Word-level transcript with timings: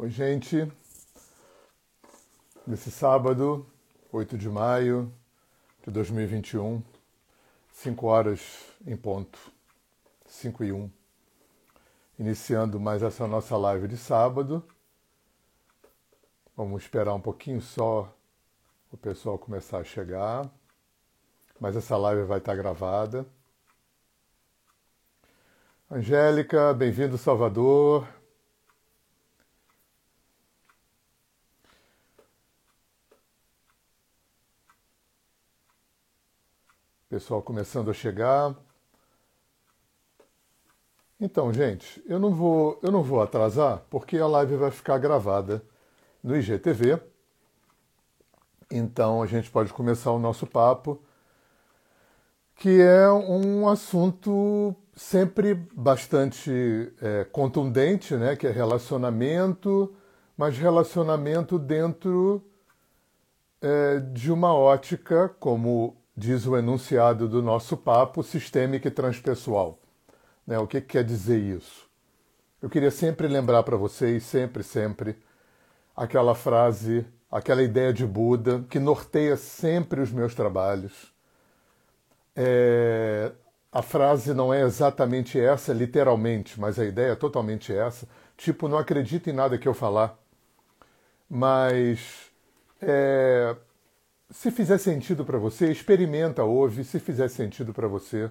Oi, 0.00 0.10
gente. 0.10 0.70
Nesse 2.64 2.88
sábado, 2.88 3.66
8 4.12 4.38
de 4.38 4.48
maio 4.48 5.12
de 5.84 5.90
2021, 5.90 6.80
5 7.72 8.06
horas 8.06 8.40
em 8.86 8.96
ponto, 8.96 9.36
5 10.24 10.62
e 10.62 10.70
1. 10.70 10.88
Iniciando 12.16 12.78
mais 12.78 13.02
essa 13.02 13.26
nossa 13.26 13.56
live 13.56 13.88
de 13.88 13.96
sábado. 13.96 14.64
Vamos 16.56 16.84
esperar 16.84 17.12
um 17.12 17.20
pouquinho 17.20 17.60
só 17.60 18.16
o 18.92 18.96
pessoal 18.96 19.36
começar 19.36 19.78
a 19.78 19.84
chegar. 19.84 20.48
Mas 21.58 21.74
essa 21.74 21.96
live 21.96 22.22
vai 22.22 22.38
estar 22.38 22.54
gravada. 22.54 23.26
Angélica, 25.90 26.72
bem-vindo 26.72 27.18
Salvador. 27.18 28.06
Pessoal 37.18 37.42
começando 37.42 37.90
a 37.90 37.92
chegar. 37.92 38.54
Então, 41.18 41.52
gente, 41.52 42.00
eu 42.06 42.16
não 42.16 42.32
vou, 42.32 42.78
eu 42.80 42.92
não 42.92 43.02
vou 43.02 43.20
atrasar 43.20 43.82
porque 43.90 44.16
a 44.18 44.26
live 44.28 44.54
vai 44.54 44.70
ficar 44.70 44.98
gravada 44.98 45.60
no 46.22 46.36
IGTV. 46.36 47.02
Então 48.70 49.20
a 49.20 49.26
gente 49.26 49.50
pode 49.50 49.72
começar 49.72 50.12
o 50.12 50.18
nosso 50.20 50.46
papo, 50.46 51.02
que 52.54 52.80
é 52.80 53.10
um 53.10 53.68
assunto 53.68 54.72
sempre 54.94 55.54
bastante 55.54 56.92
é, 57.02 57.24
contundente, 57.24 58.14
né? 58.14 58.36
Que 58.36 58.46
é 58.46 58.52
relacionamento, 58.52 59.92
mas 60.36 60.56
relacionamento 60.56 61.58
dentro 61.58 62.44
é, 63.60 63.98
de 63.98 64.30
uma 64.30 64.54
ótica 64.54 65.28
como 65.40 65.97
diz 66.18 66.46
o 66.46 66.56
enunciado 66.56 67.28
do 67.28 67.40
nosso 67.40 67.76
papo, 67.76 68.24
sistêmico 68.24 68.88
e 68.88 68.90
transpessoal. 68.90 69.78
Né? 70.44 70.58
O 70.58 70.66
que, 70.66 70.80
que 70.80 70.88
quer 70.88 71.04
dizer 71.04 71.38
isso? 71.38 71.88
Eu 72.60 72.68
queria 72.68 72.90
sempre 72.90 73.28
lembrar 73.28 73.62
para 73.62 73.76
vocês, 73.76 74.24
sempre, 74.24 74.64
sempre, 74.64 75.16
aquela 75.94 76.34
frase, 76.34 77.06
aquela 77.30 77.62
ideia 77.62 77.92
de 77.92 78.04
Buda 78.04 78.64
que 78.68 78.80
norteia 78.80 79.36
sempre 79.36 80.00
os 80.00 80.10
meus 80.10 80.34
trabalhos. 80.34 81.14
É, 82.34 83.30
a 83.70 83.80
frase 83.80 84.34
não 84.34 84.52
é 84.52 84.62
exatamente 84.62 85.38
essa, 85.38 85.72
literalmente, 85.72 86.58
mas 86.58 86.80
a 86.80 86.84
ideia 86.84 87.12
é 87.12 87.16
totalmente 87.16 87.72
essa. 87.72 88.08
Tipo, 88.36 88.66
não 88.66 88.78
acredito 88.78 89.30
em 89.30 89.32
nada 89.32 89.56
que 89.56 89.68
eu 89.68 89.74
falar. 89.74 90.18
Mas 91.30 92.28
é, 92.82 93.54
se 94.30 94.50
fizer 94.50 94.78
sentido 94.78 95.24
para 95.24 95.38
você, 95.38 95.70
experimenta, 95.70 96.44
ouve. 96.44 96.84
Se 96.84 97.00
fizer 97.00 97.28
sentido 97.28 97.72
para 97.72 97.88
você, 97.88 98.30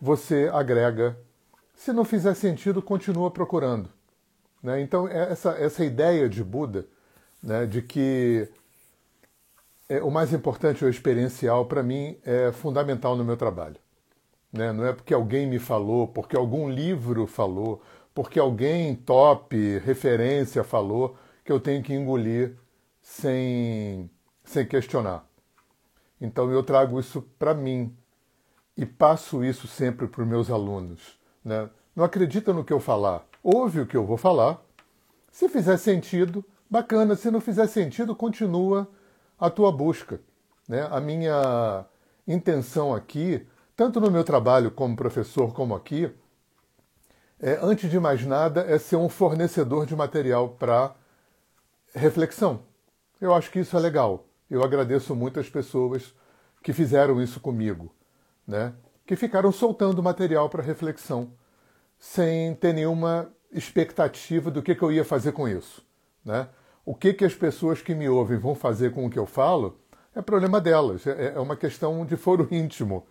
você 0.00 0.50
agrega. 0.52 1.18
Se 1.74 1.92
não 1.92 2.04
fizer 2.04 2.34
sentido, 2.34 2.82
continua 2.82 3.30
procurando. 3.30 3.88
Né? 4.62 4.80
Então, 4.80 5.08
é 5.08 5.32
essa, 5.32 5.50
essa 5.52 5.84
ideia 5.84 6.28
de 6.28 6.42
Buda, 6.42 6.86
né, 7.42 7.66
de 7.66 7.82
que 7.82 8.48
é, 9.88 10.02
o 10.02 10.10
mais 10.10 10.32
importante 10.32 10.84
é 10.84 10.86
o 10.86 10.90
experiencial, 10.90 11.66
para 11.66 11.82
mim, 11.82 12.18
é 12.24 12.52
fundamental 12.52 13.16
no 13.16 13.24
meu 13.24 13.36
trabalho. 13.36 13.76
Né? 14.52 14.72
Não 14.72 14.84
é 14.86 14.92
porque 14.92 15.14
alguém 15.14 15.46
me 15.46 15.58
falou, 15.58 16.08
porque 16.08 16.36
algum 16.36 16.68
livro 16.68 17.26
falou, 17.26 17.82
porque 18.14 18.38
alguém 18.38 18.94
top, 18.94 19.78
referência 19.78 20.64
falou, 20.64 21.16
que 21.44 21.52
eu 21.52 21.60
tenho 21.60 21.82
que 21.82 21.94
engolir 21.94 22.56
sem 23.00 24.10
sem 24.46 24.66
questionar. 24.66 25.26
Então 26.20 26.50
eu 26.50 26.62
trago 26.62 26.98
isso 26.98 27.20
para 27.38 27.52
mim 27.52 27.94
e 28.76 28.86
passo 28.86 29.44
isso 29.44 29.66
sempre 29.66 30.06
para 30.06 30.22
os 30.22 30.28
meus 30.28 30.50
alunos. 30.50 31.18
Né? 31.44 31.68
Não 31.94 32.04
acredita 32.04 32.52
no 32.52 32.64
que 32.64 32.72
eu 32.72 32.80
falar, 32.80 33.26
ouve 33.42 33.80
o 33.80 33.86
que 33.86 33.96
eu 33.96 34.06
vou 34.06 34.16
falar. 34.16 34.62
Se 35.30 35.48
fizer 35.48 35.76
sentido, 35.76 36.44
bacana. 36.70 37.14
Se 37.16 37.30
não 37.30 37.40
fizer 37.40 37.66
sentido, 37.66 38.14
continua 38.14 38.88
a 39.38 39.50
tua 39.50 39.70
busca. 39.70 40.20
Né? 40.68 40.86
A 40.90 41.00
minha 41.00 41.84
intenção 42.26 42.94
aqui, 42.94 43.46
tanto 43.76 44.00
no 44.00 44.10
meu 44.10 44.24
trabalho 44.24 44.70
como 44.70 44.96
professor, 44.96 45.52
como 45.52 45.74
aqui, 45.74 46.10
é, 47.38 47.58
antes 47.60 47.90
de 47.90 48.00
mais 48.00 48.24
nada, 48.24 48.62
é 48.62 48.78
ser 48.78 48.96
um 48.96 49.08
fornecedor 49.08 49.84
de 49.84 49.94
material 49.94 50.50
para 50.50 50.94
reflexão. 51.94 52.60
Eu 53.20 53.34
acho 53.34 53.50
que 53.50 53.60
isso 53.60 53.76
é 53.76 53.80
legal. 53.80 54.25
Eu 54.48 54.62
agradeço 54.62 55.14
muito 55.14 55.40
as 55.40 55.48
pessoas 55.48 56.14
que 56.62 56.72
fizeram 56.72 57.20
isso 57.20 57.40
comigo, 57.40 57.92
né? 58.46 58.72
que 59.04 59.16
ficaram 59.16 59.52
soltando 59.52 60.02
material 60.02 60.48
para 60.48 60.62
reflexão, 60.62 61.32
sem 61.98 62.54
ter 62.54 62.72
nenhuma 62.72 63.32
expectativa 63.52 64.50
do 64.50 64.62
que, 64.62 64.74
que 64.74 64.82
eu 64.82 64.92
ia 64.92 65.04
fazer 65.04 65.32
com 65.32 65.48
isso. 65.48 65.84
Né? 66.24 66.48
O 66.84 66.94
que, 66.94 67.12
que 67.12 67.24
as 67.24 67.34
pessoas 67.34 67.82
que 67.82 67.94
me 67.94 68.08
ouvem 68.08 68.38
vão 68.38 68.54
fazer 68.54 68.92
com 68.92 69.06
o 69.06 69.10
que 69.10 69.18
eu 69.18 69.26
falo 69.26 69.78
é 70.14 70.22
problema 70.22 70.60
delas, 70.60 71.06
é, 71.06 71.34
é 71.34 71.40
uma 71.40 71.56
questão 71.56 72.04
de 72.04 72.16
foro 72.16 72.48
íntimo. 72.50 73.06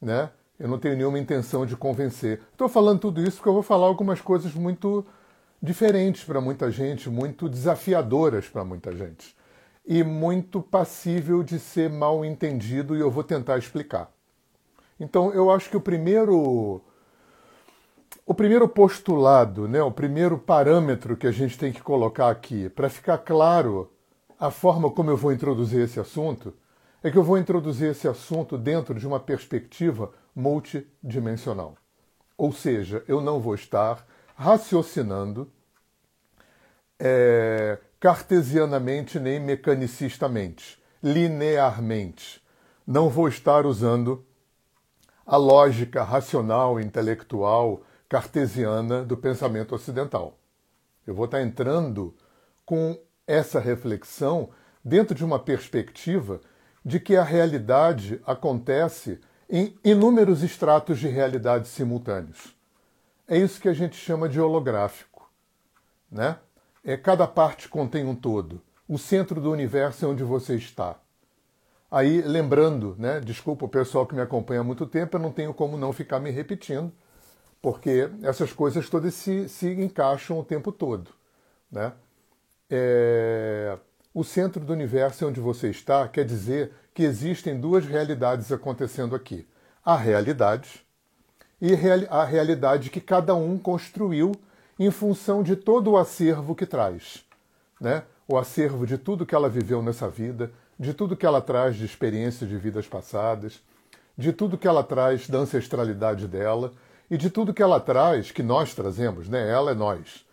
Né? 0.00 0.30
Eu 0.58 0.68
não 0.68 0.78
tenho 0.78 0.96
nenhuma 0.96 1.18
intenção 1.18 1.64
de 1.64 1.76
convencer. 1.76 2.40
Estou 2.52 2.68
falando 2.68 3.00
tudo 3.00 3.22
isso 3.22 3.36
porque 3.36 3.48
eu 3.48 3.54
vou 3.54 3.62
falar 3.62 3.86
algumas 3.86 4.20
coisas 4.20 4.52
muito 4.54 5.06
diferentes 5.62 6.24
para 6.24 6.40
muita 6.40 6.70
gente, 6.70 7.08
muito 7.08 7.48
desafiadoras 7.48 8.48
para 8.48 8.64
muita 8.64 8.94
gente 8.94 9.34
e 9.86 10.02
muito 10.02 10.62
passível 10.62 11.42
de 11.42 11.58
ser 11.58 11.90
mal 11.90 12.24
entendido, 12.24 12.96
e 12.96 13.00
eu 13.00 13.10
vou 13.10 13.22
tentar 13.22 13.58
explicar. 13.58 14.10
Então, 14.98 15.32
eu 15.32 15.50
acho 15.50 15.68
que 15.68 15.76
o 15.76 15.80
primeiro 15.80 16.82
o 18.26 18.32
primeiro 18.32 18.66
postulado, 18.66 19.68
né, 19.68 19.82
o 19.82 19.90
primeiro 19.90 20.38
parâmetro 20.38 21.16
que 21.16 21.26
a 21.26 21.32
gente 21.32 21.58
tem 21.58 21.70
que 21.72 21.82
colocar 21.82 22.30
aqui, 22.30 22.70
para 22.70 22.88
ficar 22.88 23.18
claro 23.18 23.92
a 24.40 24.50
forma 24.50 24.90
como 24.90 25.10
eu 25.10 25.16
vou 25.16 25.32
introduzir 25.32 25.80
esse 25.80 26.00
assunto, 26.00 26.54
é 27.02 27.10
que 27.10 27.18
eu 27.18 27.22
vou 27.22 27.36
introduzir 27.36 27.90
esse 27.90 28.08
assunto 28.08 28.56
dentro 28.56 28.94
de 28.94 29.06
uma 29.06 29.20
perspectiva 29.20 30.10
multidimensional. 30.34 31.74
Ou 32.36 32.50
seja, 32.50 33.04
eu 33.06 33.20
não 33.20 33.40
vou 33.40 33.54
estar 33.54 34.06
raciocinando 34.34 35.52
é, 36.98 37.78
cartesianamente 38.04 39.18
nem 39.18 39.40
mecanicistamente, 39.40 40.78
linearmente. 41.02 42.38
Não 42.86 43.08
vou 43.08 43.28
estar 43.28 43.64
usando 43.64 44.22
a 45.24 45.38
lógica 45.38 46.02
racional, 46.02 46.78
intelectual, 46.78 47.80
cartesiana 48.06 49.02
do 49.02 49.16
pensamento 49.16 49.74
ocidental. 49.74 50.36
Eu 51.06 51.14
vou 51.14 51.24
estar 51.24 51.40
entrando 51.40 52.14
com 52.66 53.00
essa 53.26 53.58
reflexão 53.58 54.50
dentro 54.84 55.14
de 55.14 55.24
uma 55.24 55.38
perspectiva 55.38 56.42
de 56.84 57.00
que 57.00 57.16
a 57.16 57.24
realidade 57.24 58.20
acontece 58.26 59.18
em 59.48 59.78
inúmeros 59.82 60.42
estratos 60.42 60.98
de 60.98 61.08
realidade 61.08 61.68
simultâneos. 61.68 62.54
É 63.26 63.38
isso 63.38 63.58
que 63.58 63.68
a 63.70 63.72
gente 63.72 63.96
chama 63.96 64.28
de 64.28 64.38
holográfico, 64.38 65.26
né? 66.12 66.36
É, 66.84 66.96
cada 66.96 67.26
parte 67.26 67.68
contém 67.68 68.04
um 68.04 68.14
todo. 68.14 68.60
O 68.86 68.98
centro 68.98 69.40
do 69.40 69.50
universo 69.50 70.04
é 70.04 70.08
onde 70.08 70.22
você 70.22 70.54
está. 70.56 70.96
Aí, 71.90 72.20
lembrando, 72.20 72.94
né, 72.98 73.20
desculpa 73.20 73.64
o 73.64 73.68
pessoal 73.68 74.06
que 74.06 74.14
me 74.14 74.20
acompanha 74.20 74.60
há 74.60 74.64
muito 74.64 74.84
tempo, 74.84 75.16
eu 75.16 75.20
não 75.20 75.32
tenho 75.32 75.54
como 75.54 75.78
não 75.78 75.92
ficar 75.92 76.18
me 76.20 76.30
repetindo, 76.30 76.92
porque 77.62 78.10
essas 78.22 78.52
coisas 78.52 78.90
todas 78.90 79.14
se, 79.14 79.48
se 79.48 79.70
encaixam 79.70 80.38
o 80.38 80.44
tempo 80.44 80.70
todo. 80.70 81.10
Né? 81.70 81.92
É... 82.68 83.78
O 84.12 84.22
centro 84.22 84.64
do 84.64 84.72
universo 84.72 85.24
é 85.24 85.28
onde 85.28 85.40
você 85.40 85.70
está, 85.70 86.06
quer 86.06 86.24
dizer 86.24 86.72
que 86.92 87.02
existem 87.02 87.58
duas 87.58 87.86
realidades 87.86 88.52
acontecendo 88.52 89.16
aqui. 89.16 89.46
A 89.84 89.96
realidade 89.96 90.84
e 91.60 91.72
a 92.10 92.24
realidade 92.24 92.90
que 92.90 93.00
cada 93.00 93.34
um 93.34 93.58
construiu 93.58 94.32
em 94.78 94.90
função 94.90 95.42
de 95.42 95.56
todo 95.56 95.92
o 95.92 95.96
acervo 95.96 96.54
que 96.54 96.66
traz. 96.66 97.24
Né? 97.80 98.02
O 98.26 98.36
acervo 98.36 98.86
de 98.86 98.98
tudo 98.98 99.26
que 99.26 99.34
ela 99.34 99.48
viveu 99.48 99.82
nessa 99.82 100.08
vida, 100.08 100.50
de 100.78 100.92
tudo 100.92 101.16
que 101.16 101.26
ela 101.26 101.40
traz 101.40 101.76
de 101.76 101.84
experiência 101.84 102.46
de 102.46 102.56
vidas 102.56 102.86
passadas, 102.86 103.62
de 104.16 104.32
tudo 104.32 104.58
que 104.58 104.68
ela 104.68 104.82
traz 104.82 105.28
da 105.28 105.38
ancestralidade 105.38 106.26
dela 106.26 106.72
e 107.10 107.16
de 107.16 107.30
tudo 107.30 107.54
que 107.54 107.62
ela 107.62 107.80
traz, 107.80 108.30
que 108.30 108.42
nós 108.42 108.74
trazemos, 108.74 109.28
né? 109.28 109.48
ela 109.48 109.72
é 109.72 109.74
nós, 109.74 110.24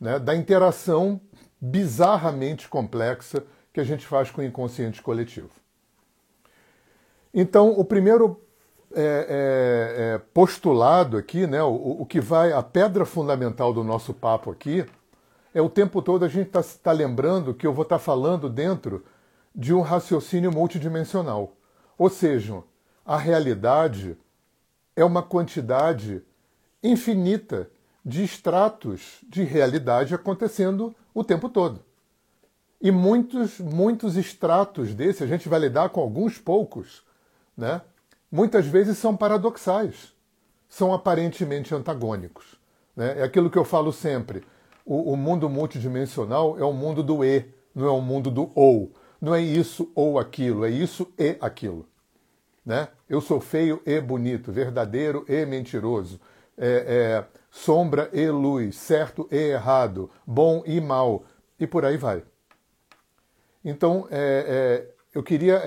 né? 0.00 0.18
da 0.18 0.34
interação 0.34 1.20
bizarramente 1.60 2.68
complexa 2.68 3.44
que 3.72 3.80
a 3.80 3.84
gente 3.84 4.06
faz 4.06 4.30
com 4.30 4.40
o 4.40 4.44
inconsciente 4.44 5.02
coletivo. 5.02 5.50
Então, 7.32 7.70
o 7.70 7.84
primeiro 7.84 8.40
é, 8.96 9.02
é, 9.02 10.14
é, 10.14 10.18
postulado 10.32 11.18
aqui, 11.18 11.46
né, 11.46 11.62
o, 11.62 11.98
o 12.00 12.06
que 12.06 12.18
vai, 12.18 12.52
a 12.52 12.62
pedra 12.62 13.04
fundamental 13.04 13.70
do 13.70 13.84
nosso 13.84 14.14
papo 14.14 14.50
aqui, 14.50 14.86
é 15.52 15.60
o 15.60 15.68
tempo 15.68 16.00
todo 16.00 16.24
a 16.24 16.28
gente 16.28 16.46
está 16.46 16.62
tá 16.82 16.92
lembrando 16.92 17.52
que 17.52 17.66
eu 17.66 17.74
vou 17.74 17.82
estar 17.82 17.98
tá 17.98 18.02
falando 18.02 18.48
dentro 18.48 19.04
de 19.54 19.74
um 19.74 19.82
raciocínio 19.82 20.50
multidimensional. 20.50 21.52
Ou 21.98 22.08
seja, 22.08 22.62
a 23.04 23.18
realidade 23.18 24.16
é 24.94 25.04
uma 25.04 25.22
quantidade 25.22 26.22
infinita 26.82 27.70
de 28.04 28.24
estratos 28.24 29.18
de 29.28 29.44
realidade 29.44 30.14
acontecendo 30.14 30.94
o 31.12 31.22
tempo 31.22 31.50
todo. 31.50 31.84
E 32.80 32.90
muitos, 32.90 33.58
muitos 33.58 34.16
estratos 34.16 34.94
desse, 34.94 35.22
a 35.22 35.26
gente 35.26 35.48
vai 35.50 35.60
lidar 35.60 35.90
com 35.90 36.00
alguns 36.00 36.38
poucos, 36.38 37.02
né? 37.56 37.82
Muitas 38.30 38.66
vezes 38.66 38.98
são 38.98 39.16
paradoxais, 39.16 40.14
são 40.68 40.92
aparentemente 40.92 41.74
antagônicos. 41.74 42.56
Né? 42.94 43.20
É 43.20 43.22
aquilo 43.22 43.50
que 43.50 43.58
eu 43.58 43.64
falo 43.64 43.92
sempre: 43.92 44.42
o, 44.84 45.12
o 45.12 45.16
mundo 45.16 45.48
multidimensional 45.48 46.58
é 46.58 46.64
o 46.64 46.72
mundo 46.72 47.02
do 47.02 47.24
E, 47.24 47.46
não 47.74 47.86
é 47.86 47.90
o 47.90 48.00
mundo 48.00 48.30
do 48.30 48.50
ou. 48.54 48.92
Não 49.20 49.34
é 49.34 49.40
isso 49.40 49.90
ou 49.94 50.18
aquilo, 50.18 50.64
é 50.64 50.70
isso 50.70 51.10
e 51.18 51.36
aquilo. 51.40 51.88
Né? 52.64 52.88
Eu 53.08 53.20
sou 53.20 53.40
feio 53.40 53.80
e 53.86 54.00
bonito, 54.00 54.52
verdadeiro 54.52 55.24
e 55.28 55.46
mentiroso, 55.46 56.20
é, 56.58 56.68
é, 56.68 57.24
sombra 57.50 58.10
e 58.12 58.28
luz, 58.28 58.76
certo 58.76 59.28
e 59.30 59.36
errado, 59.36 60.10
bom 60.26 60.62
e 60.66 60.80
mal, 60.80 61.24
e 61.58 61.66
por 61.66 61.84
aí 61.84 61.96
vai. 61.96 62.22
Então, 63.64 64.06
é, 64.10 64.84
é 64.92 64.96
eu 65.14 65.22
queria 65.22 65.62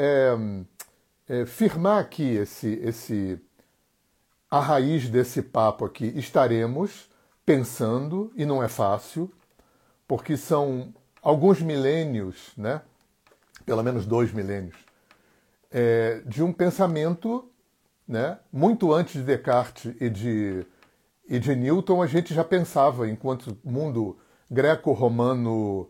é, 1.29 1.45
firmar 1.45 1.99
aqui 1.99 2.23
esse, 2.23 2.73
esse, 2.83 3.39
a 4.49 4.59
raiz 4.59 5.07
desse 5.07 5.43
papo 5.43 5.85
aqui. 5.85 6.11
Estaremos 6.17 7.07
pensando, 7.45 8.33
e 8.35 8.45
não 8.45 8.63
é 8.63 8.67
fácil, 8.67 9.31
porque 10.07 10.35
são 10.35 10.91
alguns 11.21 11.61
milênios, 11.61 12.51
né? 12.57 12.81
pelo 13.65 13.83
menos 13.83 14.07
dois 14.07 14.33
milênios, 14.33 14.75
é, 15.71 16.21
de 16.25 16.41
um 16.41 16.51
pensamento, 16.51 17.47
né? 18.07 18.39
muito 18.51 18.91
antes 18.91 19.13
de 19.13 19.21
Descartes 19.21 19.95
e 20.01 20.09
de, 20.09 20.65
e 21.27 21.37
de 21.39 21.55
Newton, 21.55 22.01
a 22.01 22.07
gente 22.07 22.33
já 22.33 22.43
pensava, 22.43 23.07
enquanto 23.07 23.55
mundo 23.63 24.17
greco-romano, 24.49 25.87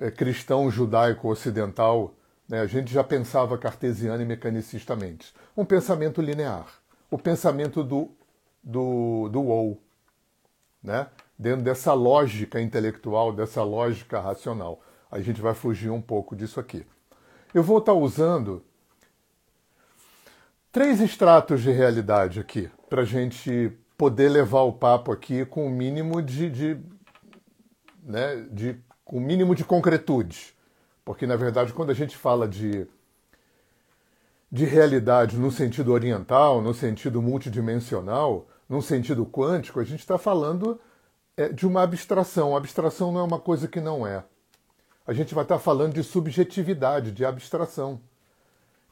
é, 0.00 0.10
cristão, 0.10 0.70
judaico, 0.70 1.28
ocidental, 1.28 2.14
né? 2.48 2.60
a 2.60 2.66
gente 2.66 2.92
já 2.92 3.04
pensava 3.04 3.58
cartesiano 3.58 4.22
e 4.22 4.26
mecanicistamente. 4.26 5.34
Um 5.56 5.64
pensamento 5.64 6.22
linear, 6.22 6.66
o 7.10 7.18
pensamento 7.18 7.84
do, 7.84 8.10
do, 8.62 9.28
do 9.28 9.44
ou, 9.44 9.82
né? 10.82 11.08
dentro 11.38 11.62
dessa 11.62 11.92
lógica 11.92 12.60
intelectual, 12.60 13.32
dessa 13.32 13.62
lógica 13.62 14.20
racional. 14.20 14.80
A 15.10 15.20
gente 15.20 15.40
vai 15.40 15.54
fugir 15.54 15.90
um 15.90 16.00
pouco 16.00 16.34
disso 16.34 16.58
aqui. 16.58 16.84
Eu 17.54 17.62
vou 17.62 17.78
estar 17.78 17.94
usando 17.94 18.64
três 20.72 21.00
extratos 21.00 21.62
de 21.62 21.70
realidade 21.70 22.40
aqui, 22.40 22.70
para 22.88 23.02
a 23.02 23.04
gente 23.04 23.72
poder 23.96 24.28
levar 24.28 24.62
o 24.62 24.72
papo 24.72 25.10
aqui 25.10 25.44
com 25.44 25.66
o 25.66 25.70
mínimo 25.70 26.22
de, 26.22 26.50
de, 26.50 26.80
né, 28.02 28.46
de, 28.50 28.78
com 29.04 29.16
o 29.16 29.20
mínimo 29.20 29.54
de 29.54 29.64
concretude. 29.64 30.54
Porque, 31.08 31.26
na 31.26 31.36
verdade, 31.36 31.72
quando 31.72 31.88
a 31.88 31.94
gente 31.94 32.14
fala 32.14 32.46
de, 32.46 32.86
de 34.52 34.66
realidade 34.66 35.38
no 35.38 35.50
sentido 35.50 35.90
oriental, 35.90 36.60
no 36.60 36.74
sentido 36.74 37.22
multidimensional, 37.22 38.46
no 38.68 38.82
sentido 38.82 39.24
quântico, 39.24 39.80
a 39.80 39.84
gente 39.84 40.00
está 40.00 40.18
falando 40.18 40.78
é, 41.34 41.48
de 41.48 41.66
uma 41.66 41.82
abstração. 41.82 42.54
A 42.54 42.58
abstração 42.58 43.10
não 43.10 43.20
é 43.20 43.22
uma 43.22 43.40
coisa 43.40 43.66
que 43.66 43.80
não 43.80 44.06
é 44.06 44.22
a 45.06 45.14
gente 45.14 45.34
vai 45.34 45.42
estar 45.42 45.58
falando 45.58 45.94
de 45.94 46.04
subjetividade, 46.04 47.12
de 47.12 47.24
abstração. 47.24 47.98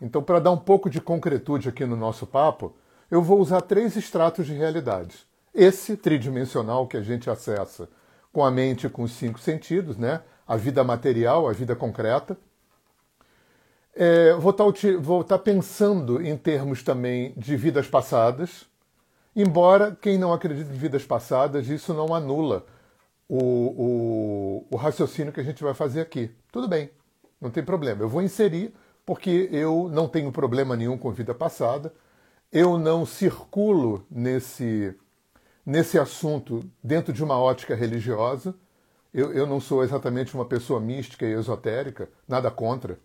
Então, 0.01 0.23
para 0.23 0.41
dar 0.41 0.51
um 0.51 0.57
pouco 0.57 0.89
de 0.89 0.99
concretude 0.99 1.69
aqui 1.69 1.85
no 1.85 1.95
nosso 1.95 2.27
papo, 2.27 2.75
eu 3.11 3.23
vou 3.23 3.39
usar 3.39 3.61
três 3.61 3.95
estratos 3.97 4.47
de 4.47 4.55
realidade. 4.55 5.27
Esse 5.53 5.95
tridimensional 5.95 6.87
que 6.87 6.97
a 6.97 7.03
gente 7.03 7.29
acessa 7.29 7.87
com 8.33 8.43
a 8.43 8.51
mente 8.51 8.89
com 8.89 9.03
os 9.03 9.13
cinco 9.13 9.39
sentidos, 9.39 9.99
né? 9.99 10.23
A 10.47 10.57
vida 10.57 10.85
material, 10.85 11.49
a 11.49 11.53
vida 11.53 11.75
concreta. 11.75 12.37
É, 13.95 14.35
vou, 14.35 14.51
estar, 14.51 14.65
vou 15.01 15.23
estar 15.23 15.39
pensando 15.39 16.21
em 16.25 16.37
termos 16.37 16.83
também 16.83 17.33
de 17.37 17.57
vidas 17.57 17.89
passadas, 17.89 18.67
embora 19.35 19.97
quem 20.01 20.19
não 20.19 20.33
acredita 20.33 20.71
em 20.71 20.77
vidas 20.77 21.05
passadas, 21.05 21.69
isso 21.69 21.95
não 21.95 22.15
anula 22.15 22.67
o, 23.29 23.39
o, 23.39 24.67
o 24.71 24.77
raciocínio 24.77 25.33
que 25.33 25.41
a 25.41 25.45
gente 25.45 25.65
vai 25.65 25.75
fazer 25.75 26.01
aqui. 26.01 26.31
Tudo 26.53 26.69
bem, 26.69 26.91
não 27.41 27.51
tem 27.51 27.65
problema. 27.65 28.03
Eu 28.03 28.09
vou 28.09 28.23
inserir 28.23 28.75
porque 29.05 29.49
eu 29.53 29.89
não 29.91 30.09
tenho 30.09 30.33
problema 30.33 30.77
nenhum 30.77 30.99
com 30.99 31.13
vida 31.13 31.33
passada, 31.33 31.95
eu 32.53 32.77
não 32.77 33.07
circulo 33.07 34.05
nesse, 34.11 34.95
nesse 35.65 35.99
assunto 35.99 36.61
dentro 36.83 37.13
de 37.13 37.23
uma 37.23 37.39
ótica 37.39 37.75
religiosa, 37.75 38.55
eu, 39.17 39.33
eu 39.33 39.47
não 39.47 39.59
sou 39.59 39.83
exatamente 39.83 40.35
uma 40.35 40.45
pessoa 40.45 40.79
mística 40.79 41.25
e 41.25 41.33
esotérica, 41.33 42.11
nada 42.29 42.51
contra. 42.51 42.99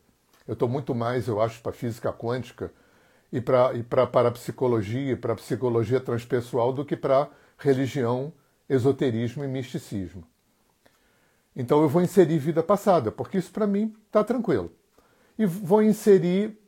Eu 0.45 0.53
estou 0.53 0.67
muito 0.67 0.93
mais, 0.93 1.25
eu 1.29 1.39
acho, 1.41 1.61
para 1.61 1.71
física 1.71 2.11
quântica 2.11 2.69
e 3.31 3.39
para 3.39 3.73
e 3.73 3.81
para 3.81 4.29
psicologia, 4.31 5.15
para 5.15 5.35
psicologia 5.35 6.01
transpessoal 6.01 6.73
do 6.73 6.83
que 6.83 6.97
para 6.97 7.29
religião 7.57 8.33
esoterismo 8.67 9.45
e 9.45 9.47
misticismo. 9.47 10.25
Então 11.55 11.81
eu 11.81 11.87
vou 11.87 12.01
inserir 12.01 12.39
vida 12.39 12.61
passada, 12.61 13.09
porque 13.09 13.37
isso 13.37 13.51
para 13.53 13.65
mim 13.65 13.95
está 14.07 14.21
tranquilo. 14.21 14.69
E 15.39 15.45
vou 15.45 15.81
inserir 15.81 16.59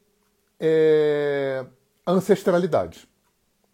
é, 0.58 1.66
ancestralidade. 2.08 3.10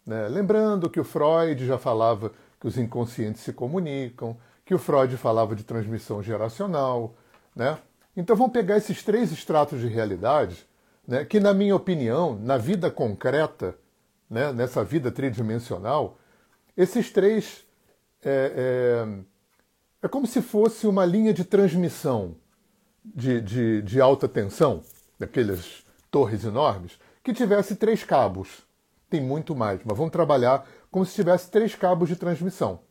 Né? 0.04 0.28
Lembrando 0.30 0.90
que 0.90 1.00
o 1.00 1.04
Freud 1.04 1.64
já 1.64 1.78
falava 1.78 2.32
que 2.60 2.68
os 2.68 2.76
inconscientes 2.76 3.44
se 3.44 3.54
comunicam, 3.54 4.36
que 4.70 4.76
o 4.76 4.78
Freud 4.78 5.18
falava 5.18 5.56
de 5.56 5.64
transmissão 5.64 6.22
geracional. 6.22 7.16
Né? 7.56 7.76
Então 8.16 8.36
vamos 8.36 8.54
pegar 8.54 8.78
esses 8.78 9.02
três 9.02 9.32
estratos 9.32 9.82
de 9.82 9.88
realidade, 9.88 10.64
né, 11.08 11.26
que, 11.26 11.40
na 11.40 11.56
minha 11.56 11.76
opinião, 11.76 12.38
na 12.40 12.56
vida 12.56 12.92
concreta, 12.92 13.76
né, 14.30 14.54
nessa 14.54 14.84
vida 14.84 15.12
tridimensional, 15.12 16.20
esses 16.78 17.12
três 17.12 17.66
é, 18.24 19.08
é, 20.04 20.06
é 20.06 20.08
como 20.08 20.28
se 20.28 20.40
fosse 20.40 20.86
uma 20.86 21.04
linha 21.04 21.34
de 21.34 21.44
transmissão 21.44 22.36
de, 23.04 23.42
de, 23.42 23.82
de 23.82 24.00
alta 24.00 24.28
tensão, 24.28 24.84
daquelas 25.18 25.84
torres 26.12 26.44
enormes, 26.44 27.00
que 27.24 27.34
tivesse 27.34 27.76
três 27.76 28.04
cabos. 28.04 28.68
Tem 29.10 29.20
muito 29.20 29.56
mais, 29.56 29.82
mas 29.84 29.98
vamos 29.98 30.12
trabalhar 30.12 30.64
como 30.92 31.04
se 31.08 31.16
tivesse 31.16 31.50
três 31.50 31.74
cabos 31.74 32.08
de 32.08 32.16
transmissão. 32.16 32.88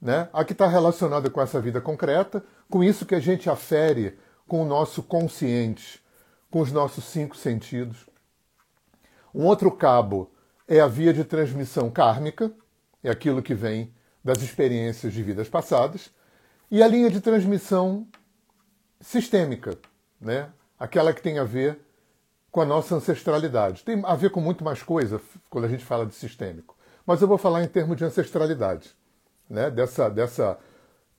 Né? 0.00 0.28
A 0.32 0.44
que 0.44 0.52
está 0.52 0.66
relacionada 0.66 1.30
com 1.30 1.40
essa 1.40 1.60
vida 1.60 1.80
concreta, 1.80 2.44
com 2.70 2.84
isso 2.84 3.06
que 3.06 3.14
a 3.14 3.20
gente 3.20 3.48
afere 3.48 4.18
com 4.46 4.62
o 4.62 4.66
nosso 4.66 5.02
consciente, 5.02 6.02
com 6.50 6.60
os 6.60 6.70
nossos 6.70 7.04
cinco 7.04 7.36
sentidos. 7.36 8.06
Um 9.34 9.44
outro 9.44 9.70
cabo 9.70 10.30
é 10.68 10.80
a 10.80 10.86
via 10.86 11.12
de 11.12 11.24
transmissão 11.24 11.90
kármica, 11.90 12.52
é 13.02 13.10
aquilo 13.10 13.42
que 13.42 13.54
vem 13.54 13.92
das 14.22 14.42
experiências 14.42 15.12
de 15.12 15.22
vidas 15.22 15.48
passadas, 15.48 16.10
e 16.70 16.82
a 16.82 16.88
linha 16.88 17.10
de 17.10 17.20
transmissão 17.20 18.06
sistêmica, 19.00 19.78
né? 20.20 20.50
aquela 20.78 21.12
que 21.12 21.22
tem 21.22 21.38
a 21.38 21.44
ver 21.44 21.78
com 22.50 22.60
a 22.60 22.64
nossa 22.64 22.94
ancestralidade. 22.94 23.84
Tem 23.84 24.02
a 24.04 24.14
ver 24.14 24.30
com 24.30 24.40
muito 24.40 24.64
mais 24.64 24.82
coisa 24.82 25.20
quando 25.50 25.66
a 25.66 25.68
gente 25.68 25.84
fala 25.84 26.06
de 26.06 26.14
sistêmico. 26.14 26.76
Mas 27.04 27.20
eu 27.20 27.28
vou 27.28 27.38
falar 27.38 27.62
em 27.62 27.68
termos 27.68 27.96
de 27.96 28.04
ancestralidade, 28.04 28.96
né? 29.48 29.70
dessa, 29.70 30.08
dessa, 30.08 30.58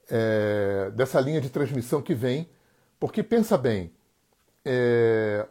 é, 0.09 0.91
dessa 0.95 1.19
linha 1.19 1.41
de 1.41 1.49
transmissão 1.49 2.01
que 2.01 2.13
vem, 2.13 2.49
porque 2.99 3.21
pensa 3.21 3.57
bem, 3.57 3.93
é, 4.65 5.45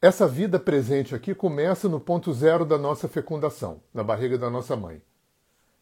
essa 0.00 0.26
vida 0.26 0.58
presente 0.58 1.14
aqui 1.14 1.34
começa 1.34 1.88
no 1.88 1.98
ponto 1.98 2.32
zero 2.32 2.64
da 2.64 2.76
nossa 2.76 3.08
fecundação, 3.08 3.80
na 3.92 4.04
barriga 4.04 4.36
da 4.36 4.50
nossa 4.50 4.76
mãe. 4.76 5.02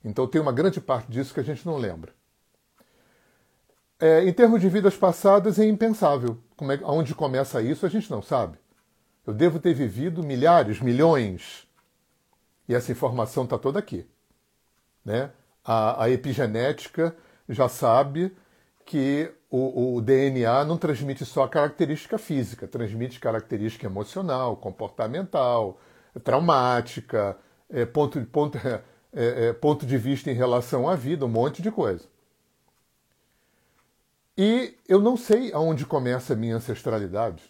Então 0.05 0.27
tem 0.27 0.41
uma 0.41 0.53
grande 0.53 0.81
parte 0.81 1.11
disso 1.11 1.33
que 1.33 1.41
a 1.41 1.45
gente 1.45 1.67
não 1.67 1.77
lembra. 1.77 2.13
É, 3.99 4.25
em 4.25 4.33
termos 4.33 4.61
de 4.61 4.69
vidas 4.69 4.97
passadas, 4.97 5.59
é 5.59 5.65
impensável. 5.65 6.39
Como 6.57 6.71
é, 6.73 6.81
onde 6.85 7.15
começa 7.15 7.63
isso, 7.63 7.87
a 7.87 7.89
gente 7.89 8.11
não 8.11 8.21
sabe. 8.21 8.59
Eu 9.27 9.33
devo 9.33 9.59
ter 9.59 9.73
vivido 9.73 10.23
milhares, 10.23 10.81
milhões. 10.81 11.67
E 12.69 12.75
essa 12.75 12.93
informação 12.93 13.45
está 13.45 13.59
toda 13.59 13.79
aqui. 13.79 14.07
Né? 15.05 15.31
A, 15.65 16.05
a, 16.05 16.11
epigenética 16.11 17.17
já 17.49 17.69
sabe 17.69 18.37
que 18.85 19.33
o, 19.51 19.97
o, 19.97 20.01
DNA 20.03 20.65
não 20.65 20.77
transmite 20.77 21.25
só 21.25 21.47
característica 21.49 22.19
física, 22.19 22.69
transmite 22.69 23.19
característica 23.19 23.87
emocional, 23.87 24.57
comportamental, 24.57 25.79
traumática, 26.23 27.37
é, 27.71 27.87
ponto, 27.87 28.21
ponto, 28.27 28.59
é, 28.59 28.83
é, 29.13 29.53
ponto 29.53 29.87
de 29.87 29.97
vista 29.97 30.31
em 30.31 30.35
relação 30.35 30.89
à 30.89 30.95
vida, 30.95 31.25
um 31.25 31.29
monte 31.29 31.63
de 31.63 31.71
coisa. 31.71 32.05
E 34.37 34.77
eu 34.89 35.01
não 35.01 35.17
sei 35.17 35.53
aonde 35.53 35.87
começa 35.87 36.33
a 36.33 36.37
minha 36.37 36.57
ancestralidade. 36.57 37.43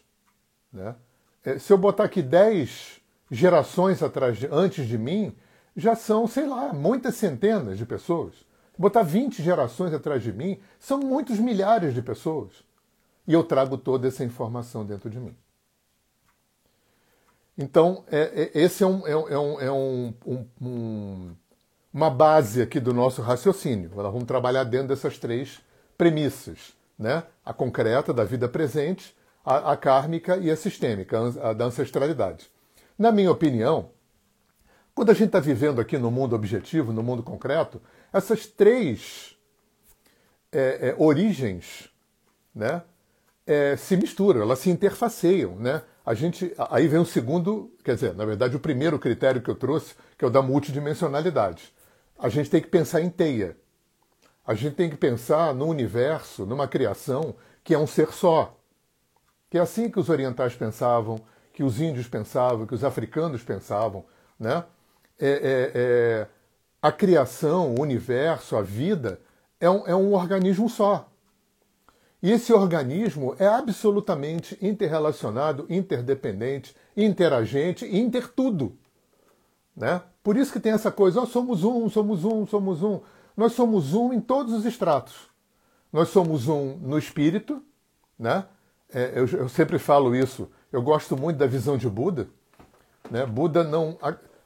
Né? 0.72 0.94
É, 1.44 1.58
se 1.58 1.72
eu 1.72 1.78
botar 1.78 2.04
aqui 2.04 2.22
10 2.22 3.00
gerações 3.30 4.02
atrás 4.02 4.38
de, 4.38 4.46
antes 4.50 4.86
de 4.86 4.98
mim, 4.98 5.34
já 5.76 5.94
são, 5.96 6.26
sei 6.26 6.46
lá, 6.46 6.72
muitas 6.72 7.16
centenas 7.16 7.78
de 7.78 7.84
pessoas. 7.84 8.34
Botar 8.76 9.02
20 9.02 9.42
gerações 9.42 9.92
atrás 9.92 10.22
de 10.22 10.32
mim, 10.32 10.58
são 10.78 10.98
muitos 10.98 11.38
milhares 11.38 11.94
de 11.94 12.02
pessoas. 12.02 12.64
E 13.26 13.32
eu 13.32 13.42
trago 13.42 13.78
toda 13.78 14.08
essa 14.08 14.24
informação 14.24 14.84
dentro 14.84 15.08
de 15.08 15.18
mim. 15.18 15.34
Então, 17.56 18.04
é, 18.10 18.50
é, 18.54 18.60
esse 18.60 18.82
é, 18.82 18.86
um, 18.86 19.06
é, 19.06 19.16
um, 19.16 19.60
é 19.60 19.72
um, 19.72 20.14
um, 20.60 21.34
uma 21.92 22.10
base 22.10 22.60
aqui 22.60 22.80
do 22.80 22.92
nosso 22.92 23.22
raciocínio. 23.22 23.90
Nós 23.94 24.12
vamos 24.12 24.24
trabalhar 24.24 24.64
dentro 24.64 24.88
dessas 24.88 25.18
três 25.18 25.60
premissas. 25.96 26.74
Né? 26.98 27.22
A 27.44 27.52
concreta, 27.52 28.12
da 28.12 28.24
vida 28.24 28.48
presente, 28.48 29.16
a, 29.44 29.72
a 29.72 29.76
kármica 29.76 30.36
e 30.36 30.50
a 30.50 30.56
sistêmica, 30.56 31.18
a 31.42 31.52
da 31.52 31.66
ancestralidade. 31.66 32.50
Na 32.98 33.12
minha 33.12 33.30
opinião, 33.30 33.90
quando 34.94 35.10
a 35.10 35.14
gente 35.14 35.26
está 35.26 35.40
vivendo 35.40 35.80
aqui 35.80 35.98
no 35.98 36.10
mundo 36.10 36.36
objetivo, 36.36 36.92
no 36.92 37.02
mundo 37.02 37.22
concreto, 37.22 37.82
essas 38.12 38.46
três 38.46 39.36
é, 40.52 40.90
é, 40.90 40.94
origens 40.96 41.90
né, 42.54 42.82
é, 43.44 43.76
se 43.76 43.96
misturam, 43.96 44.40
elas 44.40 44.60
se 44.60 44.70
interfaceiam. 44.70 45.56
Né? 45.56 45.82
A 46.06 46.14
gente, 46.14 46.54
aí 46.70 46.86
vem 46.86 47.00
o 47.00 47.04
segundo, 47.04 47.72
quer 47.82 47.96
dizer, 47.96 48.14
na 48.14 48.24
verdade, 48.24 48.54
o 48.54 48.60
primeiro 48.60 48.98
critério 48.98 49.42
que 49.42 49.50
eu 49.50 49.56
trouxe, 49.56 49.94
que 50.16 50.24
é 50.24 50.28
o 50.28 50.30
da 50.30 50.40
multidimensionalidade. 50.40 51.74
A 52.16 52.28
gente 52.28 52.48
tem 52.48 52.60
que 52.60 52.68
pensar 52.68 53.00
em 53.00 53.10
teia. 53.10 53.56
A 54.46 54.54
gente 54.54 54.76
tem 54.76 54.88
que 54.88 54.96
pensar 54.96 55.52
no 55.54 55.66
universo, 55.66 56.46
numa 56.46 56.68
criação 56.68 57.34
que 57.64 57.74
é 57.74 57.78
um 57.78 57.86
ser 57.86 58.12
só. 58.12 58.56
Que 59.50 59.58
é 59.58 59.60
assim 59.60 59.90
que 59.90 59.98
os 59.98 60.08
orientais 60.08 60.54
pensavam, 60.54 61.18
que 61.52 61.64
os 61.64 61.80
índios 61.80 62.06
pensavam, 62.06 62.66
que 62.66 62.74
os 62.74 62.84
africanos 62.84 63.42
pensavam. 63.42 64.04
Né? 64.38 64.62
É, 65.18 65.28
é, 65.28 65.72
é, 65.74 66.26
a 66.82 66.92
criação, 66.92 67.74
o 67.74 67.80
universo, 67.80 68.56
a 68.56 68.62
vida, 68.62 69.20
é 69.60 69.70
um, 69.70 69.86
é 69.86 69.94
um 69.94 70.12
organismo 70.12 70.68
só. 70.68 71.08
E 72.22 72.30
esse 72.30 72.52
organismo 72.52 73.36
é 73.38 73.46
absolutamente 73.46 74.58
interrelacionado, 74.60 75.66
interdependente, 75.68 76.74
interagente, 76.96 77.84
intertudo. 77.84 78.76
Né? 79.76 80.00
Por 80.22 80.36
isso 80.36 80.52
que 80.52 80.60
tem 80.60 80.72
essa 80.72 80.90
coisa, 80.90 81.20
nós 81.20 81.28
somos 81.28 81.64
um, 81.64 81.88
somos 81.90 82.24
um, 82.24 82.46
somos 82.46 82.82
um. 82.82 83.00
Nós 83.36 83.52
somos 83.52 83.92
um 83.92 84.12
em 84.12 84.20
todos 84.20 84.54
os 84.54 84.64
estratos. 84.64 85.28
Nós 85.92 86.08
somos 86.08 86.48
um 86.48 86.76
no 86.78 86.96
espírito, 86.96 87.62
né? 88.18 88.46
É, 88.92 89.12
eu, 89.14 89.26
eu, 89.26 89.48
sempre 89.48 89.78
falo 89.78 90.14
isso. 90.14 90.50
Eu 90.72 90.80
gosto 90.80 91.16
muito 91.16 91.36
da 91.36 91.46
visão 91.46 91.76
de 91.76 91.88
Buda. 91.88 92.28
Né? 93.10 93.26
Buda 93.26 93.64
não 93.64 93.98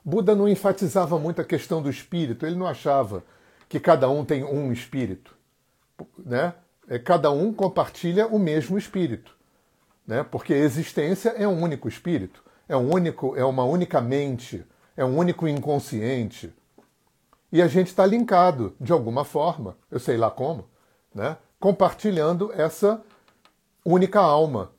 Buda 0.09 0.35
não 0.35 0.49
enfatizava 0.49 1.19
muito 1.19 1.43
a 1.43 1.45
questão 1.45 1.83
do 1.83 1.91
espírito, 1.91 2.47
ele 2.47 2.57
não 2.57 2.67
achava 2.67 3.23
que 3.69 3.79
cada 3.79 4.09
um 4.09 4.25
tem 4.25 4.43
um 4.43 4.73
espírito. 4.73 5.37
Né? 6.19 6.55
É, 6.88 6.99
cada 6.99 7.31
um 7.31 7.53
compartilha 7.53 8.27
o 8.27 8.38
mesmo 8.38 8.79
espírito. 8.79 9.37
Né? 10.07 10.23
Porque 10.23 10.55
a 10.55 10.57
existência 10.57 11.29
é 11.37 11.47
um 11.47 11.62
único 11.62 11.87
espírito, 11.87 12.43
é, 12.67 12.75
um 12.75 12.91
único, 12.91 13.37
é 13.37 13.45
uma 13.45 13.65
única 13.65 14.00
mente, 14.00 14.65
é 14.97 15.05
um 15.05 15.15
único 15.15 15.47
inconsciente. 15.47 16.55
E 17.53 17.61
a 17.61 17.67
gente 17.67 17.88
está 17.88 18.07
linkado, 18.07 18.75
de 18.81 18.93
alguma 18.93 19.27
forma, 19.27 19.77
eu 19.91 20.00
sei 20.00 20.17
lá 20.17 20.31
como, 20.31 20.71
né? 21.15 21.37
compartilhando 21.61 22.50
essa 22.55 23.03
única 23.85 24.21
alma. 24.21 24.73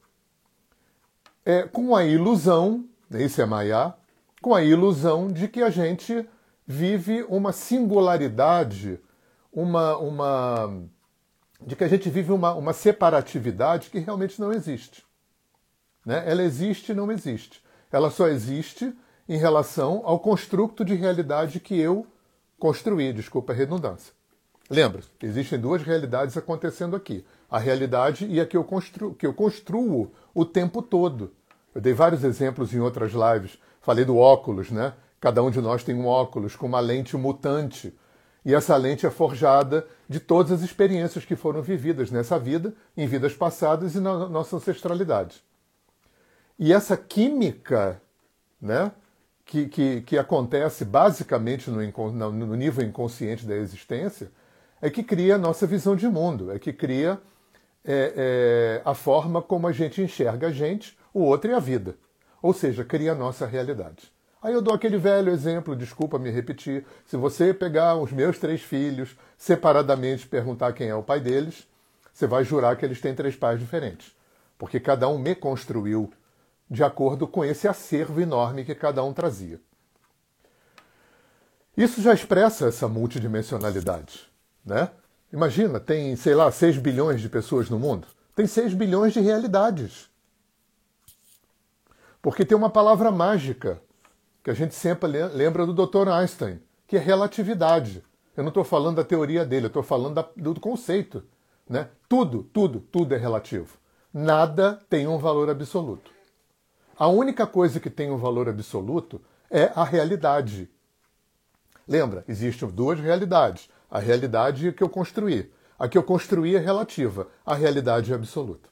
É, 1.46 1.62
com 1.64 1.96
a 1.96 2.04
ilusão, 2.04 2.84
isso 3.12 3.40
é 3.40 3.46
Maya, 3.46 3.94
com 4.42 4.54
a 4.54 4.64
ilusão 4.64 5.28
de 5.28 5.48
que 5.48 5.62
a 5.62 5.70
gente 5.70 6.28
vive 6.66 7.26
uma 7.30 7.52
singularidade, 7.52 9.00
uma, 9.52 9.98
uma 9.98 10.84
de 11.62 11.76
que 11.76 11.84
a 11.84 11.88
gente 11.88 12.10
vive 12.10 12.32
uma, 12.32 12.54
uma 12.54 12.74
separatividade 12.74 13.90
que 13.90 14.00
realmente 14.00 14.40
não 14.40 14.52
existe. 14.52 15.04
Né? 16.06 16.24
Ela 16.26 16.44
existe 16.44 16.92
e 16.92 16.96
não 16.96 17.12
existe. 17.12 17.62
Ela 17.92 18.10
só 18.10 18.28
existe 18.28 18.94
em 19.28 19.38
relação 19.38 20.02
ao 20.06 20.20
construto 20.20 20.86
de 20.86 20.96
realidade 20.96 21.60
que 21.60 21.78
eu 21.78 22.08
construí, 22.58 23.12
desculpa 23.14 23.54
a 23.54 23.56
redundância. 23.56 24.14
Lembra, 24.70 25.02
existem 25.22 25.60
duas 25.60 25.82
realidades 25.82 26.38
acontecendo 26.38 26.96
aqui. 26.96 27.26
A 27.50 27.58
realidade 27.58 28.28
e 28.28 28.40
a 28.40 28.46
que 28.46 28.56
eu, 28.56 28.64
construo, 28.64 29.16
que 29.16 29.26
eu 29.26 29.34
construo 29.34 30.12
o 30.34 30.46
tempo 30.46 30.82
todo. 30.82 31.34
Eu 31.74 31.82
dei 31.82 31.94
vários 31.94 32.24
exemplos 32.24 32.74
em 32.74 32.80
outras 32.80 33.12
lives 33.12 33.58
Falei 33.82 34.06
do 34.06 34.18
óculos, 34.18 34.72
né? 34.72 34.94
Cada 35.20 35.44
um 35.44 35.50
de 35.50 35.62
nós 35.62 35.84
tem 35.84 35.96
um 35.96 36.06
óculos 36.06 36.56
com 36.56 36.66
uma 36.66 36.80
lente 36.80 37.18
mutante. 37.18 37.94
E 38.46 38.56
essa 38.56 38.76
lente 38.78 39.06
é 39.06 39.10
forjada 39.10 39.86
de 40.08 40.20
todas 40.20 40.52
as 40.52 40.62
experiências 40.62 41.26
que 41.26 41.36
foram 41.36 41.62
vividas 41.62 42.10
nessa 42.10 42.40
vida, 42.40 42.74
em 42.96 43.06
vidas 43.06 43.34
passadas 43.34 43.96
e 43.96 44.00
na 44.00 44.28
nossa 44.30 44.56
ancestralidade. 44.56 45.44
E 46.58 46.74
essa 46.74 46.96
química 46.96 48.02
né, 48.62 48.92
que, 49.46 49.68
que, 49.68 50.02
que 50.02 50.18
acontece 50.18 50.86
basicamente 50.86 51.70
no, 51.70 52.32
no 52.32 52.56
nível 52.56 52.86
inconsciente 52.86 53.46
da 53.46 53.56
existência 53.56 54.32
é 54.82 54.90
que 54.90 55.04
cria 55.04 55.36
a 55.36 55.38
nossa 55.38 55.68
visão 55.68 55.96
de 55.96 56.08
mundo, 56.08 56.52
é 56.52 56.60
que 56.60 56.72
cria 56.72 57.20
é, 57.84 58.14
é, 58.16 58.82
a 58.86 58.94
forma 58.94 59.42
como 59.42 59.68
a 59.68 59.72
gente 59.72 60.02
enxerga 60.02 60.48
a 60.48 60.52
gente, 60.52 60.98
o 61.14 61.22
outro 61.22 61.52
e 61.52 61.54
a 61.54 61.60
vida. 61.60 61.96
Ou 62.42 62.54
seja, 62.54 62.84
cria 62.84 63.12
a 63.12 63.16
nossa 63.16 63.46
realidade. 63.46 64.12
Aí 64.42 64.54
eu 64.54 64.62
dou 64.62 64.74
aquele 64.74 64.98
velho 64.98 65.32
exemplo, 65.32 65.76
desculpa 65.76 66.18
me 66.18 66.30
repetir. 66.30 66.86
Se 67.06 67.18
você 67.18 67.54
pegar 67.54 67.96
os 67.96 68.12
meus 68.12 68.40
três 68.40 68.62
filhos 68.62 69.18
separadamente 69.38 70.28
perguntar 70.28 70.72
quem 70.72 70.88
é 70.88 70.96
o 70.96 71.04
pai 71.04 71.20
deles, 71.20 71.68
você 72.14 72.26
vai 72.26 72.44
jurar 72.44 72.78
que 72.78 72.86
eles 72.86 73.02
têm 73.02 73.14
três 73.14 73.36
pais 73.36 73.60
diferentes. 73.60 74.16
Porque 74.58 74.80
cada 74.80 75.08
um 75.10 75.18
me 75.18 75.36
construiu 75.36 76.12
de 76.70 76.84
acordo 76.84 77.28
com 77.28 77.44
esse 77.44 77.68
acervo 77.68 78.22
enorme 78.22 78.64
que 78.64 78.76
cada 78.76 79.04
um 79.04 79.14
trazia. 79.14 79.60
Isso 81.76 82.02
já 82.02 82.14
expressa 82.14 82.68
essa 82.68 82.88
multidimensionalidade. 82.88 84.30
Né? 84.66 84.90
Imagina, 85.32 85.80
tem, 85.80 86.16
sei 86.16 86.36
lá, 86.36 86.52
6 86.52 86.78
bilhões 86.78 87.22
de 87.22 87.30
pessoas 87.30 87.70
no 87.70 87.80
mundo. 87.80 88.08
Tem 88.36 88.46
6 88.46 88.74
bilhões 88.74 89.14
de 89.14 89.20
realidades. 89.20 90.09
Porque 92.22 92.46
tem 92.46 92.58
uma 92.58 92.70
palavra 92.70 93.12
mágica 93.12 93.82
que 94.44 94.50
a 94.50 94.54
gente 94.54 94.76
sempre 94.76 95.10
lembra 95.28 95.66
do 95.66 95.74
Dr. 95.74 96.10
Einstein, 96.10 96.62
que 96.88 96.98
é 96.98 97.00
relatividade. 97.00 98.04
Eu 98.36 98.44
não 98.44 98.50
estou 98.50 98.64
falando 98.64 98.98
da 98.98 99.04
teoria 99.04 99.46
dele, 99.46 99.66
eu 99.66 99.70
estou 99.70 99.84
falando 99.84 100.16
da, 100.16 100.26
do 100.36 100.60
conceito. 100.60 101.24
Né? 101.68 101.88
Tudo, 102.08 102.44
tudo, 102.44 102.80
tudo 102.80 103.14
é 103.14 103.18
relativo. 103.18 103.78
Nada 104.14 104.82
tem 104.90 105.08
um 105.08 105.18
valor 105.18 105.50
absoluto. 105.50 106.12
A 106.98 107.08
única 107.08 107.46
coisa 107.46 107.80
que 107.80 107.90
tem 107.90 108.12
um 108.12 108.18
valor 108.18 108.50
absoluto 108.50 109.22
é 109.50 109.72
a 109.76 109.84
realidade. 109.84 110.70
Lembra, 111.88 112.24
existem 112.28 112.70
duas 112.70 113.00
realidades. 113.00 113.70
A 113.90 114.00
realidade 114.00 114.72
que 114.74 114.84
eu 114.84 114.90
construí. 114.90 115.52
A 115.78 115.88
que 115.88 115.98
eu 115.98 116.04
construí 116.04 116.56
é 116.56 116.60
relativa, 116.60 117.28
a 117.46 117.56
realidade 117.56 118.12
é 118.12 118.16
absoluta. 118.16 118.70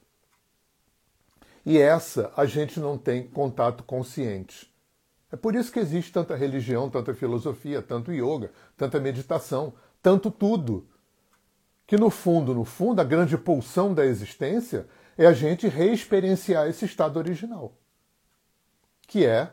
E 1.68 1.76
essa 1.76 2.32
a 2.34 2.46
gente 2.46 2.80
não 2.80 2.96
tem 2.96 3.28
contato 3.28 3.84
consciente. 3.84 4.72
É 5.30 5.36
por 5.36 5.54
isso 5.54 5.70
que 5.70 5.78
existe 5.78 6.10
tanta 6.10 6.34
religião, 6.34 6.88
tanta 6.88 7.12
filosofia, 7.12 7.82
tanto 7.82 8.10
yoga, 8.10 8.50
tanta 8.74 8.98
meditação, 8.98 9.74
tanto 10.02 10.30
tudo. 10.30 10.88
Que 11.86 11.98
no 11.98 12.08
fundo, 12.08 12.54
no 12.54 12.64
fundo, 12.64 13.02
a 13.02 13.04
grande 13.04 13.36
pulsão 13.36 13.92
da 13.92 14.06
existência 14.06 14.88
é 15.18 15.26
a 15.26 15.34
gente 15.34 15.68
reexperienciar 15.68 16.66
esse 16.68 16.86
estado 16.86 17.18
original. 17.18 17.76
Que 19.06 19.26
é, 19.26 19.52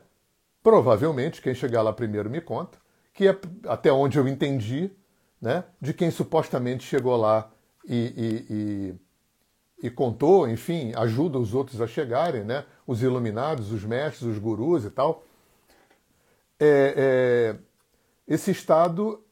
provavelmente, 0.63 1.41
quem 1.41 1.53
chegar 1.53 1.81
lá 1.81 1.91
primeiro 1.91 2.29
me 2.29 2.39
conta, 2.39 2.77
que 3.13 3.27
é 3.27 3.37
até 3.67 3.91
onde 3.91 4.17
eu 4.17 4.25
entendi, 4.25 4.89
né, 5.41 5.65
de 5.81 5.93
quem 5.93 6.09
supostamente 6.09 6.85
chegou 6.85 7.17
lá 7.17 7.51
e, 7.85 7.97
e, 8.49 8.53
e 8.53 8.95
contou, 9.89 10.47
enfim, 10.47 10.93
ajuda 10.95 11.37
os 11.37 11.53
outros 11.53 11.81
a 11.81 11.87
chegarem, 11.87 12.43
né? 12.43 12.65
os 12.87 13.01
iluminados, 13.01 13.71
os 13.71 13.83
mestres, 13.83 14.23
os 14.23 14.37
gurus 14.37 14.85
e 14.85 14.89
tal. 14.89 15.23
É, 16.59 16.93
é, 16.97 17.55
esse 18.27 18.51
estado 18.51 19.23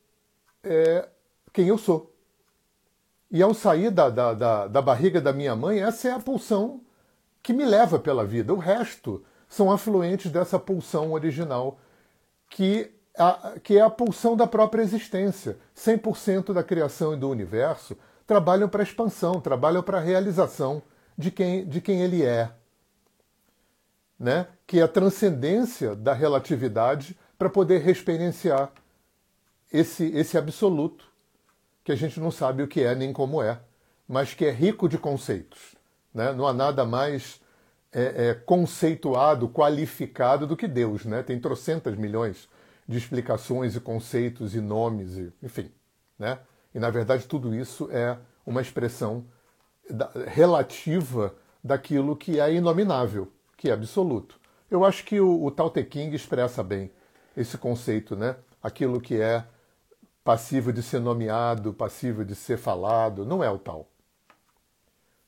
é 0.63 1.07
quem 1.51 1.67
eu 1.67 1.77
sou. 1.77 2.13
E 3.31 3.41
ao 3.41 3.53
sair 3.53 3.89
da, 3.89 4.09
da, 4.09 4.33
da, 4.33 4.67
da 4.67 4.81
barriga 4.81 5.19
da 5.19 5.33
minha 5.33 5.55
mãe, 5.55 5.81
essa 5.81 6.09
é 6.09 6.11
a 6.11 6.19
pulsão 6.19 6.81
que 7.41 7.53
me 7.53 7.65
leva 7.65 7.97
pela 7.97 8.25
vida. 8.25 8.53
O 8.53 8.57
resto 8.57 9.23
são 9.49 9.71
afluentes 9.71 10.31
dessa 10.31 10.59
pulsão 10.59 11.11
original, 11.11 11.79
que, 12.49 12.91
a, 13.17 13.55
que 13.63 13.77
é 13.77 13.81
a 13.81 13.89
pulsão 13.89 14.35
da 14.35 14.47
própria 14.47 14.81
existência. 14.81 15.57
100% 15.75 16.53
da 16.53 16.63
criação 16.63 17.13
e 17.13 17.17
do 17.17 17.29
universo 17.29 17.97
trabalham 18.25 18.69
para 18.69 18.81
a 18.81 18.83
expansão, 18.83 19.39
trabalham 19.39 19.83
para 19.83 19.97
a 19.97 20.01
realização 20.01 20.81
de 21.17 21.31
quem, 21.31 21.65
de 21.65 21.81
quem 21.81 22.01
ele 22.01 22.23
é. 22.23 22.51
Né? 24.17 24.47
Que 24.65 24.79
é 24.79 24.83
a 24.83 24.87
transcendência 24.87 25.95
da 25.95 26.13
relatividade 26.13 27.17
para 27.37 27.49
poder 27.49 27.79
reexperienciar 27.81 28.71
esse, 29.71 30.05
esse 30.15 30.37
absoluto, 30.37 31.05
que 31.83 31.91
a 31.91 31.95
gente 31.95 32.19
não 32.19 32.31
sabe 32.31 32.63
o 32.63 32.67
que 32.67 32.81
é 32.81 32.95
nem 32.95 33.11
como 33.11 33.41
é, 33.41 33.59
mas 34.07 34.33
que 34.33 34.45
é 34.45 34.51
rico 34.51 34.87
de 34.87 34.97
conceitos. 34.97 35.75
Né? 36.13 36.31
Não 36.31 36.47
há 36.47 36.53
nada 36.53 36.85
mais 36.85 37.41
é, 37.91 38.29
é, 38.29 38.33
conceituado, 38.33 39.49
qualificado 39.49 40.47
do 40.47 40.55
que 40.55 40.67
Deus. 40.67 41.03
Né? 41.05 41.23
Tem 41.23 41.39
trocentas 41.39 41.95
milhões 41.97 42.47
de 42.87 42.97
explicações 42.97 43.75
e 43.75 43.79
conceitos 43.79 44.55
e 44.55 44.61
nomes, 44.61 45.17
e, 45.17 45.33
enfim. 45.41 45.71
Né? 46.17 46.37
E, 46.73 46.79
na 46.79 46.89
verdade, 46.89 47.27
tudo 47.27 47.53
isso 47.53 47.89
é 47.91 48.17
uma 48.45 48.61
expressão 48.61 49.25
relativa 50.27 51.35
daquilo 51.63 52.15
que 52.15 52.39
é 52.39 52.53
inominável, 52.53 53.31
que 53.57 53.69
é 53.69 53.73
absoluto. 53.73 54.39
Eu 54.69 54.83
acho 54.83 55.03
que 55.03 55.19
o, 55.19 55.43
o 55.43 55.51
Tao 55.51 55.69
Te 55.69 55.83
King 55.83 56.15
expressa 56.15 56.63
bem 56.63 56.91
esse 57.37 57.57
conceito, 57.57 58.15
né? 58.15 58.35
Aquilo 58.61 58.99
que 58.99 59.19
é 59.19 59.45
passível 60.23 60.71
de 60.71 60.81
ser 60.81 60.99
nomeado, 60.99 61.73
passível 61.73 62.23
de 62.23 62.33
ser 62.33 62.57
falado, 62.57 63.25
não 63.25 63.43
é 63.43 63.49
o 63.49 63.59
tal. 63.59 63.87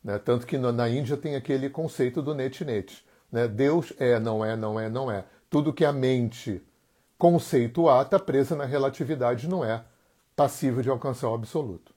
Né? 0.04 0.18
Tanto 0.20 0.48
que 0.48 0.58
na 0.58 0.90
Índia 0.90 1.18
tem 1.18 1.36
aquele 1.36 1.70
conceito 1.70 2.22
do 2.22 2.34
net-net. 2.34 3.06
Né? 3.32 3.48
Deus 3.48 3.92
é, 4.00 4.20
não 4.20 4.44
é, 4.44 4.56
não 4.56 4.80
é, 4.80 4.90
não 4.90 5.12
é. 5.12 5.25
Tudo 5.50 5.74
que 5.74 5.84
a 5.84 5.92
mente 5.92 6.62
conceituar 7.18 8.06
está 8.06 8.18
presa 8.18 8.56
na 8.56 8.66
relatividade, 8.66 9.48
não 9.50 9.66
é 9.66 9.84
passível 10.36 10.82
de 10.82 10.89
alcançar 10.89 11.30
o 11.30 11.34
absoluto. 11.34 11.94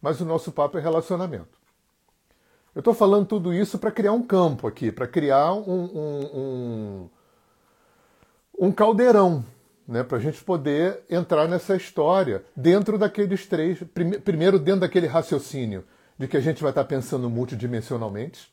Mas 0.00 0.20
o 0.20 0.24
nosso 0.24 0.52
papo 0.52 0.78
é 0.78 0.80
relacionamento. 0.80 1.60
Eu 2.74 2.78
estou 2.78 2.94
falando 2.94 3.26
tudo 3.26 3.52
isso 3.52 3.78
para 3.78 3.90
criar 3.90 4.12
um 4.12 4.22
campo 4.22 4.66
aqui, 4.66 4.90
para 4.90 5.06
criar 5.06 5.52
um, 5.52 5.84
um, 5.84 6.30
um, 6.34 7.10
um 8.58 8.72
caldeirão, 8.72 9.44
né, 9.86 10.02
para 10.02 10.16
a 10.16 10.20
gente 10.20 10.42
poder 10.42 11.00
entrar 11.10 11.46
nessa 11.46 11.76
história 11.76 12.44
dentro 12.56 12.96
daqueles 12.96 13.46
três. 13.46 13.78
Primeiro, 14.24 14.58
dentro 14.58 14.80
daquele 14.80 15.06
raciocínio 15.06 15.84
de 16.18 16.26
que 16.26 16.36
a 16.36 16.40
gente 16.40 16.62
vai 16.62 16.70
estar 16.70 16.84
tá 16.84 16.88
pensando 16.88 17.28
multidimensionalmente, 17.28 18.50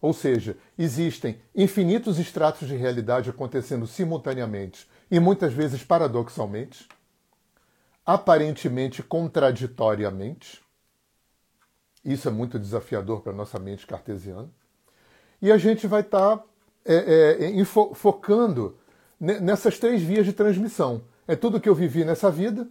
ou 0.00 0.12
seja, 0.12 0.56
existem 0.78 1.40
infinitos 1.54 2.18
estratos 2.18 2.68
de 2.68 2.76
realidade 2.76 3.30
acontecendo 3.30 3.86
simultaneamente 3.86 4.86
e 5.10 5.18
muitas 5.18 5.52
vezes 5.52 5.82
paradoxalmente, 5.82 6.86
aparentemente 8.06 9.02
contraditoriamente. 9.02 10.62
Isso 12.04 12.28
é 12.28 12.30
muito 12.30 12.56
desafiador 12.56 13.20
para 13.20 13.32
a 13.32 13.34
nossa 13.34 13.58
mente 13.58 13.84
cartesiana. 13.84 14.48
E 15.42 15.50
a 15.50 15.58
gente 15.58 15.88
vai 15.88 16.02
estar 16.02 16.36
tá, 16.36 16.44
é, 16.84 17.50
é, 17.50 17.64
focando 17.64 18.78
nessas 19.18 19.78
três 19.78 20.00
vias 20.00 20.24
de 20.24 20.32
transmissão. 20.32 21.02
É 21.26 21.34
tudo 21.34 21.60
que 21.60 21.68
eu 21.68 21.74
vivi 21.74 22.04
nessa 22.04 22.30
vida, 22.30 22.68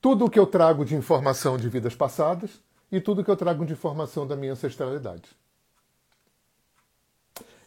tudo 0.00 0.26
o 0.26 0.30
que 0.30 0.38
eu 0.38 0.46
trago 0.46 0.84
de 0.84 0.94
informação 0.94 1.56
de 1.56 1.68
vidas 1.68 1.94
passadas 1.94 2.62
e 2.92 3.00
tudo 3.00 3.24
que 3.24 3.30
eu 3.30 3.36
trago 3.36 3.66
de 3.66 3.72
informação 3.72 4.26
da 4.26 4.36
minha 4.36 4.52
ancestralidade. 4.52 5.36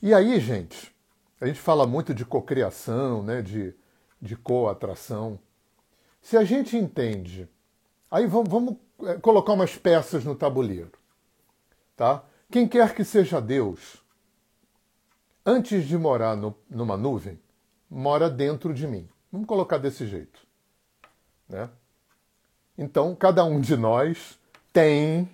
E 0.02 0.14
aí, 0.14 0.40
gente, 0.40 0.96
a 1.42 1.48
gente 1.48 1.60
fala 1.60 1.86
muito 1.86 2.14
de 2.14 2.24
cocriação, 2.24 3.24
né, 3.24 3.42
de, 3.42 3.74
de 4.22 4.36
co-atração. 4.36 5.40
Se 6.26 6.36
a 6.36 6.44
gente 6.44 6.76
entende, 6.76 7.48
aí 8.10 8.26
vamos, 8.26 8.50
vamos 8.50 8.78
é, 9.04 9.14
colocar 9.20 9.54
umas 9.54 9.78
peças 9.78 10.26
no 10.26 10.34
tabuleiro, 10.34 10.94
tá? 11.96 12.24
Quem 12.50 12.68
quer 12.68 12.96
que 12.96 13.04
seja 13.04 13.40
Deus, 13.40 14.04
antes 15.46 15.88
de 15.88 15.96
morar 15.96 16.36
no, 16.36 16.58
numa 16.68 16.98
nuvem, 16.98 17.40
mora 17.88 18.28
dentro 18.28 18.74
de 18.74 18.88
mim. 18.88 19.08
Vamos 19.32 19.46
colocar 19.46 19.78
desse 19.78 20.08
jeito. 20.08 20.40
Né? 21.48 21.70
Então, 22.76 23.16
cada 23.16 23.46
um 23.46 23.62
de 23.62 23.78
nós 23.78 24.40
tem, 24.74 25.30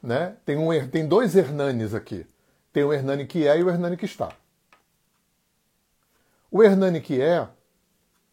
né, 0.00 0.36
tem, 0.46 0.56
um, 0.56 0.88
tem 0.88 1.08
dois 1.08 1.34
Hernanes 1.34 1.92
aqui. 1.92 2.24
Tem 2.72 2.84
o 2.84 2.92
Hernani 2.92 3.26
que 3.26 3.48
é 3.48 3.58
e 3.58 3.64
o 3.64 3.68
Hernani 3.68 3.96
que 3.96 4.06
está. 4.06 4.32
O 6.48 6.62
Hernani 6.62 7.00
que 7.00 7.20
é, 7.20 7.48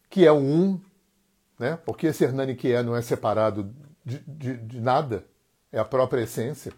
que 0.08 0.24
é 0.24 0.30
o 0.30 0.36
um, 0.36 0.80
né, 1.58 1.78
porque 1.84 2.06
esse 2.06 2.24
Hernani 2.24 2.54
que 2.54 2.72
é 2.72 2.82
não 2.82 2.96
é 2.96 3.02
separado 3.02 3.74
de, 4.04 4.18
de, 4.20 4.56
de 4.56 4.80
nada, 4.80 5.24
é 5.72 5.78
a 5.78 5.84
própria 5.84 6.22
essência. 6.22 6.72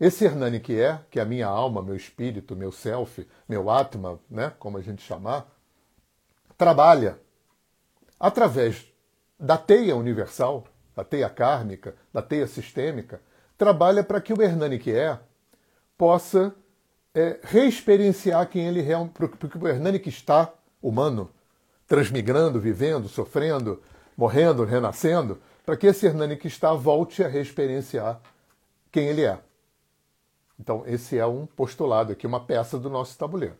Esse 0.00 0.24
Hernani 0.24 0.58
que 0.58 0.80
é, 0.80 1.00
que 1.10 1.18
é 1.18 1.22
a 1.22 1.26
minha 1.26 1.46
alma, 1.46 1.82
meu 1.82 1.94
espírito, 1.94 2.56
meu 2.56 2.72
self, 2.72 3.26
meu 3.48 3.70
atma, 3.70 4.18
né, 4.28 4.52
como 4.58 4.78
a 4.78 4.82
gente 4.82 5.02
chamar, 5.02 5.46
trabalha 6.56 7.18
através 8.18 8.86
da 9.38 9.56
teia 9.56 9.94
universal, 9.94 10.64
da 10.96 11.04
teia 11.04 11.28
kármica, 11.28 11.94
da 12.12 12.22
teia 12.22 12.46
sistêmica, 12.46 13.20
trabalha 13.56 14.02
para 14.02 14.20
que 14.20 14.32
o 14.32 14.42
Hernani 14.42 14.78
que 14.78 14.92
é 14.92 15.18
possa 15.96 16.54
é, 17.14 17.38
reexperienciar 17.42 18.48
quem 18.48 18.66
ele 18.66 18.80
realmente. 18.80 19.12
Porque 19.12 19.58
o 19.58 19.68
Hernani 19.68 19.98
que 19.98 20.08
está 20.08 20.52
humano, 20.82 21.30
transmigrando, 21.86 22.60
vivendo, 22.60 23.08
sofrendo, 23.08 23.82
morrendo, 24.16 24.64
renascendo, 24.64 25.40
para 25.64 25.76
que 25.76 25.86
esse 25.86 26.06
Hernani 26.06 26.36
que 26.36 26.46
está 26.46 26.72
volte 26.72 27.22
a 27.22 27.28
reexperienciar 27.28 28.20
quem 28.90 29.08
ele 29.08 29.24
é. 29.24 29.38
Então, 30.58 30.84
esse 30.86 31.18
é 31.18 31.26
um 31.26 31.46
postulado 31.46 32.12
aqui, 32.12 32.26
uma 32.26 32.44
peça 32.44 32.78
do 32.78 32.88
nosso 32.88 33.18
tabuleiro. 33.18 33.56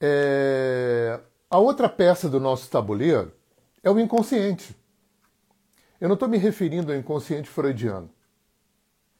É... 0.00 1.20
A 1.50 1.58
outra 1.58 1.88
peça 1.88 2.28
do 2.28 2.38
nosso 2.38 2.70
tabuleiro 2.70 3.32
é 3.82 3.90
o 3.90 3.98
inconsciente. 3.98 4.76
Eu 6.00 6.08
não 6.08 6.14
estou 6.14 6.28
me 6.28 6.38
referindo 6.38 6.92
ao 6.92 6.98
inconsciente 6.98 7.48
freudiano. 7.48 8.08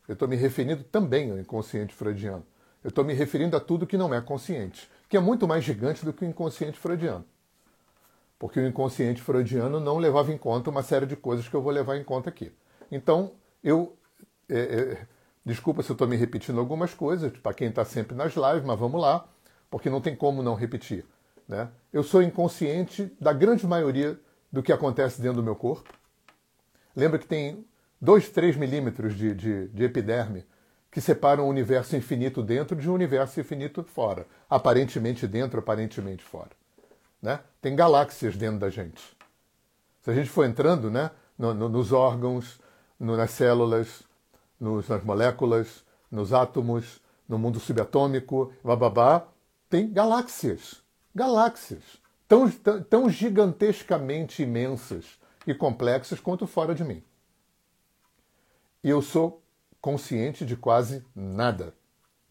Eu 0.06 0.14
estou 0.14 0.28
me 0.28 0.36
referindo 0.36 0.84
também 0.84 1.30
ao 1.30 1.38
inconsciente 1.38 1.94
freudiano. 1.94 2.46
Eu 2.82 2.88
estou 2.88 3.04
me 3.04 3.12
referindo 3.12 3.56
a 3.56 3.60
tudo 3.60 3.86
que 3.86 3.98
não 3.98 4.14
é 4.14 4.20
consciente, 4.20 4.88
que 5.08 5.16
é 5.16 5.20
muito 5.20 5.48
mais 5.48 5.64
gigante 5.64 6.04
do 6.04 6.12
que 6.12 6.24
o 6.24 6.28
inconsciente 6.28 6.78
freudiano. 6.78 7.24
Porque 8.38 8.60
o 8.60 8.66
inconsciente 8.66 9.20
freudiano 9.20 9.80
não 9.80 9.98
levava 9.98 10.32
em 10.32 10.38
conta 10.38 10.70
uma 10.70 10.82
série 10.82 11.06
de 11.06 11.16
coisas 11.16 11.48
que 11.48 11.54
eu 11.54 11.62
vou 11.62 11.72
levar 11.72 11.96
em 11.96 12.04
conta 12.04 12.28
aqui. 12.28 12.52
Então, 12.90 13.32
eu. 13.62 13.96
É, 14.48 14.58
é, 14.58 15.06
desculpa 15.44 15.82
se 15.82 15.90
eu 15.90 15.94
estou 15.94 16.06
me 16.06 16.16
repetindo 16.16 16.58
algumas 16.58 16.94
coisas, 16.94 17.32
para 17.38 17.54
quem 17.54 17.68
está 17.68 17.84
sempre 17.84 18.16
nas 18.16 18.34
lives, 18.34 18.64
mas 18.64 18.78
vamos 18.78 19.00
lá 19.00 19.26
porque 19.70 19.90
não 19.90 20.00
tem 20.00 20.14
como 20.14 20.42
não 20.42 20.54
repetir. 20.54 21.04
Né? 21.46 21.68
Eu 21.92 22.02
sou 22.02 22.22
inconsciente 22.22 23.12
da 23.20 23.32
grande 23.32 23.66
maioria 23.66 24.18
do 24.50 24.62
que 24.62 24.72
acontece 24.72 25.20
dentro 25.20 25.36
do 25.36 25.42
meu 25.42 25.56
corpo. 25.56 25.92
Lembra 26.94 27.18
que 27.18 27.26
tem 27.26 27.64
2, 28.00 28.30
3 28.30 28.56
milímetros 28.56 29.14
de, 29.14 29.34
de, 29.34 29.68
de 29.68 29.84
epiderme 29.84 30.44
que 30.90 31.00
separam 31.00 31.44
o 31.44 31.48
universo 31.48 31.96
infinito 31.96 32.42
dentro 32.42 32.74
de 32.74 32.88
um 32.88 32.94
universo 32.94 33.38
infinito 33.38 33.84
fora. 33.84 34.26
Aparentemente 34.48 35.26
dentro, 35.26 35.58
aparentemente 35.58 36.24
fora. 36.24 36.50
Né? 37.20 37.40
Tem 37.60 37.74
galáxias 37.74 38.36
dentro 38.36 38.60
da 38.60 38.70
gente. 38.70 39.16
Se 40.02 40.10
a 40.10 40.14
gente 40.14 40.30
for 40.30 40.44
entrando 40.44 40.90
né, 40.90 41.10
no, 41.36 41.52
no, 41.52 41.68
nos 41.68 41.92
órgãos, 41.92 42.60
no, 42.98 43.16
nas 43.16 43.30
células, 43.32 44.02
nos, 44.58 44.88
nas 44.88 45.02
moléculas, 45.02 45.84
nos 46.10 46.32
átomos, 46.32 47.00
no 47.28 47.38
mundo 47.38 47.60
subatômico, 47.60 48.52
bababá, 48.64 49.26
tem 49.68 49.92
galáxias. 49.92 50.82
Galáxias. 51.14 51.82
Tão, 52.26 52.50
tão 52.50 53.08
gigantescamente 53.08 54.42
imensas 54.42 55.18
e 55.46 55.54
complexas 55.54 56.20
quanto 56.20 56.46
fora 56.46 56.74
de 56.74 56.84
mim. 56.84 57.02
E 58.82 58.90
eu 58.90 59.02
sou 59.02 59.42
consciente 59.80 60.44
de 60.44 60.56
quase 60.56 61.04
nada. 61.14 61.74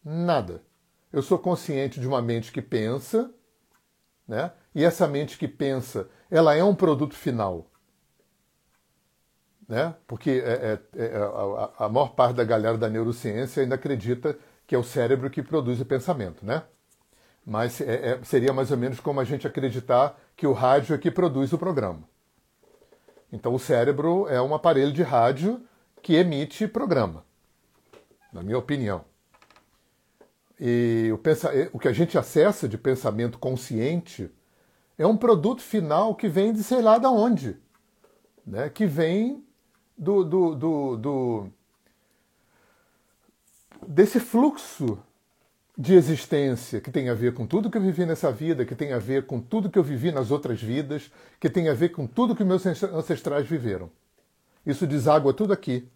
Nada. 0.04 0.62
Eu 1.12 1.22
sou 1.22 1.38
consciente 1.38 2.00
de 2.00 2.06
uma 2.06 2.22
mente 2.22 2.52
que 2.52 2.62
pensa, 2.62 3.32
né? 4.26 4.52
E 4.78 4.84
essa 4.84 5.08
mente 5.08 5.36
que 5.36 5.48
pensa, 5.48 6.08
ela 6.30 6.54
é 6.54 6.62
um 6.62 6.72
produto 6.72 7.16
final. 7.16 7.68
Né? 9.66 9.92
Porque 10.06 10.30
é, 10.30 10.78
é, 10.96 11.04
é, 11.04 11.16
a, 11.16 11.86
a 11.86 11.88
maior 11.88 12.14
parte 12.14 12.36
da 12.36 12.44
galera 12.44 12.78
da 12.78 12.88
neurociência 12.88 13.60
ainda 13.60 13.74
acredita 13.74 14.38
que 14.68 14.76
é 14.76 14.78
o 14.78 14.84
cérebro 14.84 15.28
que 15.30 15.42
produz 15.42 15.80
o 15.80 15.84
pensamento, 15.84 16.46
né? 16.46 16.62
mas 17.44 17.80
é, 17.80 18.10
é, 18.10 18.20
seria 18.22 18.52
mais 18.52 18.70
ou 18.70 18.76
menos 18.76 19.00
como 19.00 19.18
a 19.18 19.24
gente 19.24 19.48
acreditar 19.48 20.16
que 20.36 20.46
o 20.46 20.52
rádio 20.52 20.94
é 20.94 20.98
que 20.98 21.10
produz 21.10 21.52
o 21.52 21.58
programa. 21.58 22.04
Então 23.32 23.52
o 23.52 23.58
cérebro 23.58 24.28
é 24.28 24.40
um 24.40 24.54
aparelho 24.54 24.92
de 24.92 25.02
rádio 25.02 25.60
que 26.00 26.14
emite 26.14 26.68
programa, 26.68 27.24
na 28.32 28.44
minha 28.44 28.58
opinião. 28.58 29.04
E 30.60 31.10
o, 31.12 31.18
pensa... 31.18 31.50
o 31.72 31.80
que 31.80 31.88
a 31.88 31.92
gente 31.92 32.16
acessa 32.16 32.68
de 32.68 32.78
pensamento 32.78 33.40
consciente 33.40 34.30
é 34.98 35.06
um 35.06 35.16
produto 35.16 35.62
final 35.62 36.14
que 36.14 36.28
vem 36.28 36.52
de 36.52 36.62
sei 36.62 36.82
lá 36.82 36.98
de 36.98 37.06
onde, 37.06 37.56
né? 38.44 38.68
que 38.68 38.84
vem 38.84 39.44
do, 39.96 40.24
do, 40.24 40.54
do, 40.54 40.96
do 40.96 41.50
desse 43.86 44.18
fluxo 44.18 44.98
de 45.76 45.94
existência 45.94 46.80
que 46.80 46.90
tem 46.90 47.08
a 47.08 47.14
ver 47.14 47.32
com 47.34 47.46
tudo 47.46 47.70
que 47.70 47.78
eu 47.78 47.82
vivi 47.82 48.04
nessa 48.04 48.32
vida, 48.32 48.64
que 48.64 48.74
tem 48.74 48.92
a 48.92 48.98
ver 48.98 49.26
com 49.26 49.40
tudo 49.40 49.70
que 49.70 49.78
eu 49.78 49.84
vivi 49.84 50.10
nas 50.10 50.32
outras 50.32 50.60
vidas, 50.60 51.12
que 51.38 51.48
tem 51.48 51.68
a 51.68 51.74
ver 51.74 51.90
com 51.90 52.04
tudo 52.04 52.34
que 52.34 52.42
meus 52.42 52.66
ancestrais 52.66 53.46
viveram. 53.46 53.88
Isso 54.66 54.88
deságua 54.88 55.32
tudo 55.32 55.52
aqui 55.52 55.88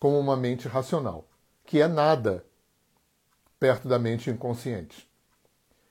como 0.00 0.18
uma 0.18 0.36
mente 0.36 0.66
racional, 0.66 1.28
que 1.66 1.82
é 1.82 1.86
nada 1.86 2.44
perto 3.60 3.86
da 3.86 3.98
mente 3.98 4.30
inconsciente. 4.30 5.06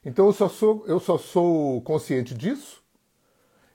Então 0.06 0.28
eu 0.28 0.34
só 0.34 0.48
sou, 0.48 0.86
eu 0.88 1.00
só 1.00 1.18
sou 1.18 1.82
consciente 1.82 2.36
disso. 2.36 2.84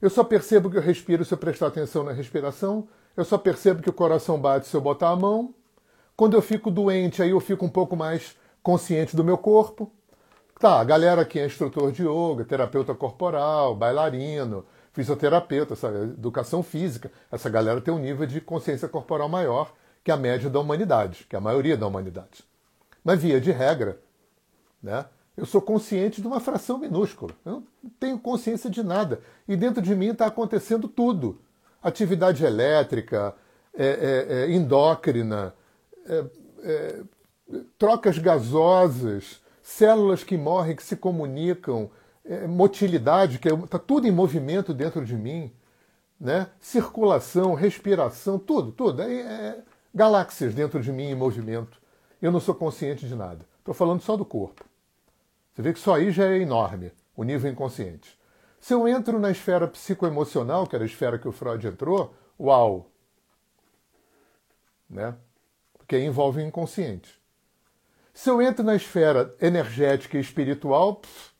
Eu 0.00 0.08
só 0.08 0.22
percebo 0.22 0.70
que 0.70 0.78
eu 0.78 0.82
respiro 0.82 1.24
se 1.24 1.34
eu 1.34 1.38
prestar 1.38 1.66
atenção 1.66 2.04
na 2.04 2.12
respiração. 2.12 2.88
Eu 3.16 3.24
só 3.24 3.36
percebo 3.36 3.82
que 3.82 3.90
o 3.90 3.92
coração 3.92 4.40
bate 4.40 4.68
se 4.68 4.74
eu 4.76 4.80
botar 4.80 5.10
a 5.10 5.16
mão. 5.16 5.52
Quando 6.16 6.34
eu 6.34 6.42
fico 6.42 6.70
doente, 6.70 7.20
aí 7.22 7.30
eu 7.30 7.40
fico 7.40 7.66
um 7.66 7.68
pouco 7.68 7.96
mais 7.96 8.36
consciente 8.62 9.16
do 9.16 9.24
meu 9.24 9.36
corpo. 9.36 9.92
Tá, 10.58 10.78
a 10.78 10.84
galera 10.84 11.22
aqui 11.22 11.38
é 11.38 11.46
instrutor 11.46 11.90
de 11.90 12.02
yoga, 12.02 12.44
terapeuta 12.44 12.94
corporal, 12.94 13.74
bailarino, 13.74 14.64
fisioterapeuta, 14.92 15.72
essa 15.72 15.88
educação 15.88 16.62
física. 16.62 17.10
Essa 17.32 17.48
galera 17.48 17.80
tem 17.80 17.92
um 17.92 17.98
nível 17.98 18.26
de 18.26 18.40
consciência 18.40 18.86
corporal 18.86 19.28
maior 19.28 19.72
que 20.04 20.10
a 20.10 20.16
média 20.16 20.48
da 20.48 20.60
humanidade, 20.60 21.26
que 21.28 21.34
a 21.34 21.40
maioria 21.40 21.76
da 21.76 21.86
humanidade. 21.86 22.44
Mas, 23.02 23.20
via 23.20 23.40
de 23.40 23.50
regra, 23.50 23.98
né, 24.82 25.06
eu 25.36 25.46
sou 25.46 25.60
consciente 25.60 26.20
de 26.20 26.26
uma 26.26 26.40
fração 26.40 26.78
minúscula. 26.78 27.32
Eu 27.44 27.62
não 27.82 27.90
tenho 27.98 28.18
consciência 28.18 28.68
de 28.68 28.82
nada. 28.82 29.20
E 29.48 29.56
dentro 29.56 29.80
de 29.80 29.94
mim 29.94 30.08
está 30.08 30.26
acontecendo 30.26 30.88
tudo. 30.88 31.38
Atividade 31.82 32.44
elétrica, 32.44 33.34
é, 33.74 33.86
é, 33.86 34.26
é, 34.34 34.52
endócrina, 34.52 35.54
é, 36.06 36.24
é, 36.62 37.02
trocas 37.78 38.18
gasosas, 38.18 39.40
células 39.62 40.22
que 40.22 40.36
morrem, 40.36 40.76
que 40.76 40.82
se 40.82 40.96
comunicam, 40.96 41.90
é, 42.24 42.46
motilidade, 42.46 43.38
que 43.38 43.48
está 43.48 43.78
tudo 43.78 44.06
em 44.06 44.12
movimento 44.12 44.74
dentro 44.74 45.04
de 45.04 45.16
mim, 45.16 45.50
né? 46.20 46.48
circulação, 46.60 47.54
respiração, 47.54 48.38
tudo, 48.38 48.72
tudo. 48.72 49.00
É, 49.02 49.58
galáxias 49.94 50.54
dentro 50.54 50.80
de 50.80 50.92
mim 50.92 51.04
em 51.04 51.14
movimento. 51.14 51.80
Eu 52.20 52.30
não 52.30 52.40
sou 52.40 52.54
consciente 52.54 53.08
de 53.08 53.14
nada. 53.14 53.46
Estou 53.58 53.74
falando 53.74 54.02
só 54.02 54.16
do 54.16 54.24
corpo. 54.24 54.64
Você 55.60 55.62
vê 55.62 55.72
que 55.74 55.80
só 55.80 55.96
aí 55.96 56.10
já 56.10 56.24
é 56.24 56.38
enorme, 56.38 56.90
o 57.14 57.22
nível 57.22 57.52
inconsciente. 57.52 58.18
Se 58.58 58.72
eu 58.72 58.88
entro 58.88 59.18
na 59.18 59.30
esfera 59.30 59.68
psicoemocional, 59.68 60.66
que 60.66 60.74
era 60.74 60.84
a 60.84 60.86
esfera 60.86 61.18
que 61.18 61.28
o 61.28 61.32
Freud 61.32 61.66
entrou, 61.66 62.14
uau! 62.38 62.90
Né? 64.88 65.14
Porque 65.76 65.98
envolve 65.98 66.40
o 66.40 66.46
inconsciente. 66.46 67.20
Se 68.14 68.30
eu 68.30 68.40
entro 68.40 68.64
na 68.64 68.74
esfera 68.74 69.34
energética 69.38 70.16
e 70.16 70.20
espiritual, 70.22 70.96
pff, 70.96 71.30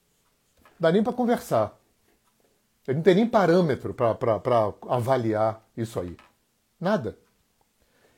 dá 0.78 0.92
nem 0.92 1.02
para 1.02 1.14
conversar. 1.14 1.78
Eu 2.86 2.96
não 2.96 3.02
tem 3.02 3.14
nem 3.14 3.26
parâmetro 3.26 3.94
para 3.94 4.74
avaliar 4.86 5.66
isso 5.74 5.98
aí. 5.98 6.14
Nada. 6.78 7.16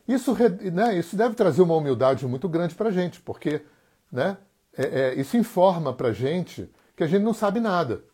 Isso, 0.08 0.36
né, 0.72 0.98
isso 0.98 1.14
deve 1.14 1.36
trazer 1.36 1.62
uma 1.62 1.76
humildade 1.76 2.26
muito 2.26 2.48
grande 2.48 2.74
para 2.74 2.88
a 2.88 2.92
gente, 2.92 3.20
porque 3.20 3.64
né, 4.10 4.36
é, 4.76 4.84
é, 4.84 5.14
isso 5.14 5.36
informa 5.36 5.92
para 5.92 6.08
a 6.08 6.12
gente 6.12 6.70
que 6.96 7.02
a 7.02 7.06
gente 7.06 7.22
não 7.22 7.34
sabe 7.34 7.60
nada. 7.60 8.04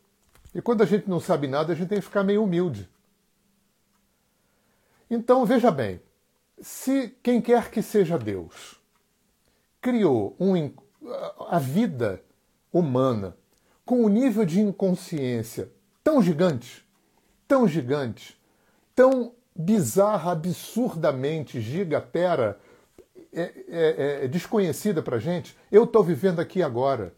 E 0.55 0.63
quando 0.63 0.83
a 0.83 0.87
gente 0.87 1.09
não 1.09 1.21
sabe 1.21 1.47
nada, 1.47 1.73
a 1.73 1.77
gente 1.77 1.89
tem 1.89 1.99
que 1.99 2.05
ficar 2.05 2.25
meio 2.25 2.43
humilde. 2.43 2.89
Então, 5.11 5.45
veja 5.45 5.71
bem, 5.71 6.01
se 6.61 7.17
quem 7.23 7.41
quer 7.41 7.71
que 7.71 7.83
seja 7.83 8.19
Deus 8.19 8.81
criou 9.81 10.37
um, 10.41 10.73
a 11.49 11.59
vida 11.59 12.23
humana 12.73 13.37
com 13.85 14.05
um 14.05 14.09
nível 14.09 14.45
de 14.45 14.61
inconsciência 14.61 15.71
tão 16.03 16.23
gigante, 16.23 16.87
tão 17.47 17.67
gigante, 17.67 18.39
tão 18.95 19.33
bizarra, 19.55 20.33
absurdamente 20.33 21.61
gigatera, 21.61 22.61
é, 23.33 23.65
é, 23.69 24.25
é 24.25 24.29
desconhecida 24.29 25.03
para 25.03 25.19
gente, 25.19 25.57
eu 25.71 25.85
estou 25.85 26.03
vivendo 26.03 26.41
aqui 26.41 26.63
agora. 26.63 27.15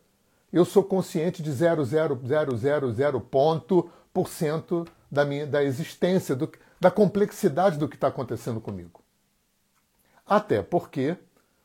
Eu 0.52 0.64
sou 0.64 0.82
consciente 0.82 1.42
de 1.42 1.50
0,0000 1.50 3.20
ponto 3.20 3.90
por 4.12 4.28
cento 4.28 4.86
da 5.10 5.24
minha 5.24 5.46
da 5.46 5.62
existência, 5.62 6.34
do, 6.34 6.50
da 6.80 6.90
complexidade 6.90 7.78
do 7.78 7.88
que 7.88 7.94
está 7.94 8.08
acontecendo 8.08 8.60
comigo. 8.60 9.00
Até 10.26 10.62
porque 10.62 11.16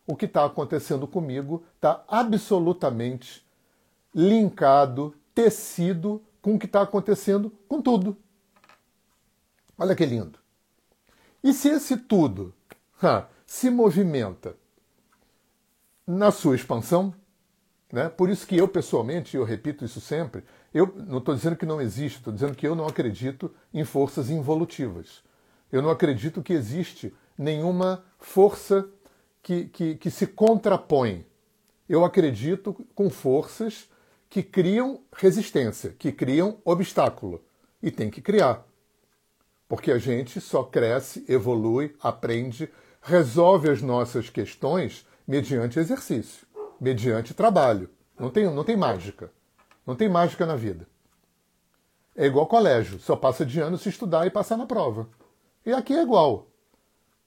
o 0.08 0.16
que 0.16 0.26
está 0.26 0.46
acontecendo 0.46 1.08
comigo 1.08 1.64
está 1.76 2.04
absolutamente 2.08 3.46
linkado, 4.14 5.16
tecido 5.34 6.24
com 6.42 6.56
o 6.56 6.60
que 6.60 6.66
está 6.66 6.82
acontecendo 6.82 7.52
com 7.68 7.82
tudo. 7.82 8.16
Olha 9.78 9.96
que 9.96 10.06
lindo. 10.06 10.40
E 11.44 11.54
se 11.54 11.70
esse 11.70 11.98
tudo 11.98 12.54
se 13.46 13.70
movimenta 13.70 14.56
na 16.06 16.32
sua 16.32 16.56
expansão, 16.56 17.14
né? 17.92 18.10
por 18.10 18.30
isso 18.30 18.46
que 18.46 18.58
eu 18.58 18.68
pessoalmente, 18.68 19.38
eu 19.38 19.44
repito 19.44 19.86
isso 19.86 20.02
sempre, 20.02 20.44
eu 20.74 20.94
não 21.08 21.20
estou 21.20 21.36
dizendo 21.36 21.56
que 21.56 21.66
não 21.66 21.82
existe, 21.82 22.18
estou 22.18 22.34
dizendo 22.34 22.56
que 22.56 22.68
eu 22.68 22.76
não 22.76 22.86
acredito 22.86 23.54
em 23.74 23.86
forças 23.86 24.30
involutivas. 24.30 25.24
Eu 25.72 25.82
não 25.82 25.90
acredito 25.90 26.44
que 26.44 26.54
existe 26.54 27.14
nenhuma 27.38 28.04
força 28.20 28.88
que, 29.42 29.66
que, 29.66 29.96
que 29.96 30.12
se 30.12 30.28
contrapõe. 30.28 31.26
Eu 31.88 32.04
acredito 32.04 32.74
com 32.94 33.10
forças 33.10 33.90
que 34.30 34.44
criam 34.44 35.02
resistência, 35.14 35.96
que 35.98 36.12
criam 36.12 36.58
obstáculo. 36.66 37.44
E 37.82 37.92
tem 37.92 38.10
que 38.10 38.22
criar. 38.22 38.66
Porque 39.68 39.92
a 39.92 39.98
gente 39.98 40.42
só 40.42 40.64
cresce, 40.64 41.24
evolui, 41.28 41.96
aprende, 42.02 42.70
resolve 43.06 43.70
as 43.70 43.84
nossas 43.84 44.32
questões 44.32 45.06
mediante 45.28 45.80
exercício, 45.80 46.48
mediante 46.82 47.36
trabalho. 47.36 47.88
Não 48.20 48.32
tem, 48.32 48.52
não 48.52 48.64
tem 48.64 48.76
mágica. 48.76 49.32
Não 49.86 49.96
tem 49.96 50.10
mágica 50.10 50.44
na 50.44 50.56
vida. 50.56 50.88
É 52.16 52.26
igual 52.26 52.48
colégio, 52.48 53.00
só 53.00 53.16
passa 53.16 53.46
de 53.46 53.60
ano 53.60 53.78
se 53.78 53.90
estudar 53.90 54.26
e 54.26 54.32
passar 54.32 54.58
na 54.58 54.66
prova. 54.66 55.08
E 55.64 55.72
aqui 55.72 55.94
é 55.94 56.02
igual. 56.02 56.48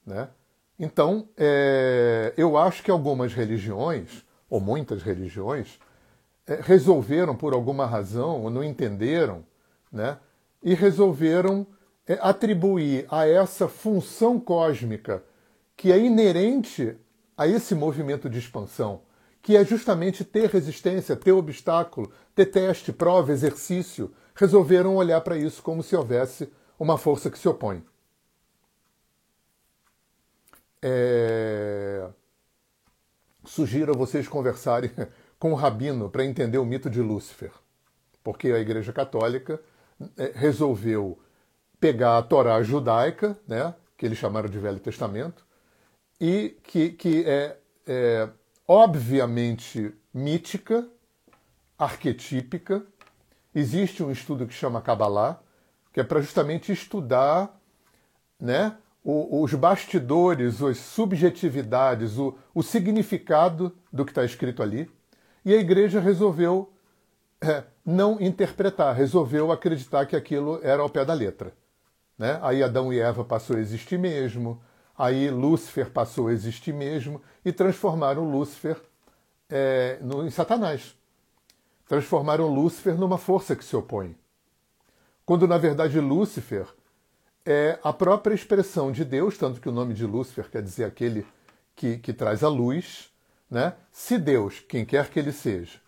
Né? 0.05 0.27
Então, 0.77 1.29
é, 1.37 2.33
eu 2.35 2.57
acho 2.57 2.83
que 2.83 2.91
algumas 2.91 3.33
religiões, 3.33 4.25
ou 4.49 4.59
muitas 4.59 5.01
religiões, 5.01 5.79
é, 6.45 6.59
resolveram, 6.61 7.37
por 7.37 7.53
alguma 7.53 7.85
razão, 7.85 8.43
ou 8.43 8.49
não 8.49 8.63
entenderam, 8.63 9.45
né, 9.89 10.17
e 10.61 10.73
resolveram 10.73 11.65
é, 12.05 12.19
atribuir 12.21 13.05
a 13.09 13.25
essa 13.25 13.69
função 13.69 14.39
cósmica 14.39 15.23
que 15.79 15.93
é 15.93 15.97
inerente 15.97 16.97
a 17.37 17.47
esse 17.47 17.73
movimento 17.73 18.29
de 18.29 18.37
expansão, 18.37 19.01
que 19.41 19.55
é 19.55 19.63
justamente 19.63 20.25
ter 20.25 20.49
resistência, 20.49 21.15
ter 21.15 21.31
obstáculo, 21.31 22.11
ter 22.35 22.47
teste, 22.47 22.91
prova, 22.91 23.31
exercício, 23.31 24.13
resolveram 24.35 24.97
olhar 24.97 25.21
para 25.21 25.37
isso 25.37 25.63
como 25.63 25.81
se 25.81 25.95
houvesse 25.95 26.51
uma 26.77 26.97
força 26.97 27.31
que 27.31 27.39
se 27.39 27.47
opõe. 27.47 27.81
É... 30.81 32.09
Sugiro 33.45 33.93
a 33.93 33.97
vocês 33.97 34.27
conversarem 34.27 34.91
com 35.39 35.53
o 35.53 35.55
Rabino 35.55 36.09
para 36.09 36.25
entender 36.25 36.57
o 36.57 36.65
mito 36.65 36.89
de 36.89 37.01
Lúcifer, 37.01 37.53
porque 38.21 38.51
a 38.51 38.59
Igreja 38.59 38.91
Católica 38.91 39.61
é, 40.17 40.33
resolveu 40.35 41.17
pegar 41.79 42.17
a 42.17 42.21
Torá 42.21 42.61
judaica, 42.63 43.39
né, 43.47 43.73
que 43.95 44.05
eles 44.05 44.17
chamaram 44.17 44.49
de 44.49 44.59
Velho 44.59 44.81
Testamento, 44.81 45.47
e 46.19 46.57
que, 46.63 46.89
que 46.91 47.23
é, 47.25 47.57
é 47.87 48.29
obviamente 48.67 49.93
mítica, 50.13 50.87
arquetípica. 51.77 52.85
Existe 53.55 54.03
um 54.03 54.11
estudo 54.11 54.45
que 54.45 54.53
chama 54.53 54.81
Kabbalah, 54.81 55.41
que 55.93 55.99
é 55.99 56.03
para 56.03 56.21
justamente 56.21 56.71
estudar 56.71 57.59
né, 58.39 58.75
os 59.03 59.53
bastidores, 59.53 60.61
as 60.61 60.77
subjetividades, 60.77 62.17
o, 62.17 62.37
o 62.53 62.61
significado 62.61 63.75
do 63.91 64.05
que 64.05 64.11
está 64.11 64.23
escrito 64.23 64.61
ali. 64.61 64.89
E 65.43 65.53
a 65.53 65.57
igreja 65.57 65.99
resolveu 65.99 66.71
é, 67.41 67.63
não 67.85 68.19
interpretar, 68.19 68.93
resolveu 68.95 69.51
acreditar 69.51 70.05
que 70.05 70.15
aquilo 70.15 70.59
era 70.61 70.81
ao 70.81 70.89
pé 70.89 71.05
da 71.05 71.13
letra. 71.13 71.53
Né? 72.17 72.37
Aí 72.41 72.61
Adão 72.61 72.91
e 72.91 72.99
Eva 72.99 73.23
passou 73.23 73.55
a 73.55 73.59
existir 73.59 73.97
mesmo, 73.97 74.61
aí 74.99 75.31
Lúcifer 75.31 75.89
passou 75.89 76.27
a 76.27 76.33
existir 76.33 76.73
mesmo, 76.73 77.21
e 77.45 77.53
transformaram 77.53 78.29
Lúcifer 78.29 78.75
é, 79.49 79.97
no, 80.01 80.27
em 80.27 80.29
Satanás. 80.29 80.93
Transformaram 81.87 82.53
Lúcifer 82.53 82.95
numa 82.95 83.17
força 83.17 83.55
que 83.55 83.63
se 83.63 83.75
opõe. 83.77 84.13
Quando, 85.25 85.47
na 85.47 85.57
verdade, 85.57 86.01
Lúcifer 86.01 86.67
é 87.45 87.79
a 87.81 87.93
própria 87.93 88.35
expressão 88.35 88.91
de 88.91 89.05
Deus, 89.05 89.37
tanto 89.37 89.61
que 89.61 89.69
o 89.69 89.71
nome 89.71 89.93
de 89.93 90.05
Lúcifer 90.05 90.49
quer 90.51 90.61
dizer 90.61 90.83
aquele 90.83 91.25
que, 91.77 91.97
que 91.97 92.11
traz 92.11 92.43
a 92.43 92.49
luz. 92.49 93.09
Né? 93.49 93.73
Se 93.93 94.17
Deus, 94.17 94.59
quem 94.59 94.83
quer 94.83 95.09
que 95.09 95.17
ele 95.17 95.31
seja, 95.31 95.79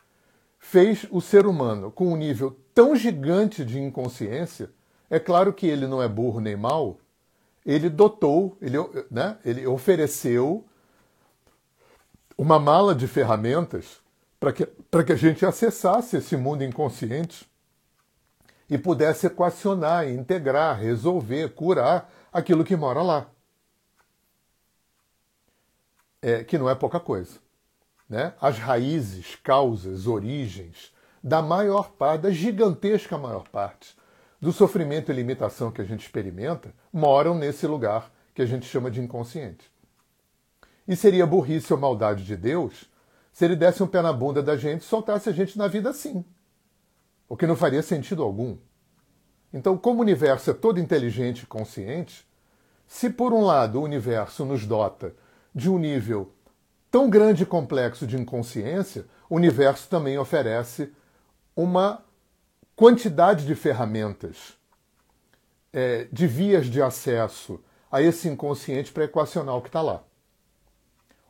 fez 0.58 1.06
o 1.12 1.20
ser 1.20 1.46
humano 1.46 1.92
com 1.92 2.14
um 2.14 2.16
nível 2.16 2.58
tão 2.74 2.96
gigante 2.96 3.66
de 3.66 3.78
inconsciência, 3.78 4.72
é 5.10 5.20
claro 5.20 5.52
que 5.52 5.68
ele 5.68 5.86
não 5.86 6.02
é 6.02 6.08
burro 6.08 6.40
nem 6.40 6.56
mau, 6.56 6.98
ele 7.66 7.90
dotou, 7.90 8.58
ele, 8.62 8.78
né, 9.10 9.38
ele 9.46 9.66
ofereceu 9.68 10.66
uma 12.38 12.60
mala 12.60 12.96
de 12.96 13.08
ferramentas 13.08 14.02
para 14.40 14.52
que, 14.52 14.66
que 14.66 15.12
a 15.14 15.16
gente 15.16 15.46
acessasse 15.46 16.18
esse 16.18 16.36
mundo 16.36 16.64
inconsciente 16.64 17.48
e 18.68 18.78
pudesse 18.78 19.28
equacionar, 19.28 20.08
integrar, 20.08 20.80
resolver, 20.80 21.50
curar 21.50 22.12
aquilo 22.34 22.64
que 22.64 22.76
mora 22.76 23.02
lá. 23.02 23.30
É, 26.22 26.44
que 26.44 26.58
não 26.58 26.70
é 26.70 26.74
pouca 26.74 27.00
coisa. 27.00 27.40
Né? 28.10 28.34
As 28.42 28.58
raízes, 28.58 29.36
causas, 29.36 30.08
origens 30.08 30.94
da 31.24 31.42
maior 31.42 31.92
parte, 31.92 32.22
da 32.24 32.32
gigantesca 32.32 33.18
maior 33.18 33.48
parte 33.50 33.96
do 34.42 34.52
sofrimento 34.52 35.12
e 35.12 35.16
limitação 35.16 35.72
que 35.72 35.82
a 35.82 35.86
gente 35.86 36.02
experimenta 36.02 36.74
moram 36.92 37.36
nesse 37.36 37.68
lugar 37.68 38.12
que 38.34 38.42
a 38.42 38.46
gente 38.46 38.66
chama 38.66 38.90
de 38.90 39.00
inconsciente. 39.00 39.72
E 40.88 40.96
seria 40.96 41.28
burrice 41.28 41.72
ou 41.72 41.80
maldade 41.80 42.26
de 42.26 42.36
Deus 42.36 42.90
se 43.32 43.46
ele 43.46 43.56
desse 43.56 43.82
um 43.82 43.88
pé 43.88 44.02
na 44.02 44.12
bunda 44.12 44.42
da 44.42 44.58
gente 44.58 44.82
e 44.82 44.86
soltasse 44.86 45.30
a 45.30 45.32
gente 45.32 45.58
na 45.58 45.68
vida 45.68 45.90
assim 45.92 46.26
o 47.32 47.38
que 47.38 47.48
não 47.48 47.56
faria 47.56 47.82
sentido 47.82 48.24
algum. 48.24 48.58
Então, 49.54 49.78
como 49.78 50.00
o 50.00 50.02
universo 50.02 50.52
é 50.52 50.54
todo 50.54 50.82
inteligente 50.82 51.44
e 51.44 51.46
consciente, 51.46 52.28
se 52.86 53.10
por 53.10 53.32
um 53.32 53.40
lado 53.40 53.80
o 53.80 53.84
universo 53.84 54.44
nos 54.44 54.66
dota 54.66 55.16
de 55.56 55.70
um 55.70 55.80
nível 55.80 56.34
tão 56.92 57.10
grande 57.10 57.44
e 57.44 57.46
complexo 57.46 58.06
de 58.06 58.18
inconsciência, 58.18 59.06
o 59.30 59.36
universo 59.38 59.88
também 59.88 60.18
oferece 60.18 60.92
uma 61.56 62.04
quantidade 62.82 63.46
de 63.46 63.54
ferramentas, 63.54 64.58
é, 65.72 66.08
de 66.12 66.26
vias 66.26 66.66
de 66.66 66.82
acesso 66.82 67.60
a 67.92 68.02
esse 68.02 68.28
inconsciente 68.28 68.92
o 68.92 69.62
que 69.62 69.70
está 69.70 69.84
lá. 69.84 70.02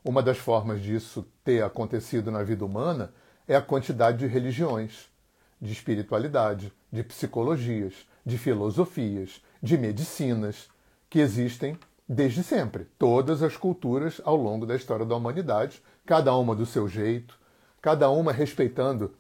Uma 0.01 0.23
das 0.23 0.37
formas 0.37 0.81
disso 0.81 1.27
ter 1.43 1.61
acontecido 1.61 2.31
na 2.31 2.41
vida 2.41 2.63
humana 2.63 3.13
é 3.45 3.53
a 3.53 3.61
quantidade 3.61 4.19
de 4.19 4.27
religiões 4.27 5.11
de 5.59 5.73
espiritualidade, 5.73 6.71
de 6.89 7.03
psicologias, 7.03 7.95
de 8.25 8.37
filosofias, 8.37 9.43
de 9.61 9.77
medicinas 9.77 10.69
que 11.09 11.19
existem 11.19 11.77
desde 12.07 12.43
sempre. 12.43 12.87
Todas 12.97 13.43
as 13.43 13.57
culturas 13.57 14.21
ao 14.23 14.37
longo 14.37 14.65
da 14.65 14.77
história 14.77 15.05
da 15.05 15.17
humanidade, 15.17 15.83
cada 16.05 16.33
uma 16.33 16.55
do 16.55 16.65
seu 16.65 16.87
jeito, 16.87 17.37
cada 17.81 18.09
uma 18.09 18.31
respeitando 18.31 19.13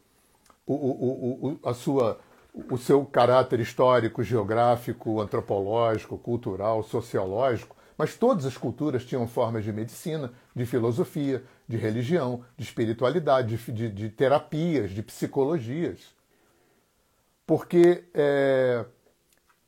o, 0.73 1.49
o, 1.49 1.59
o, 1.63 1.69
a 1.69 1.73
sua, 1.73 2.19
o 2.69 2.77
seu 2.77 3.05
caráter 3.05 3.59
histórico, 3.59 4.23
geográfico, 4.23 5.21
antropológico, 5.21 6.17
cultural, 6.17 6.83
sociológico, 6.83 7.75
mas 7.97 8.15
todas 8.15 8.45
as 8.45 8.57
culturas 8.57 9.05
tinham 9.05 9.27
formas 9.27 9.63
de 9.63 9.71
medicina, 9.71 10.31
de 10.55 10.65
filosofia, 10.65 11.43
de 11.67 11.77
religião, 11.77 12.43
de 12.57 12.63
espiritualidade, 12.63 13.57
de, 13.57 13.71
de, 13.71 13.89
de 13.89 14.09
terapias, 14.09 14.91
de 14.91 15.03
psicologias 15.03 15.99
porque 17.51 18.05
é, 18.13 18.85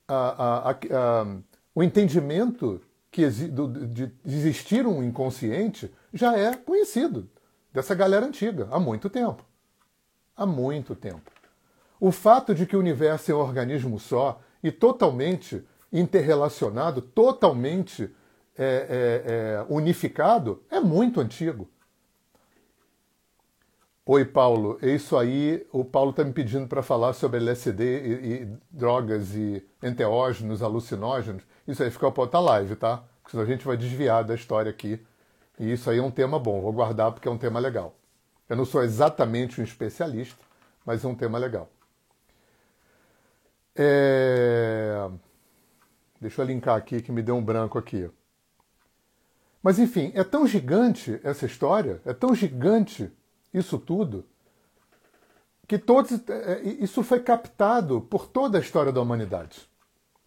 a, 0.08 0.70
a, 0.70 0.72
a, 0.72 1.26
o 1.76 1.84
entendimento 1.84 2.82
que 3.12 3.30
de 3.30 4.10
existir 4.26 4.88
um 4.88 5.04
inconsciente 5.04 5.94
já 6.14 6.38
é 6.38 6.56
conhecido 6.56 7.30
dessa 7.74 7.94
galera 7.94 8.26
antiga 8.26 8.70
há 8.72 8.80
muito 8.80 9.10
tempo. 9.10 9.46
Há 10.36 10.46
muito 10.46 10.96
tempo. 10.96 11.32
O 12.00 12.12
fato 12.12 12.54
de 12.54 12.66
que 12.66 12.76
o 12.76 12.80
universo 12.80 13.32
é 13.32 13.36
um 13.36 13.40
organismo 13.40 14.00
só 14.00 14.42
e 14.64 14.72
totalmente 14.72 15.64
interrelacionado, 15.92 17.02
totalmente 17.02 18.10
é, 18.58 18.66
é, 18.66 19.32
é, 19.32 19.66
unificado, 19.70 20.64
é 20.70 20.80
muito 20.80 21.22
antigo. 21.22 21.70
Oi, 24.06 24.26
Paulo. 24.26 24.78
É 24.82 24.90
isso 24.90 25.16
aí. 25.16 25.66
O 25.72 25.86
Paulo 25.86 26.10
está 26.10 26.26
me 26.26 26.34
pedindo 26.34 26.68
para 26.68 26.84
falar 26.84 27.14
sobre 27.14 27.40
LSD 27.40 27.84
e, 27.84 28.34
e, 28.34 28.48
drogas 28.70 29.34
e 29.34 29.66
enteógenos, 29.82 30.62
alucinógenos. 30.62 31.44
Isso 31.66 31.82
aí 31.82 31.90
fica 31.90 32.12
para 32.12 32.22
outra 32.22 32.40
live, 32.42 32.76
tá? 32.76 32.98
Porque 33.22 33.32
senão 33.32 33.44
a 33.44 33.48
gente 33.48 33.66
vai 33.66 33.78
desviar 33.78 34.26
da 34.26 34.36
história 34.36 34.70
aqui. 34.70 35.00
E 35.58 35.72
isso 35.72 35.90
aí 35.90 36.00
é 36.00 36.04
um 36.04 36.12
tema 36.12 36.38
bom. 36.38 36.60
Vou 36.60 36.74
guardar 36.74 37.14
porque 37.14 37.30
é 37.30 37.32
um 37.32 37.38
tema 37.38 37.62
legal. 37.62 37.96
Eu 38.54 38.58
não 38.58 38.66
sou 38.66 38.84
exatamente 38.84 39.60
um 39.60 39.64
especialista, 39.64 40.38
mas 40.86 41.04
é 41.04 41.08
um 41.08 41.16
tema 41.16 41.40
legal. 41.40 41.68
É... 43.76 45.10
Deixa 46.22 46.40
eu 46.40 46.46
linkar 46.46 46.78
aqui 46.78 47.02
que 47.02 47.12
me 47.12 47.24
deu 47.24 47.36
um 47.36 47.44
branco 47.44 47.80
aqui. 47.80 48.12
Mas 49.64 49.80
enfim, 49.80 50.12
é 50.14 50.24
tão 50.24 50.46
gigante 50.46 51.20
essa 51.24 51.48
história, 51.48 52.00
é 52.06 52.14
tão 52.14 52.36
gigante 52.36 53.12
isso 53.52 53.80
tudo, 53.80 54.24
que 55.68 55.80
todos, 55.80 56.12
é, 56.30 56.54
é, 56.54 56.62
isso 56.62 57.02
foi 57.02 57.22
captado 57.22 58.02
por 58.02 58.28
toda 58.28 58.60
a 58.60 58.62
história 58.62 58.92
da 58.92 59.02
humanidade. 59.02 59.68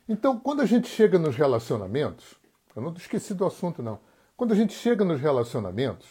Então, 0.09 0.37
quando 0.37 0.63
a 0.63 0.67
gente 0.67 0.89
chega 0.89 1.17
nos 1.17 1.37
relacionamentos, 1.37 2.35
eu 2.75 2.83
não 2.83 2.93
esqueci 2.95 3.35
do 3.35 3.47
assunto, 3.47 3.85
não. 3.85 4.01
Quando 4.37 4.51
a 4.51 4.57
gente 4.57 4.73
chega 4.73 5.05
nos 5.05 5.21
relacionamentos, 5.21 6.09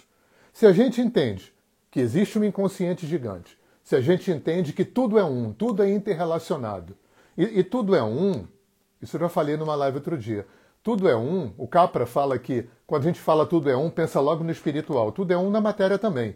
se 0.53 0.65
a 0.65 0.71
gente 0.71 1.01
entende 1.01 1.53
que 1.95 2.01
existe 2.01 2.37
um 2.37 2.43
inconsciente 2.43 3.07
gigante, 3.07 3.57
se 3.81 3.95
a 3.95 4.01
gente 4.01 4.29
entende 4.29 4.73
que 4.73 4.83
tudo 4.83 5.17
é 5.17 5.23
um, 5.23 5.53
tudo 5.53 5.81
é 5.81 5.89
interrelacionado, 5.89 6.93
e, 7.37 7.59
e 7.59 7.63
tudo 7.63 7.95
é 7.95 8.03
um, 8.03 8.45
isso 9.01 9.15
eu 9.15 9.21
já 9.21 9.29
falei 9.29 9.55
numa 9.55 9.75
live 9.75 9.99
outro 9.99 10.17
dia, 10.17 10.45
tudo 10.83 11.07
é 11.07 11.15
um, 11.15 11.53
o 11.57 11.65
Capra 11.65 12.05
fala 12.05 12.37
que 12.37 12.67
quando 12.85 13.03
a 13.03 13.05
gente 13.05 13.19
fala 13.19 13.45
tudo 13.45 13.69
é 13.69 13.77
um, 13.77 13.89
pensa 13.89 14.19
logo 14.19 14.43
no 14.43 14.51
espiritual, 14.51 15.11
tudo 15.13 15.31
é 15.31 15.37
um 15.37 15.49
na 15.49 15.61
matéria 15.61 15.97
também 15.97 16.35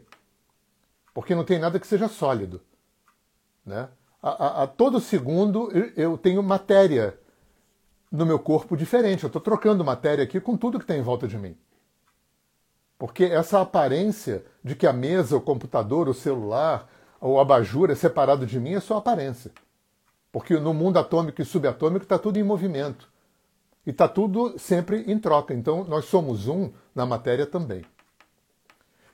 porque 1.19 1.35
não 1.35 1.43
tem 1.43 1.59
nada 1.59 1.77
que 1.77 1.85
seja 1.85 2.07
sólido. 2.07 2.61
Né? 3.65 3.89
A, 4.23 4.29
a, 4.29 4.63
a 4.63 4.67
todo 4.67 5.01
segundo 5.01 5.69
eu 5.97 6.17
tenho 6.17 6.41
matéria 6.41 7.19
no 8.09 8.25
meu 8.25 8.39
corpo 8.39 8.77
diferente. 8.77 9.23
Eu 9.23 9.27
estou 9.27 9.41
trocando 9.41 9.83
matéria 9.83 10.23
aqui 10.23 10.39
com 10.39 10.55
tudo 10.55 10.79
que 10.79 10.85
tem 10.85 10.99
em 10.99 11.03
volta 11.03 11.27
de 11.27 11.37
mim. 11.37 11.57
Porque 12.99 13.23
essa 13.23 13.61
aparência 13.61 14.43
de 14.61 14.75
que 14.75 14.85
a 14.85 14.91
mesa, 14.91 15.37
o 15.37 15.41
computador, 15.41 16.09
o 16.09 16.13
celular, 16.13 16.85
o 17.21 17.39
abajur 17.39 17.89
é 17.89 17.95
separado 17.95 18.45
de 18.45 18.59
mim 18.59 18.73
é 18.73 18.81
só 18.81 18.97
aparência. 18.97 19.51
Porque 20.33 20.59
no 20.59 20.73
mundo 20.73 20.99
atômico 20.99 21.41
e 21.41 21.45
subatômico 21.45 22.03
está 22.03 22.19
tudo 22.19 22.37
em 22.37 22.43
movimento. 22.43 23.09
E 23.85 23.91
está 23.91 24.05
tudo 24.05 24.59
sempre 24.59 25.05
em 25.07 25.17
troca. 25.17 25.53
Então 25.53 25.85
nós 25.85 26.05
somos 26.05 26.49
um 26.49 26.73
na 26.93 27.05
matéria 27.05 27.45
também. 27.45 27.85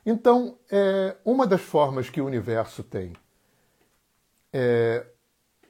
Então, 0.04 0.58
é, 0.70 1.16
uma 1.24 1.46
das 1.46 1.62
formas 1.62 2.10
que 2.10 2.22
o 2.22 2.26
universo 2.26 2.84
tem 2.84 3.14
é, 4.52 5.06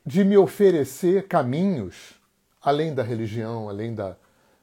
de 0.06 0.24
me 0.24 0.38
oferecer 0.38 1.28
caminhos, 1.28 2.16
além 2.62 2.94
da 2.94 3.04
religião, 3.04 3.68
além 3.68 3.94
da, 3.94 4.16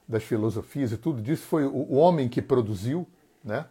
das 0.08 0.22
filosofias 0.22 0.90
e 0.92 0.96
tudo 0.96 1.20
disso, 1.20 1.42
foi 1.46 1.64
o, 1.64 1.74
o 1.74 1.94
homem 1.96 2.28
que 2.28 2.40
produziu 2.40 3.06
né, 3.42 3.66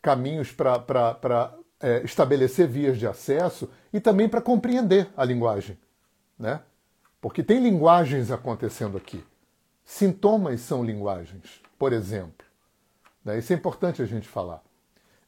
caminhos 0.00 0.52
para 0.52 1.54
é, 1.80 2.02
estabelecer 2.04 2.68
vias 2.68 2.98
de 2.98 3.06
acesso 3.06 3.68
e 3.92 4.00
também 4.00 4.28
para 4.28 4.40
compreender 4.40 5.08
a 5.16 5.24
linguagem. 5.24 5.78
Né? 6.38 6.60
Porque 7.20 7.42
tem 7.42 7.60
linguagens 7.60 8.30
acontecendo 8.30 8.96
aqui. 8.96 9.24
Sintomas 9.84 10.60
são 10.60 10.84
linguagens, 10.84 11.62
por 11.78 11.92
exemplo. 11.92 12.46
Né? 13.24 13.38
Isso 13.38 13.52
é 13.52 13.56
importante 13.56 14.02
a 14.02 14.06
gente 14.06 14.28
falar. 14.28 14.62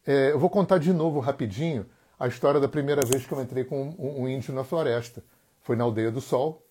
É, 0.07 0.33
eu 0.33 0.39
vou 0.39 0.49
contar 0.49 0.79
de 0.79 0.93
novo 0.93 1.21
rapidinho 1.21 1.87
a 2.19 2.27
história 2.27 2.61
da 2.61 2.69
primeira 2.69 3.05
vez 3.05 3.27
que 3.27 3.33
eu 3.33 3.41
entrei 3.41 3.65
com 3.65 3.91
um, 3.99 4.23
um 4.23 4.29
índio 4.29 4.55
na 4.55 4.65
floresta. 4.65 5.23
Foi 5.63 5.77
na 5.77 5.85
Aldeia 5.85 6.11
do 6.11 6.21
Sol, 6.21 6.65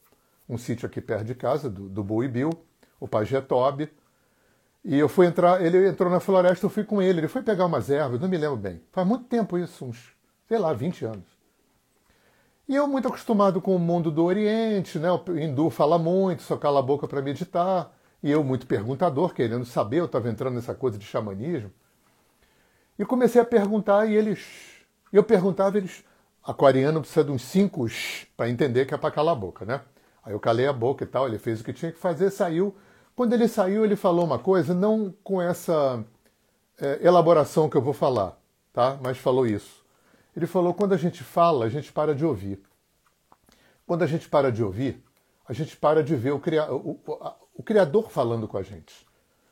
um 0.49 0.57
sítio 0.57 0.85
aqui 0.85 0.99
perto 0.99 1.25
de 1.25 1.35
casa, 1.35 1.69
do, 1.69 1.87
do 1.87 2.03
Buibil, 2.03 2.49
o 2.99 3.07
pajé 3.07 3.39
Tobi. 3.39 3.89
E 4.89 4.97
eu 4.97 5.09
fui 5.09 5.25
entrar, 5.25 5.61
ele 5.61 5.85
entrou 5.85 6.09
na 6.09 6.21
floresta, 6.21 6.65
eu 6.65 6.69
fui 6.69 6.85
com 6.85 7.01
ele. 7.01 7.19
Ele 7.19 7.27
foi 7.27 7.43
pegar 7.43 7.65
umas 7.65 7.89
ervas, 7.89 8.21
não 8.21 8.29
me 8.29 8.37
lembro 8.37 8.55
bem. 8.55 8.81
Faz 8.93 9.05
muito 9.05 9.25
tempo 9.25 9.57
isso, 9.57 9.83
uns, 9.83 10.13
sei 10.47 10.57
lá, 10.57 10.71
20 10.71 11.03
anos. 11.03 11.25
E 12.69 12.73
eu, 12.73 12.87
muito 12.87 13.09
acostumado 13.09 13.59
com 13.59 13.75
o 13.75 13.79
mundo 13.79 14.09
do 14.09 14.23
Oriente, 14.23 14.97
né? 14.97 15.11
o 15.11 15.37
hindu 15.37 15.69
fala 15.69 15.99
muito, 15.99 16.41
só 16.41 16.55
cala 16.55 16.79
a 16.79 16.81
boca 16.81 17.05
para 17.05 17.21
meditar. 17.21 17.93
E 18.23 18.31
eu, 18.31 18.41
muito 18.45 18.65
perguntador, 18.65 19.33
querendo 19.33 19.65
saber, 19.65 19.99
eu 19.99 20.05
estava 20.05 20.29
entrando 20.29 20.55
nessa 20.55 20.73
coisa 20.73 20.97
de 20.97 21.05
xamanismo. 21.05 21.69
E 22.97 23.03
comecei 23.03 23.41
a 23.41 23.45
perguntar 23.45 24.05
e 24.05 24.15
eles. 24.15 24.39
Eu 25.11 25.21
perguntava, 25.21 25.77
eles. 25.77 26.01
Aquariano 26.41 27.01
precisa 27.01 27.25
de 27.25 27.31
uns 27.31 27.41
cinco 27.41 27.85
para 28.37 28.49
entender 28.49 28.85
que 28.85 28.93
é 28.93 28.97
para 28.97 29.11
calar 29.11 29.35
a 29.35 29.37
boca, 29.37 29.65
né? 29.65 29.81
Aí 30.23 30.31
eu 30.31 30.39
calei 30.39 30.65
a 30.65 30.71
boca 30.71 31.03
e 31.03 31.07
tal, 31.07 31.27
ele 31.27 31.37
fez 31.37 31.59
o 31.59 31.63
que 31.65 31.73
tinha 31.73 31.91
que 31.91 31.99
fazer, 31.99 32.29
saiu. 32.29 32.73
Quando 33.17 33.33
ele 33.33 33.47
saiu, 33.47 33.83
ele 33.83 33.95
falou 33.95 34.23
uma 34.23 34.37
coisa, 34.37 34.75
não 34.75 35.11
com 35.23 35.41
essa 35.41 36.05
é, 36.79 36.99
elaboração 37.03 37.67
que 37.67 37.75
eu 37.75 37.81
vou 37.81 37.91
falar, 37.91 38.39
tá? 38.71 38.95
Mas 39.01 39.17
falou 39.17 39.47
isso. 39.47 39.83
Ele 40.35 40.45
falou: 40.45 40.71
quando 40.71 40.93
a 40.93 40.97
gente 40.97 41.23
fala, 41.23 41.65
a 41.65 41.69
gente 41.69 41.91
para 41.91 42.13
de 42.13 42.23
ouvir. 42.23 42.61
Quando 43.87 44.03
a 44.03 44.05
gente 44.05 44.29
para 44.29 44.51
de 44.51 44.63
ouvir, 44.63 45.03
a 45.47 45.51
gente 45.51 45.75
para 45.75 46.03
de 46.03 46.15
ver 46.15 46.29
o, 46.29 46.39
cria... 46.39 46.71
o, 46.71 46.91
o, 46.91 47.31
o 47.55 47.63
Criador 47.63 48.11
falando 48.11 48.47
com 48.47 48.55
a 48.59 48.61
gente. 48.61 49.03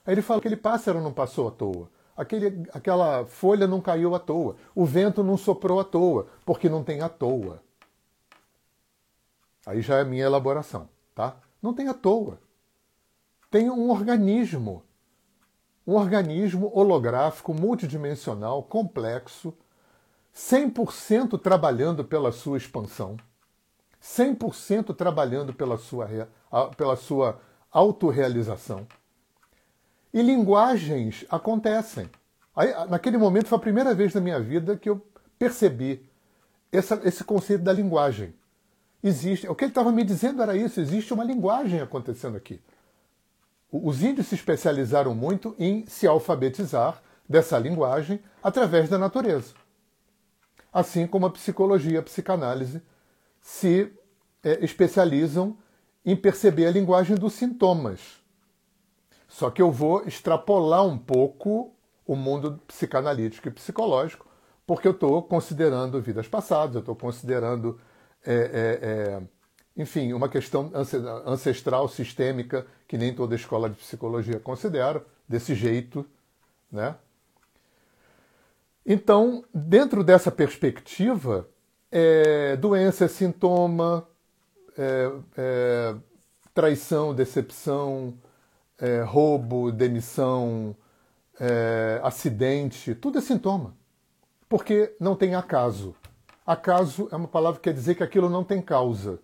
Aí 0.06 0.14
ele 0.14 0.22
fala 0.22 0.40
que 0.40 0.48
aquele 0.48 0.62
pássaro 0.62 1.02
não 1.02 1.12
passou 1.12 1.48
à 1.48 1.52
toa. 1.52 1.90
Aquele, 2.16 2.70
aquela 2.72 3.26
folha 3.26 3.66
não 3.66 3.82
caiu 3.82 4.14
à 4.14 4.20
toa. 4.20 4.58
O 4.76 4.86
vento 4.86 5.24
não 5.24 5.38
soprou 5.38 5.80
à 5.80 5.84
toa, 5.84 6.28
porque 6.46 6.70
não 6.70 6.84
tem 6.84 7.02
à 7.02 7.10
toa. 7.10 7.64
Aí 9.66 9.82
já 9.82 9.98
é 9.98 10.02
a 10.02 10.06
minha 10.06 10.26
elaboração, 10.26 10.88
tá? 11.16 11.38
Não 11.64 11.74
tem 11.74 11.88
à 11.88 11.96
toa. 11.96 12.45
Tem 13.56 13.70
um 13.70 13.90
organismo. 13.90 14.84
Um 15.88 15.94
organismo 15.94 16.70
holográfico, 16.76 17.54
multidimensional, 17.54 18.62
complexo, 18.62 19.54
100% 20.36 21.40
trabalhando 21.40 22.04
pela 22.04 22.34
sua 22.34 22.58
expansão, 22.58 23.16
100% 24.04 24.94
trabalhando 24.94 25.54
pela 25.54 25.78
sua, 25.78 26.28
pela 26.76 26.98
sua 26.98 27.40
autorrealização. 27.72 28.86
E 30.14 30.22
linguagens 30.22 31.24
acontecem. 31.30 32.10
Aí, 32.54 32.74
naquele 32.90 33.18
momento 33.18 33.48
foi 33.48 33.58
a 33.58 33.62
primeira 33.62 33.94
vez 33.94 34.14
na 34.14 34.20
minha 34.20 34.42
vida 34.42 34.76
que 34.76 34.90
eu 34.90 35.02
percebi 35.40 36.06
essa, 36.74 37.00
esse 37.06 37.24
conceito 37.24 37.64
da 37.64 37.72
linguagem. 37.72 38.36
Existe, 39.02 39.48
o 39.48 39.56
que 39.56 39.64
ele 39.64 39.72
estava 39.72 39.94
me 39.94 40.04
dizendo 40.04 40.42
era 40.42 40.58
isso, 40.58 40.82
existe 40.82 41.14
uma 41.14 41.24
linguagem 41.24 41.80
acontecendo 41.80 42.36
aqui. 42.36 42.60
Os 43.72 44.02
índios 44.04 44.28
se 44.28 44.36
especializaram 44.36 45.14
muito 45.14 45.56
em 45.60 45.86
se 45.88 46.08
alfabetizar 46.08 47.02
dessa 47.28 47.58
linguagem 47.58 48.20
através 48.42 48.90
da 48.90 48.98
natureza. 48.98 49.54
Assim 50.72 51.08
como 51.08 51.26
a 51.26 51.32
psicologia, 51.32 52.00
a 52.00 52.04
psicanálise 52.04 52.82
se 53.42 53.92
é, 54.44 54.64
especializam 54.64 55.58
em 56.06 56.16
perceber 56.16 56.68
a 56.68 56.72
linguagem 56.72 57.16
dos 57.16 57.34
sintomas. 57.34 58.00
Só 59.28 59.50
que 59.50 59.62
eu 59.62 59.72
vou 59.72 60.04
extrapolar 60.08 60.86
um 60.86 60.98
pouco 60.98 61.74
o 62.06 62.16
mundo 62.16 62.62
psicanalítico 62.68 63.48
e 63.48 63.52
psicológico, 63.52 64.28
porque 64.66 64.88
eu 64.88 64.92
estou 64.92 65.22
considerando 65.24 66.02
vidas 66.02 66.28
passadas, 66.28 66.76
eu 66.76 66.80
estou 66.80 66.96
considerando, 66.96 67.80
é, 68.26 68.34
é, 68.34 68.80
é, 68.82 69.22
enfim, 69.78 70.14
uma 70.14 70.30
questão 70.30 70.72
ancestral, 71.26 71.88
sistêmica, 71.88 72.66
que 72.88 72.98
nem 72.98 73.14
toda 73.14 73.36
escola 73.36 73.70
de 73.70 73.76
psicologia 73.76 74.40
considera, 74.40 75.06
desse 75.28 75.54
jeito, 75.54 76.06
né? 76.72 76.96
Então, 78.86 79.44
dentro 79.54 80.04
dessa 80.04 80.32
perspectiva, 80.32 81.50
é, 81.92 82.56
doença 82.56 83.06
é 83.06 83.08
sintoma, 83.08 84.08
é, 84.78 85.12
é, 85.36 85.96
traição, 86.54 87.14
decepção, 87.14 88.14
é, 88.80 89.02
roubo, 89.02 89.72
demissão, 89.72 90.76
é, 91.40 92.00
acidente, 92.04 92.94
tudo 92.94 93.18
é 93.18 93.22
sintoma. 93.22 93.76
Porque 94.48 94.96
não 95.00 95.16
tem 95.16 95.36
acaso. 95.36 95.96
Acaso 96.46 97.10
é 97.12 97.16
uma 97.16 97.28
palavra 97.28 97.60
que 97.60 97.70
quer 97.70 97.74
dizer 97.74 97.96
que 97.96 98.04
aquilo 98.04 98.30
não 98.30 98.44
tem 98.44 98.62
causa. 98.62 99.20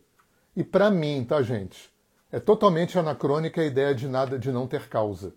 E 0.55 0.63
para 0.63 0.91
mim, 0.91 1.25
tá, 1.27 1.41
gente? 1.41 1.91
É 2.31 2.39
totalmente 2.39 2.97
anacrônica 2.97 3.61
a 3.61 3.65
ideia 3.65 3.93
de 3.93 4.07
nada 4.07 4.39
de 4.39 4.51
não 4.51 4.67
ter 4.67 4.87
causa. 4.87 5.33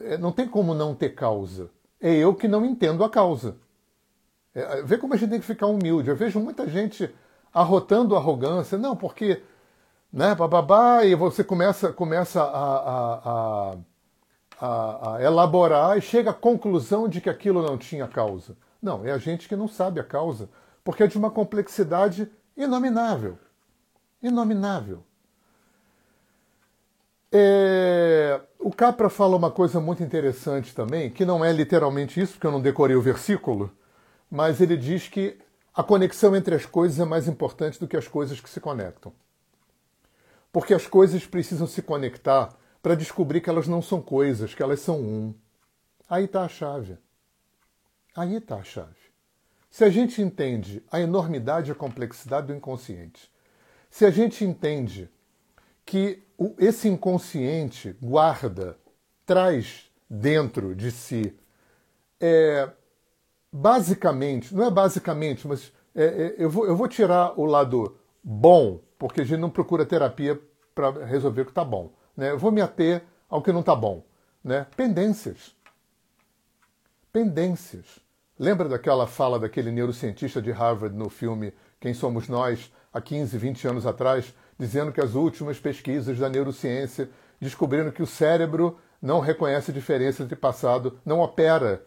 É, 0.00 0.18
não 0.18 0.32
tem 0.32 0.48
como 0.48 0.74
não 0.74 0.94
ter 0.94 1.10
causa. 1.10 1.70
É 2.00 2.12
eu 2.12 2.34
que 2.34 2.48
não 2.48 2.64
entendo 2.64 3.04
a 3.04 3.10
causa. 3.10 3.56
É, 4.54 4.82
vê 4.82 4.98
como 4.98 5.14
a 5.14 5.16
gente 5.16 5.30
tem 5.30 5.40
que 5.40 5.46
ficar 5.46 5.66
humilde. 5.66 6.10
Eu 6.10 6.16
vejo 6.16 6.40
muita 6.40 6.68
gente 6.68 7.12
arrotando 7.52 8.16
arrogância. 8.16 8.76
Não, 8.76 8.96
porque 8.96 9.42
né, 10.14 10.32
bababá, 10.32 11.04
e 11.04 11.16
você 11.16 11.42
começa, 11.42 11.92
começa 11.92 12.40
a, 12.40 12.76
a, 12.76 13.76
a, 14.60 15.14
a, 15.16 15.22
elaborar 15.22 15.98
e 15.98 16.00
chega 16.00 16.30
à 16.30 16.34
conclusão 16.34 17.08
de 17.08 17.20
que 17.20 17.28
aquilo 17.28 17.60
não 17.60 17.76
tinha 17.76 18.06
causa. 18.06 18.56
Não, 18.80 19.04
é 19.04 19.10
a 19.10 19.18
gente 19.18 19.48
que 19.48 19.56
não 19.56 19.66
sabe 19.66 19.98
a 19.98 20.04
causa, 20.04 20.48
porque 20.84 21.02
é 21.02 21.08
de 21.08 21.18
uma 21.18 21.32
complexidade 21.32 22.30
inominável. 22.56 23.38
Inominável. 24.22 25.04
É, 27.30 28.40
o 28.60 28.70
Capra 28.70 29.10
fala 29.10 29.36
uma 29.36 29.50
coisa 29.50 29.80
muito 29.80 30.02
interessante 30.02 30.74
também, 30.74 31.10
que 31.10 31.24
não 31.24 31.44
é 31.44 31.52
literalmente 31.52 32.20
isso, 32.20 32.34
porque 32.34 32.46
eu 32.46 32.52
não 32.52 32.62
decorei 32.62 32.94
o 32.94 33.02
versículo, 33.02 33.72
mas 34.30 34.60
ele 34.60 34.76
diz 34.76 35.08
que 35.08 35.36
a 35.74 35.82
conexão 35.82 36.36
entre 36.36 36.54
as 36.54 36.64
coisas 36.64 37.00
é 37.00 37.04
mais 37.04 37.26
importante 37.26 37.80
do 37.80 37.88
que 37.88 37.96
as 37.96 38.06
coisas 38.06 38.40
que 38.40 38.48
se 38.48 38.60
conectam. 38.60 39.12
Porque 40.52 40.72
as 40.72 40.86
coisas 40.86 41.26
precisam 41.26 41.66
se 41.66 41.82
conectar 41.82 42.56
para 42.80 42.94
descobrir 42.94 43.40
que 43.40 43.50
elas 43.50 43.66
não 43.66 43.82
são 43.82 44.00
coisas, 44.00 44.54
que 44.54 44.62
elas 44.62 44.78
são 44.78 45.00
um. 45.00 45.34
Aí 46.08 46.26
está 46.26 46.44
a 46.44 46.48
chave. 46.48 46.96
Aí 48.14 48.36
está 48.36 48.56
a 48.56 48.62
chave. 48.62 49.03
Se 49.74 49.82
a 49.82 49.90
gente 49.90 50.22
entende 50.22 50.84
a 50.88 51.00
enormidade 51.00 51.68
e 51.68 51.72
a 51.72 51.74
complexidade 51.74 52.46
do 52.46 52.54
inconsciente, 52.54 53.28
se 53.90 54.06
a 54.06 54.10
gente 54.12 54.44
entende 54.44 55.10
que 55.84 56.22
esse 56.60 56.86
inconsciente 56.86 57.96
guarda, 58.00 58.78
traz 59.26 59.90
dentro 60.08 60.76
de 60.76 60.92
si, 60.92 61.36
é, 62.20 62.70
basicamente, 63.50 64.54
não 64.54 64.64
é 64.64 64.70
basicamente, 64.70 65.48
mas 65.48 65.72
é, 65.92 66.04
é, 66.04 66.34
eu, 66.38 66.48
vou, 66.48 66.66
eu 66.66 66.76
vou 66.76 66.86
tirar 66.86 67.36
o 67.36 67.44
lado 67.44 67.98
bom 68.22 68.80
porque 68.96 69.22
a 69.22 69.24
gente 69.24 69.40
não 69.40 69.50
procura 69.50 69.84
terapia 69.84 70.40
para 70.72 71.04
resolver 71.04 71.42
o 71.42 71.46
que 71.46 71.50
está 71.50 71.64
bom. 71.64 71.92
Né? 72.16 72.30
Eu 72.30 72.38
vou 72.38 72.52
me 72.52 72.60
ater 72.60 73.02
ao 73.28 73.42
que 73.42 73.50
não 73.50 73.58
está 73.58 73.74
bom. 73.74 74.04
Né? 74.44 74.68
Pendências. 74.76 75.52
Pendências. 77.12 78.03
Lembra 78.38 78.68
daquela 78.68 79.06
fala 79.06 79.38
daquele 79.38 79.70
neurocientista 79.70 80.42
de 80.42 80.50
Harvard 80.50 80.96
no 80.96 81.08
filme 81.08 81.52
Quem 81.78 81.94
Somos 81.94 82.28
Nós, 82.28 82.72
há 82.92 83.00
15, 83.00 83.36
20 83.38 83.68
anos 83.68 83.86
atrás, 83.86 84.34
dizendo 84.58 84.92
que 84.92 85.00
as 85.00 85.14
últimas 85.14 85.58
pesquisas 85.58 86.18
da 86.18 86.28
neurociência 86.28 87.08
descobriram 87.40 87.90
que 87.90 88.02
o 88.02 88.06
cérebro 88.06 88.78
não 89.00 89.20
reconhece 89.20 89.72
diferença 89.72 90.22
entre 90.22 90.36
passado, 90.36 90.98
não 91.04 91.20
opera 91.20 91.84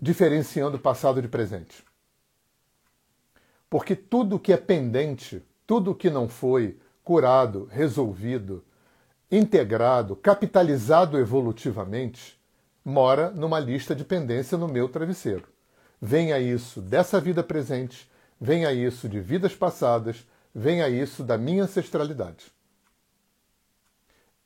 diferenciando 0.00 0.78
passado 0.78 1.20
de 1.20 1.28
presente. 1.28 1.84
Porque 3.68 3.96
tudo 3.96 4.38
que 4.38 4.52
é 4.52 4.56
pendente 4.56 5.42
tudo 5.68 5.94
que 5.94 6.08
não 6.08 6.30
foi 6.30 6.78
curado, 7.04 7.68
resolvido, 7.70 8.64
integrado, 9.30 10.16
capitalizado 10.16 11.18
evolutivamente, 11.18 12.37
mora 12.84 13.30
numa 13.30 13.58
lista 13.58 13.94
de 13.94 14.04
pendência 14.04 14.56
no 14.56 14.68
meu 14.68 14.88
travesseiro. 14.88 15.48
Venha 16.00 16.38
isso 16.38 16.80
dessa 16.80 17.20
vida 17.20 17.42
presente, 17.42 18.10
venha 18.40 18.72
isso 18.72 19.08
de 19.08 19.20
vidas 19.20 19.54
passadas, 19.54 20.26
venha 20.54 20.88
isso 20.88 21.22
da 21.22 21.36
minha 21.36 21.64
ancestralidade. 21.64 22.52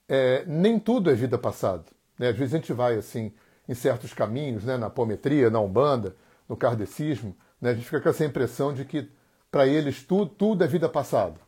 É, 0.08 0.44
nem 0.46 0.78
tudo 0.78 1.10
é 1.10 1.14
vida 1.14 1.38
passada. 1.38 1.84
Né? 2.18 2.28
Às 2.28 2.36
vezes 2.36 2.54
a 2.54 2.58
gente 2.58 2.72
vai 2.72 2.96
assim 2.96 3.32
em 3.68 3.74
certos 3.74 4.12
caminhos, 4.12 4.64
né? 4.64 4.76
na 4.76 4.86
apometria, 4.86 5.50
na 5.50 5.60
umbanda, 5.60 6.16
no 6.48 6.56
kardecismo, 6.56 7.36
né? 7.60 7.70
a 7.70 7.74
gente 7.74 7.84
fica 7.84 8.00
com 8.00 8.08
essa 8.08 8.24
impressão 8.24 8.74
de 8.74 8.84
que 8.84 9.10
para 9.50 9.66
eles 9.66 10.02
tudo, 10.02 10.26
tudo 10.26 10.64
é 10.64 10.66
vida 10.66 10.88
passada. 10.88 11.40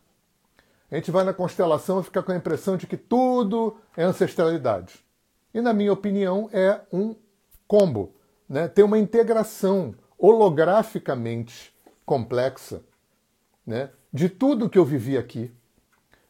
A 0.90 0.96
gente 0.96 1.10
vai 1.10 1.24
na 1.24 1.32
constelação 1.32 2.00
e 2.00 2.04
fica 2.04 2.22
com 2.22 2.32
a 2.32 2.36
impressão 2.36 2.76
de 2.76 2.86
que 2.86 2.96
tudo 2.96 3.76
é 3.96 4.04
ancestralidade. 4.04 5.03
E, 5.54 5.60
na 5.60 5.72
minha 5.72 5.92
opinião, 5.92 6.50
é 6.52 6.80
um 6.92 7.14
combo. 7.66 8.12
Né? 8.48 8.66
Tem 8.66 8.84
uma 8.84 8.98
integração 8.98 9.94
holograficamente 10.18 11.72
complexa 12.04 12.82
né? 13.64 13.90
de 14.12 14.28
tudo 14.28 14.68
que 14.68 14.78
eu 14.78 14.84
vivi 14.84 15.16
aqui, 15.16 15.52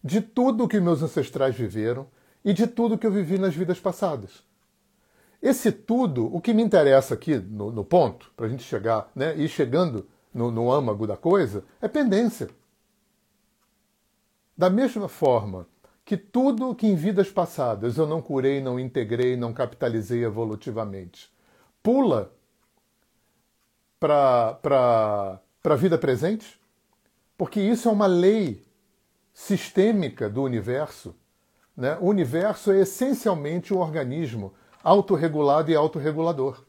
de 0.02 0.20
tudo 0.20 0.68
que 0.68 0.78
meus 0.78 1.02
ancestrais 1.02 1.54
viveram 1.54 2.06
e 2.44 2.52
de 2.52 2.66
tudo 2.66 2.98
que 2.98 3.06
eu 3.06 3.10
vivi 3.10 3.38
nas 3.38 3.54
vidas 3.54 3.80
passadas. 3.80 4.44
Esse 5.40 5.72
tudo, 5.72 6.34
o 6.34 6.40
que 6.40 6.54
me 6.54 6.62
interessa 6.62 7.14
aqui 7.14 7.36
no, 7.36 7.70
no 7.70 7.84
ponto, 7.84 8.30
para 8.36 8.46
a 8.46 8.48
gente 8.48 8.62
chegar, 8.62 9.10
né, 9.14 9.36
ir 9.36 9.48
chegando 9.48 10.06
no, 10.32 10.50
no 10.50 10.70
âmago 10.70 11.06
da 11.06 11.16
coisa, 11.16 11.64
é 11.80 11.88
pendência. 11.88 12.48
Da 14.56 14.70
mesma 14.70 15.08
forma 15.08 15.66
que 16.04 16.16
tudo 16.16 16.74
que 16.74 16.86
em 16.86 16.94
vidas 16.94 17.30
passadas 17.30 17.96
eu 17.96 18.06
não 18.06 18.20
curei, 18.20 18.60
não 18.60 18.78
integrei, 18.78 19.36
não 19.36 19.52
capitalizei 19.52 20.24
evolutivamente, 20.24 21.32
pula 21.82 22.32
para 23.98 25.40
a 25.64 25.76
vida 25.76 25.96
presente, 25.96 26.60
porque 27.38 27.60
isso 27.60 27.88
é 27.88 27.92
uma 27.92 28.06
lei 28.06 28.62
sistêmica 29.32 30.28
do 30.28 30.42
universo, 30.42 31.14
né, 31.76 31.96
o 32.00 32.06
universo 32.06 32.70
é 32.70 32.80
essencialmente 32.80 33.72
um 33.72 33.78
organismo 33.78 34.54
autorregulado 34.82 35.70
e 35.70 35.74
autorregulador. 35.74 36.64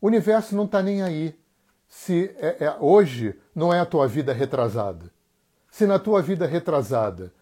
O 0.00 0.06
universo 0.06 0.56
não 0.56 0.64
está 0.64 0.82
nem 0.82 1.02
aí 1.02 1.38
se 1.88 2.34
é, 2.36 2.64
é, 2.64 2.76
hoje 2.78 3.38
não 3.54 3.72
é 3.72 3.80
a 3.80 3.86
tua 3.86 4.06
vida 4.06 4.32
retrasada. 4.32 5.10
Se 5.70 5.86
na 5.86 5.98
tua 5.98 6.20
vida 6.20 6.46
retrasada 6.46 7.32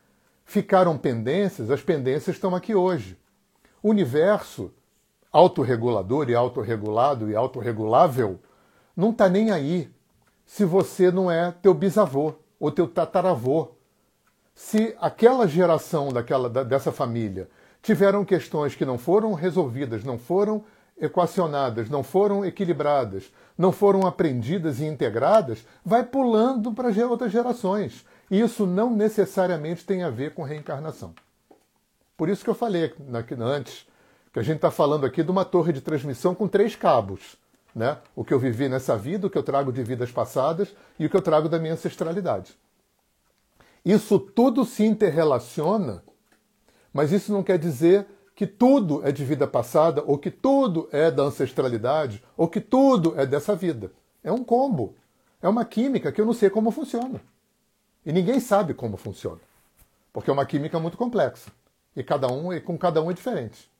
ficaram 0.49 0.96
pendências, 0.96 1.70
as 1.70 1.82
pendências 1.82 2.34
estão 2.34 2.55
aqui 2.57 2.74
hoje. 2.74 3.18
O 3.82 3.90
universo 3.90 4.72
autorregulador 5.30 6.30
e 6.30 6.34
autorregulado 6.34 7.30
e 7.30 7.36
autorregulável 7.36 8.40
não 8.96 9.11
está 9.11 9.28
nem 9.28 9.51
aí 9.51 9.90
se 10.46 10.64
você 10.64 11.11
não 11.11 11.30
é 11.30 11.53
teu 11.53 11.74
bisavô 11.74 12.32
ou 12.59 12.72
teu 12.72 12.88
tataravô. 12.88 13.72
Se 14.55 14.96
aquela 14.99 15.46
geração 15.46 16.09
daquela, 16.09 16.49
dessa 16.64 16.90
família 16.90 17.51
tiveram 17.82 18.24
questões 18.24 18.74
que 18.74 18.86
não 18.86 18.96
foram 18.96 19.34
resolvidas, 19.34 20.03
não 20.03 20.18
foram 20.18 20.64
equacionadas, 20.99 21.90
não 21.90 22.03
foram 22.03 22.42
equilibradas, 22.42 23.30
não 23.57 23.70
foram 23.70 24.07
aprendidas 24.07 24.80
e 24.80 24.86
integradas, 24.86 25.64
vai 25.84 26.03
pulando 26.03 26.72
para 26.72 26.88
outras 27.07 27.30
gerações. 27.30 28.05
Isso 28.30 28.66
não 28.66 28.94
necessariamente 28.94 29.84
tem 29.84 30.02
a 30.02 30.10
ver 30.10 30.34
com 30.34 30.42
reencarnação. 30.42 31.14
Por 32.16 32.28
isso 32.28 32.44
que 32.44 32.50
eu 32.50 32.54
falei 32.54 32.92
antes 33.40 33.86
que 34.32 34.38
a 34.38 34.42
gente 34.42 34.56
está 34.56 34.70
falando 34.70 35.06
aqui 35.06 35.22
de 35.22 35.30
uma 35.30 35.44
torre 35.44 35.72
de 35.72 35.80
transmissão 35.80 36.34
com 36.34 36.46
três 36.46 36.76
cabos. 36.76 37.36
Né? 37.74 37.96
O 38.14 38.24
que 38.24 38.34
eu 38.34 38.38
vivi 38.38 38.68
nessa 38.68 38.96
vida, 38.96 39.26
o 39.26 39.30
que 39.30 39.38
eu 39.38 39.42
trago 39.42 39.72
de 39.72 39.82
vidas 39.82 40.10
passadas 40.10 40.74
e 40.98 41.06
o 41.06 41.10
que 41.10 41.16
eu 41.16 41.22
trago 41.22 41.48
da 41.48 41.58
minha 41.58 41.74
ancestralidade. 41.74 42.56
Isso 43.84 44.18
tudo 44.18 44.64
se 44.64 44.84
interrelaciona, 44.84 46.02
mas 46.92 47.12
isso 47.12 47.32
não 47.32 47.42
quer 47.42 47.58
dizer 47.58 48.06
que 48.34 48.46
tudo 48.46 49.06
é 49.06 49.10
de 49.10 49.24
vida 49.24 49.46
passada, 49.46 50.02
ou 50.06 50.18
que 50.18 50.30
tudo 50.30 50.88
é 50.92 51.10
da 51.10 51.24
ancestralidade, 51.24 52.22
ou 52.36 52.46
que 52.46 52.60
tudo 52.60 53.18
é 53.18 53.26
dessa 53.26 53.56
vida. 53.56 53.90
É 54.22 54.30
um 54.30 54.44
combo. 54.44 54.94
É 55.40 55.48
uma 55.48 55.64
química 55.64 56.12
que 56.12 56.20
eu 56.20 56.26
não 56.26 56.32
sei 56.32 56.50
como 56.50 56.70
funciona. 56.70 57.20
E 58.09 58.12
ninguém 58.12 58.40
sabe 58.40 58.72
como 58.72 58.96
funciona. 58.96 59.42
Porque 60.14 60.30
é 60.30 60.32
uma 60.32 60.46
química 60.46 60.80
muito 60.80 60.96
complexa. 60.96 61.52
E 61.94 62.02
cada 62.02 62.26
um 62.26 62.50
e 62.50 62.59
com 62.59 62.78
cada 62.78 63.02
um 63.02 63.11
é 63.11 63.14
diferente. 63.14 63.70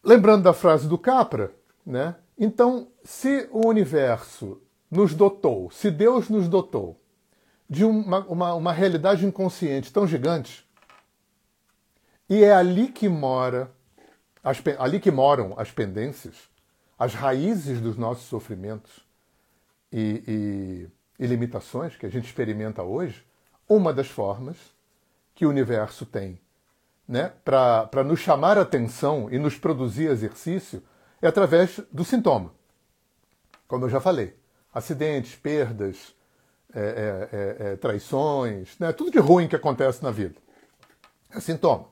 Lembrando 0.00 0.44
da 0.44 0.52
frase 0.52 0.86
do 0.86 0.96
Capra, 0.96 1.52
né? 1.84 2.14
Então, 2.38 2.86
se 3.02 3.48
o 3.50 3.66
universo 3.66 4.62
nos 4.88 5.12
dotou, 5.12 5.72
se 5.72 5.90
Deus 5.90 6.28
nos 6.28 6.48
dotou 6.48 6.96
de 7.68 7.84
uma, 7.84 8.20
uma, 8.26 8.54
uma 8.54 8.72
realidade 8.72 9.26
inconsciente 9.26 9.92
tão 9.92 10.06
gigante, 10.06 10.64
e 12.28 12.44
é 12.44 12.52
ali 12.52 12.86
que 12.86 13.08
mora, 13.08 13.72
as, 14.40 14.62
ali 14.78 15.00
que 15.00 15.10
moram 15.10 15.54
as 15.58 15.72
pendências, 15.72 16.36
as 16.96 17.12
raízes 17.12 17.80
dos 17.80 17.96
nossos 17.96 18.26
sofrimentos 18.26 19.04
e, 19.92 20.22
e, 20.28 20.99
e 21.20 21.26
limitações 21.26 21.94
que 21.96 22.06
a 22.06 22.08
gente 22.08 22.24
experimenta 22.24 22.82
hoje, 22.82 23.24
uma 23.68 23.92
das 23.92 24.08
formas 24.08 24.56
que 25.34 25.44
o 25.44 25.50
universo 25.50 26.06
tem 26.06 26.40
né, 27.06 27.32
para 27.44 28.02
nos 28.02 28.20
chamar 28.20 28.56
atenção 28.56 29.28
e 29.30 29.38
nos 29.38 29.58
produzir 29.58 30.06
exercício 30.06 30.82
é 31.20 31.26
através 31.26 31.80
do 31.92 32.04
sintoma. 32.04 32.52
Como 33.68 33.84
eu 33.84 33.90
já 33.90 34.00
falei, 34.00 34.34
acidentes, 34.72 35.34
perdas, 35.34 36.14
é, 36.72 36.80
é, 36.80 37.36
é, 37.36 37.72
é, 37.72 37.76
traições, 37.76 38.78
né, 38.78 38.92
tudo 38.92 39.10
de 39.10 39.18
ruim 39.18 39.46
que 39.46 39.56
acontece 39.56 40.02
na 40.02 40.10
vida. 40.10 40.36
É 41.30 41.38
sintoma. 41.38 41.86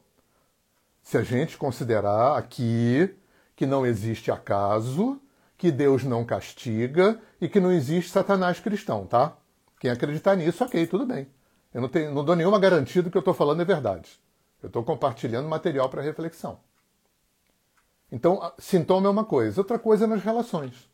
Se 1.03 1.19
a 1.19 1.23
gente 1.23 1.59
considerar 1.59 2.39
aqui 2.39 3.15
que 3.55 3.67
não 3.67 3.85
existe 3.85 4.31
acaso, 4.31 5.21
que 5.59 5.73
Deus 5.73 6.05
não 6.05 6.25
castiga 6.25 7.21
e 7.41 7.49
que 7.49 7.59
não 7.59 7.73
existe 7.73 8.13
Satanás 8.13 8.61
cristão, 8.61 9.05
tá? 9.05 9.37
Quem 9.81 9.91
acreditar 9.91 10.37
nisso, 10.37 10.65
ok, 10.65 10.87
tudo 10.87 11.05
bem. 11.05 11.27
Eu 11.75 11.83
não, 11.83 11.89
tenho, 11.89 12.15
não 12.15 12.25
dou 12.25 12.37
nenhuma 12.37 12.61
garantia 12.61 13.03
do 13.03 13.11
que 13.11 13.17
eu 13.17 13.21
estou 13.21 13.35
falando 13.35 13.61
é 13.61 13.65
verdade. 13.65 14.09
Eu 14.63 14.69
estou 14.69 14.85
compartilhando 14.85 15.49
material 15.49 15.89
para 15.89 16.01
reflexão. 16.01 16.61
Então, 18.11 18.53
sintoma 18.59 19.09
é 19.09 19.11
uma 19.11 19.25
coisa, 19.25 19.61
outra 19.61 19.79
coisa 19.79 20.05
é 20.05 20.07
nas 20.07 20.23
relações. 20.23 20.89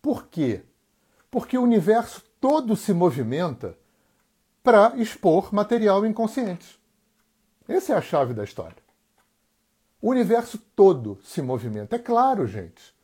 Por 0.00 0.26
quê? 0.28 0.62
Porque 1.30 1.58
o 1.58 1.62
universo 1.62 2.22
todo 2.38 2.76
se 2.76 2.92
movimenta 2.92 3.76
para 4.62 4.94
expor 4.96 5.54
material 5.54 6.04
inconsciente. 6.04 6.78
Essa 7.66 7.94
é 7.94 7.96
a 7.96 8.02
chave 8.02 8.34
da 8.34 8.44
história. 8.44 8.79
O 10.00 10.10
universo 10.10 10.58
todo 10.74 11.18
se 11.22 11.42
movimenta. 11.42 11.96
É 11.96 11.98
claro, 11.98 12.46
gente. 12.46 12.94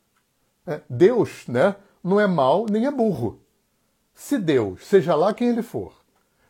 É, 0.65 0.81
Deus 0.89 1.47
né, 1.47 1.75
não 2.03 2.19
é 2.19 2.27
mal 2.27 2.65
nem 2.69 2.85
é 2.85 2.91
burro. 2.91 3.41
Se 4.13 4.37
Deus, 4.37 4.85
seja 4.85 5.15
lá 5.15 5.33
quem 5.33 5.49
ele 5.49 5.61
for, 5.61 5.93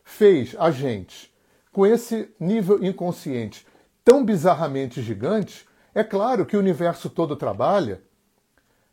fez 0.03 0.55
a 0.57 0.71
gente 0.71 1.33
com 1.71 1.85
esse 1.85 2.33
nível 2.39 2.83
inconsciente 2.83 3.67
tão 4.03 4.23
bizarramente 4.23 5.01
gigante, 5.01 5.67
é 5.93 6.01
claro 6.01 6.45
que 6.45 6.55
o 6.55 6.59
universo 6.59 7.09
todo 7.09 7.35
trabalha 7.35 8.01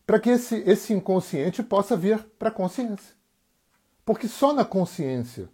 para 0.05 0.18
que 0.18 0.30
esse, 0.30 0.57
esse 0.66 0.92
inconsciente 0.92 1.62
possa 1.62 1.96
vir 1.96 2.18
para 2.38 2.48
a 2.48 2.52
consciência. 2.52 3.14
Porque 4.05 4.26
só 4.28 4.52
na 4.52 4.64
consciência 4.64 5.48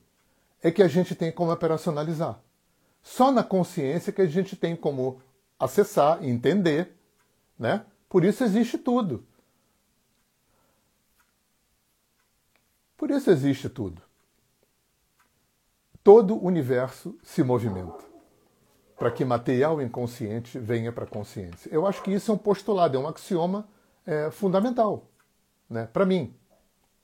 é 0.62 0.70
que 0.70 0.82
a 0.82 0.88
gente 0.88 1.14
tem 1.14 1.30
como 1.30 1.52
operacionalizar. 1.52 2.40
Só 3.02 3.30
na 3.30 3.44
consciência 3.44 4.12
que 4.12 4.22
a 4.22 4.26
gente 4.26 4.56
tem 4.56 4.74
como 4.74 5.20
acessar 5.60 6.24
entender. 6.24 6.96
Né? 7.58 7.84
Por 8.08 8.24
isso 8.24 8.42
existe 8.42 8.78
tudo. 8.78 9.24
Por 12.96 13.10
isso 13.10 13.30
existe 13.30 13.68
tudo 13.68 14.02
todo 16.02 16.34
o 16.34 16.44
universo 16.44 17.18
se 17.22 17.42
movimenta 17.42 18.10
para 18.98 19.10
que 19.10 19.24
material 19.24 19.80
inconsciente 19.80 20.58
venha 20.58 20.92
para 20.92 21.04
a 21.04 21.06
consciência. 21.06 21.70
Eu 21.72 21.86
acho 21.86 22.02
que 22.02 22.12
isso 22.12 22.30
é 22.30 22.34
um 22.34 22.38
postulado, 22.38 22.96
é 22.96 23.00
um 23.00 23.08
axioma 23.08 23.66
é, 24.04 24.30
fundamental, 24.30 25.08
né? 25.68 25.88
para 25.90 26.04
mim. 26.04 26.34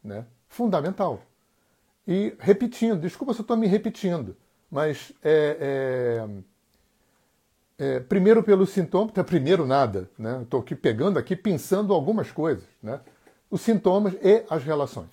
Né? 0.05 0.27
Fundamental. 0.47 1.23
E 2.07 2.35
repetindo, 2.39 3.01
desculpa 3.01 3.33
se 3.33 3.41
eu 3.41 3.45
estou 3.45 3.57
me 3.57 3.67
repetindo, 3.67 4.37
mas 4.71 5.13
é, 5.23 5.57
é, 5.61 6.29
é, 7.79 8.01
primeiro 8.01 8.43
pelo 8.43 8.67
sintoma, 8.67 9.11
até 9.11 9.23
primeiro 9.23 9.67
nada, 9.67 10.11
né? 10.19 10.41
Estou 10.43 10.61
aqui 10.61 10.75
pegando 10.75 11.19
aqui, 11.19 11.37
pensando 11.37 11.93
algumas 11.93 12.31
coisas, 12.31 12.65
né? 12.83 13.01
Os 13.51 13.61
sintomas 13.61 14.15
e 14.23 14.45
as 14.49 14.65
relações, 14.65 15.11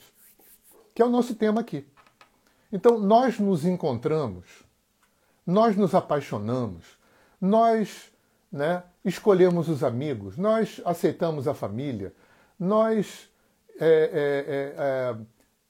que 0.96 1.02
é 1.02 1.06
o 1.06 1.10
nosso 1.10 1.36
tema 1.36 1.62
aqui. 1.62 1.86
Então, 2.72 2.98
nós 2.98 3.40
nos 3.40 3.66
encontramos, 3.66 4.46
nós 5.46 5.76
nos 5.76 5.94
apaixonamos, 5.94 6.86
nós 7.40 8.12
né, 8.52 8.84
escolhemos 9.06 9.70
os 9.70 9.84
amigos, 9.84 10.38
nós 10.38 10.82
aceitamos 10.86 11.48
a 11.48 11.54
família, 11.54 12.14
nós 12.58 13.30
é, 13.80 13.86
é, 13.86 14.76
é, 14.78 15.16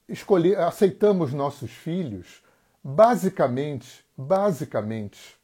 escolhe, 0.08 0.54
aceitamos 0.54 1.32
nossos 1.32 1.70
filhos, 1.70 2.42
basicamente, 2.82 4.04
basicamente, 4.16 5.36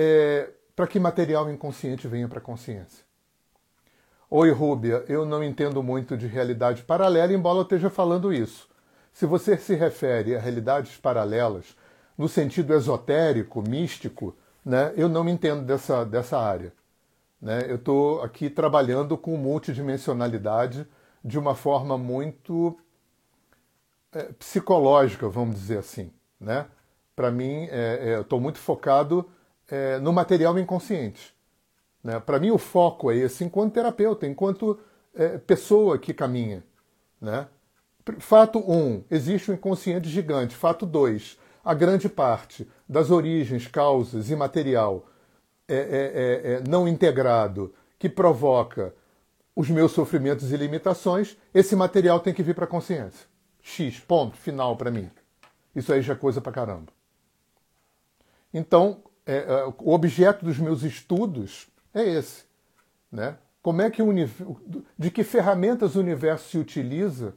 é, 0.00 0.50
para 0.76 0.86
que 0.86 1.00
material 1.00 1.50
inconsciente 1.50 2.06
venha 2.06 2.28
para 2.28 2.38
a 2.38 2.40
consciência. 2.40 3.04
Oi, 4.30 4.52
Rúbia, 4.52 5.04
eu 5.08 5.26
não 5.26 5.42
entendo 5.42 5.82
muito 5.82 6.16
de 6.16 6.28
realidade 6.28 6.84
paralela, 6.84 7.32
embora 7.32 7.58
eu 7.58 7.62
esteja 7.62 7.90
falando 7.90 8.32
isso. 8.32 8.68
Se 9.12 9.26
você 9.26 9.56
se 9.56 9.74
refere 9.74 10.36
a 10.36 10.38
realidades 10.38 10.96
paralelas 10.96 11.76
no 12.16 12.28
sentido 12.28 12.74
esotérico, 12.74 13.60
místico, 13.60 14.36
né, 14.64 14.92
eu 14.96 15.08
não 15.08 15.24
me 15.24 15.32
entendo 15.32 15.64
dessa, 15.64 16.04
dessa 16.04 16.38
área. 16.38 16.72
Né? 17.42 17.64
Eu 17.68 17.74
estou 17.74 18.22
aqui 18.22 18.48
trabalhando 18.48 19.18
com 19.18 19.36
multidimensionalidade 19.36 20.86
de 21.24 21.40
uma 21.40 21.56
forma 21.56 21.98
muito 21.98 22.78
é, 24.12 24.24
psicológica, 24.34 25.28
vamos 25.28 25.56
dizer 25.56 25.78
assim. 25.78 26.12
Né? 26.38 26.66
Para 27.16 27.32
mim, 27.32 27.66
é, 27.68 27.98
é, 28.00 28.14
eu 28.14 28.22
estou 28.22 28.40
muito 28.40 28.58
focado 28.58 29.28
é, 29.68 29.98
no 29.98 30.12
material 30.12 30.58
inconsciente. 30.58 31.34
Né? 32.02 32.18
Para 32.20 32.38
mim, 32.38 32.50
o 32.50 32.58
foco 32.58 33.10
é 33.10 33.16
esse 33.16 33.44
enquanto 33.44 33.74
terapeuta, 33.74 34.26
enquanto 34.26 34.78
é, 35.14 35.38
pessoa 35.38 35.98
que 35.98 36.14
caminha. 36.14 36.64
Né? 37.20 37.46
Fato 38.18 38.58
1. 38.58 38.72
Um, 38.72 39.04
existe 39.10 39.50
um 39.50 39.54
inconsciente 39.54 40.08
gigante. 40.08 40.56
Fato 40.56 40.86
2. 40.86 41.38
A 41.64 41.74
grande 41.74 42.08
parte 42.08 42.66
das 42.88 43.10
origens, 43.10 43.66
causas 43.66 44.30
e 44.30 44.36
material 44.36 45.06
é, 45.68 45.76
é, 45.76 45.80
é, 45.80 46.52
é, 46.54 46.62
não 46.66 46.88
integrado 46.88 47.74
que 47.98 48.08
provoca 48.08 48.94
os 49.54 49.68
meus 49.68 49.92
sofrimentos 49.92 50.52
e 50.52 50.56
limitações, 50.56 51.36
esse 51.52 51.74
material 51.76 52.20
tem 52.20 52.32
que 52.32 52.42
vir 52.42 52.54
para 52.54 52.64
a 52.64 52.68
consciência. 52.68 53.26
X, 53.60 53.98
ponto, 53.98 54.36
final 54.36 54.76
para 54.76 54.90
mim. 54.90 55.10
Isso 55.74 55.92
aí 55.92 56.00
já 56.00 56.12
é 56.14 56.16
coisa 56.16 56.40
pra 56.40 56.52
caramba. 56.52 56.92
Então, 58.54 59.02
é, 59.28 59.36
é, 59.36 59.72
o 59.78 59.92
objeto 59.92 60.42
dos 60.42 60.58
meus 60.58 60.82
estudos 60.82 61.68
é 61.92 62.02
esse. 62.02 62.44
Né? 63.12 63.36
Como 63.60 63.82
é 63.82 63.90
que 63.90 64.00
o, 64.02 64.08
de 64.98 65.10
que 65.10 65.22
ferramentas 65.22 65.94
o 65.94 66.00
universo 66.00 66.48
se 66.48 66.56
utiliza 66.56 67.34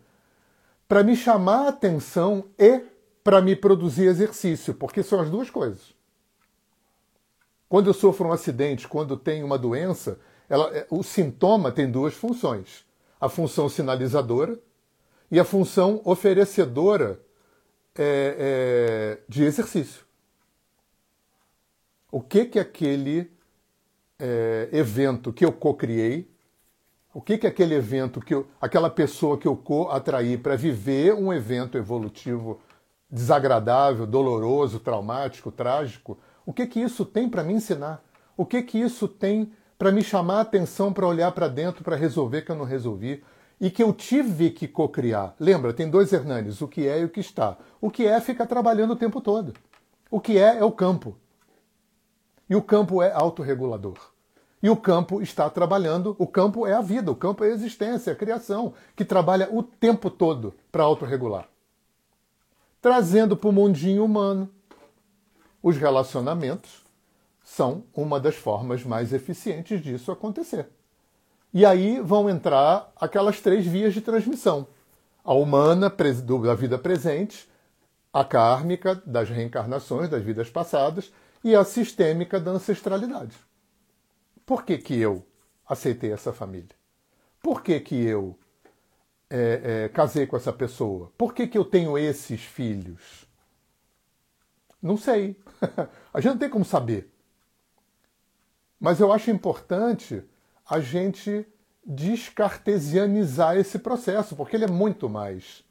para 0.87 1.03
me 1.03 1.17
chamar 1.17 1.65
a 1.65 1.69
atenção 1.69 2.45
e 2.57 2.81
para 3.21 3.41
me 3.41 3.57
produzir 3.57 4.05
exercício, 4.05 4.73
porque 4.73 5.03
são 5.03 5.19
as 5.19 5.29
duas 5.29 5.49
coisas. 5.49 5.93
Quando 7.67 7.87
eu 7.87 7.93
sofro 7.93 8.29
um 8.29 8.31
acidente, 8.31 8.87
quando 8.87 9.17
tenho 9.17 9.45
uma 9.45 9.57
doença, 9.57 10.17
ela, 10.49 10.73
é, 10.75 10.87
o 10.89 11.03
sintoma 11.03 11.73
tem 11.73 11.91
duas 11.91 12.13
funções: 12.13 12.85
a 13.19 13.27
função 13.27 13.67
sinalizadora 13.67 14.57
e 15.29 15.37
a 15.37 15.43
função 15.43 16.01
oferecedora 16.05 17.19
é, 17.95 19.17
é, 19.19 19.23
de 19.27 19.43
exercício. 19.43 20.05
O 22.12 22.20
que 22.22 22.45
que 22.45 22.59
aquele 22.59 23.32
é, 24.20 24.68
evento 24.72 25.32
que 25.32 25.45
eu 25.45 25.53
co-criei, 25.53 26.30
o 27.14 27.22
que 27.22 27.38
que 27.38 27.47
aquele 27.47 27.74
evento 27.74 28.20
que 28.20 28.34
eu, 28.34 28.47
aquela 28.59 28.89
pessoa 28.89 29.38
que 29.38 29.47
eu 29.47 29.55
co-atraí 29.55 30.38
para 30.38 30.55
viver 30.55 31.14
um 31.14 31.32
evento 31.34 31.78
evolutivo 31.78 32.59
desagradável, 33.09 34.05
doloroso, 34.05 34.80
traumático, 34.80 35.51
trágico, 35.51 36.18
o 36.45 36.53
que 36.53 36.68
que 36.68 36.80
isso 36.80 37.05
tem 37.05 37.30
para 37.30 37.43
me 37.43 37.53
ensinar? 37.53 38.03
O 38.38 38.45
que 38.45 38.62
que 38.62 38.78
isso 38.80 39.07
tem 39.07 39.51
para 39.78 39.91
me 39.91 40.03
chamar 40.03 40.38
a 40.38 40.41
atenção 40.41 40.93
para 40.93 41.07
olhar 41.07 41.32
para 41.32 41.47
dentro 41.47 41.84
para 41.84 41.95
resolver 41.95 42.43
que 42.43 42.51
eu 42.51 42.55
não 42.55 42.66
resolvi 42.66 43.24
e 43.59 43.70
que 43.70 43.84
eu 43.84 43.93
tive 43.93 44.49
que 44.49 44.68
cocriar? 44.68 45.36
Lembra, 45.39 45.74
tem 45.74 45.89
dois 45.89 46.14
Hernanes, 46.14 46.62
o 46.62 46.68
que 46.68 46.88
é 46.88 47.01
e 47.01 47.05
o 47.05 47.09
que 47.09 47.20
está. 47.20 47.57
O 47.80 47.89
que 47.89 48.05
é 48.05 48.20
fica 48.22 48.45
trabalhando 48.45 48.91
o 48.91 48.95
tempo 48.95 49.20
todo. 49.20 49.53
O 50.09 50.20
que 50.20 50.38
é 50.38 50.57
é 50.57 50.64
o 50.64 50.72
campo. 50.72 51.18
E 52.52 52.56
o 52.56 52.62
campo 52.62 53.02
é 53.02 53.12
autorregulador. 53.12 53.97
E 54.62 54.70
o 54.70 54.78
campo 54.78 55.24
está 55.24 55.49
trabalhando, 55.49 56.16
o 56.20 56.28
campo 56.28 56.68
é 56.68 56.74
a 56.74 56.82
vida, 56.82 57.10
o 57.10 57.16
campo 57.16 57.43
é 57.43 57.47
a 57.47 57.52
existência, 57.52 58.12
é 58.12 58.14
a 58.14 58.18
criação, 58.18 58.76
que 58.95 59.04
trabalha 59.04 59.49
o 59.52 59.64
tempo 59.64 60.12
todo 60.12 60.54
para 60.72 60.84
autorregular 60.84 61.47
trazendo 62.82 63.38
para 63.38 63.49
o 63.49 63.54
mundinho 63.54 64.04
humano. 64.04 64.49
Os 65.62 65.78
relacionamentos 65.78 66.84
são 67.43 67.84
uma 67.93 68.20
das 68.20 68.36
formas 68.36 68.84
mais 68.84 69.14
eficientes 69.14 69.82
disso 69.82 70.12
acontecer. 70.12 70.68
E 71.54 71.66
aí 71.66 71.99
vão 71.99 72.30
entrar 72.30 72.91
aquelas 72.95 73.39
três 73.39 73.66
vias 73.66 73.93
de 73.93 74.02
transmissão: 74.02 74.68
a 75.24 75.34
humana 75.34 75.89
da 75.89 76.56
vida 76.56 76.78
presente, 76.80 77.47
a 78.12 78.24
kármica 78.24 78.95
das 79.06 79.30
reencarnações 79.30 80.10
das 80.10 80.24
vidas 80.24 80.49
passadas 80.49 81.14
e 81.43 81.55
a 81.55 81.63
sistêmica 81.63 82.39
da 82.39 82.51
ancestralidade. 82.51 83.35
Por 84.45 84.63
que, 84.63 84.77
que 84.77 84.99
eu 84.99 85.25
aceitei 85.67 86.11
essa 86.11 86.33
família? 86.33 86.75
Por 87.41 87.63
que, 87.63 87.79
que 87.79 87.95
eu 87.95 88.37
é, 89.29 89.61
é, 89.85 89.89
casei 89.89 90.27
com 90.27 90.35
essa 90.35 90.53
pessoa? 90.53 91.11
Por 91.17 91.33
que, 91.33 91.47
que 91.47 91.57
eu 91.57 91.65
tenho 91.65 91.97
esses 91.97 92.41
filhos? 92.41 93.25
Não 94.81 94.97
sei. 94.97 95.39
a 96.13 96.19
gente 96.19 96.31
não 96.31 96.39
tem 96.39 96.49
como 96.49 96.65
saber. 96.65 97.11
Mas 98.79 98.99
eu 98.99 99.11
acho 99.11 99.29
importante 99.31 100.23
a 100.67 100.79
gente 100.79 101.45
descartesianizar 101.85 103.57
esse 103.57 103.79
processo, 103.79 104.35
porque 104.35 104.55
ele 104.55 104.65
é 104.65 104.69
muito 104.69 105.09
mais, 105.09 105.63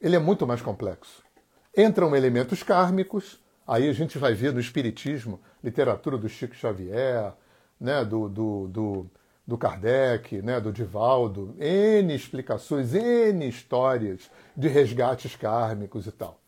ele 0.00 0.16
é 0.16 0.18
muito 0.18 0.46
mais 0.46 0.60
complexo. 0.60 1.22
Entram 1.76 2.14
elementos 2.16 2.62
kármicos, 2.62 3.40
aí 3.70 3.88
a 3.88 3.92
gente 3.92 4.18
vai 4.18 4.34
ver 4.34 4.52
no 4.52 4.60
Espiritismo, 4.60 5.40
literatura 5.62 6.18
do 6.18 6.28
Chico 6.28 6.54
Xavier, 6.54 7.32
né, 7.80 8.04
do, 8.04 8.28
do, 8.28 8.68
do 8.68 9.10
do 9.50 9.58
Kardec, 9.58 10.40
né, 10.42 10.60
do 10.60 10.72
Divaldo, 10.72 11.56
N 11.58 12.14
explicações, 12.14 12.94
N 12.94 13.48
histórias 13.48 14.30
de 14.56 14.68
resgates 14.68 15.34
kármicos 15.34 16.06
e 16.06 16.12
tal. 16.12 16.40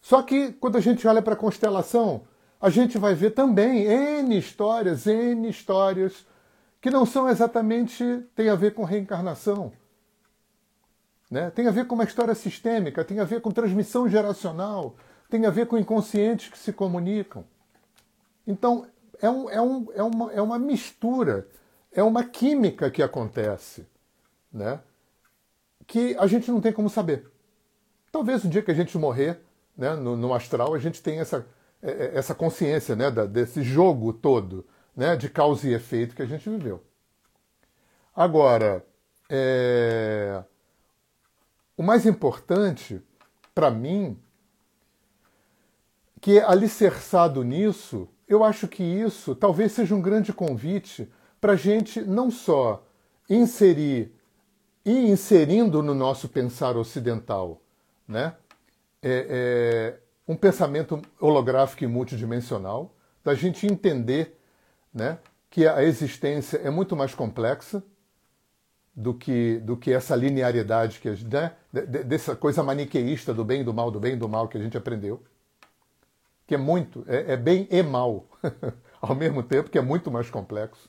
Só 0.00 0.20
que 0.22 0.52
quando 0.54 0.76
a 0.76 0.80
gente 0.80 1.06
olha 1.06 1.22
para 1.22 1.34
a 1.34 1.36
constelação, 1.36 2.22
a 2.60 2.68
gente 2.70 2.98
vai 2.98 3.14
ver 3.14 3.30
também 3.30 3.84
N 3.84 4.36
histórias, 4.36 5.06
N 5.06 5.48
histórias 5.48 6.26
que 6.80 6.90
não 6.90 7.06
são 7.06 7.28
exatamente, 7.28 8.04
tem 8.34 8.48
a 8.48 8.56
ver 8.56 8.74
com 8.74 8.82
reencarnação. 8.82 9.72
Né? 11.30 11.50
Tem 11.50 11.68
a 11.68 11.70
ver 11.70 11.86
com 11.86 11.94
uma 11.94 12.04
história 12.04 12.34
sistêmica, 12.34 13.04
tem 13.04 13.20
a 13.20 13.24
ver 13.24 13.40
com 13.40 13.52
transmissão 13.52 14.08
geracional, 14.08 14.96
tem 15.34 15.46
a 15.46 15.50
ver 15.50 15.66
com 15.66 15.76
inconscientes 15.76 16.48
que 16.48 16.56
se 16.56 16.72
comunicam. 16.72 17.44
Então, 18.46 18.86
é, 19.20 19.28
um, 19.28 19.50
é, 19.50 19.60
um, 19.60 19.86
é, 19.92 20.02
uma, 20.04 20.32
é 20.34 20.40
uma 20.40 20.60
mistura, 20.60 21.48
é 21.90 22.04
uma 22.04 22.22
química 22.22 22.88
que 22.88 23.02
acontece, 23.02 23.84
né? 24.52 24.78
que 25.88 26.16
a 26.20 26.28
gente 26.28 26.48
não 26.52 26.60
tem 26.60 26.72
como 26.72 26.88
saber. 26.88 27.28
Talvez 28.12 28.44
o 28.44 28.48
dia 28.48 28.62
que 28.62 28.70
a 28.70 28.74
gente 28.74 28.96
morrer 28.96 29.40
né, 29.76 29.96
no, 29.96 30.16
no 30.16 30.32
astral, 30.32 30.72
a 30.72 30.78
gente 30.78 31.02
tenha 31.02 31.22
essa, 31.22 31.44
é, 31.82 31.90
é, 31.90 32.12
essa 32.14 32.32
consciência 32.32 32.94
né, 32.94 33.10
da, 33.10 33.26
desse 33.26 33.60
jogo 33.60 34.12
todo 34.12 34.64
né, 34.94 35.16
de 35.16 35.28
causa 35.28 35.68
e 35.68 35.74
efeito 35.74 36.14
que 36.14 36.22
a 36.22 36.26
gente 36.26 36.48
viveu. 36.48 36.80
Agora, 38.14 38.86
é... 39.28 40.44
o 41.76 41.82
mais 41.82 42.06
importante 42.06 43.02
para 43.52 43.68
mim, 43.68 44.16
que 46.24 46.40
alicerçado 46.40 47.42
nisso, 47.42 48.08
eu 48.26 48.42
acho 48.42 48.66
que 48.66 48.82
isso 48.82 49.34
talvez 49.34 49.72
seja 49.72 49.94
um 49.94 50.00
grande 50.00 50.32
convite 50.32 51.06
para 51.38 51.52
a 51.52 51.56
gente 51.56 52.00
não 52.00 52.30
só 52.30 52.82
inserir 53.28 54.10
e 54.86 55.10
inserindo 55.10 55.82
no 55.82 55.94
nosso 55.94 56.26
pensar 56.26 56.78
ocidental, 56.78 57.60
né, 58.08 58.36
é, 59.02 59.26
é, 59.28 59.98
um 60.26 60.34
pensamento 60.34 61.02
holográfico 61.20 61.84
e 61.84 61.86
multidimensional, 61.86 62.96
da 63.22 63.34
gente 63.34 63.66
entender, 63.66 64.40
né, 64.94 65.18
que 65.50 65.66
a 65.66 65.84
existência 65.84 66.56
é 66.56 66.70
muito 66.70 66.96
mais 66.96 67.14
complexa 67.14 67.84
do 68.96 69.12
que, 69.12 69.58
do 69.58 69.76
que 69.76 69.92
essa 69.92 70.16
linearidade 70.16 71.00
que 71.00 71.10
né, 71.10 71.54
dessa 71.70 72.34
coisa 72.34 72.62
maniqueísta 72.62 73.34
do 73.34 73.44
bem 73.44 73.60
e 73.60 73.64
do 73.64 73.74
mal, 73.74 73.90
do 73.90 74.00
bem 74.00 74.14
e 74.14 74.16
do 74.16 74.26
mal 74.26 74.48
que 74.48 74.56
a 74.56 74.62
gente 74.62 74.78
aprendeu 74.78 75.22
que 76.46 76.54
é 76.54 76.58
muito, 76.58 77.04
é, 77.06 77.32
é 77.32 77.36
bem 77.36 77.66
e 77.70 77.82
mal, 77.82 78.26
ao 79.00 79.14
mesmo 79.14 79.42
tempo, 79.42 79.70
que 79.70 79.78
é 79.78 79.82
muito 79.82 80.10
mais 80.10 80.30
complexo. 80.30 80.88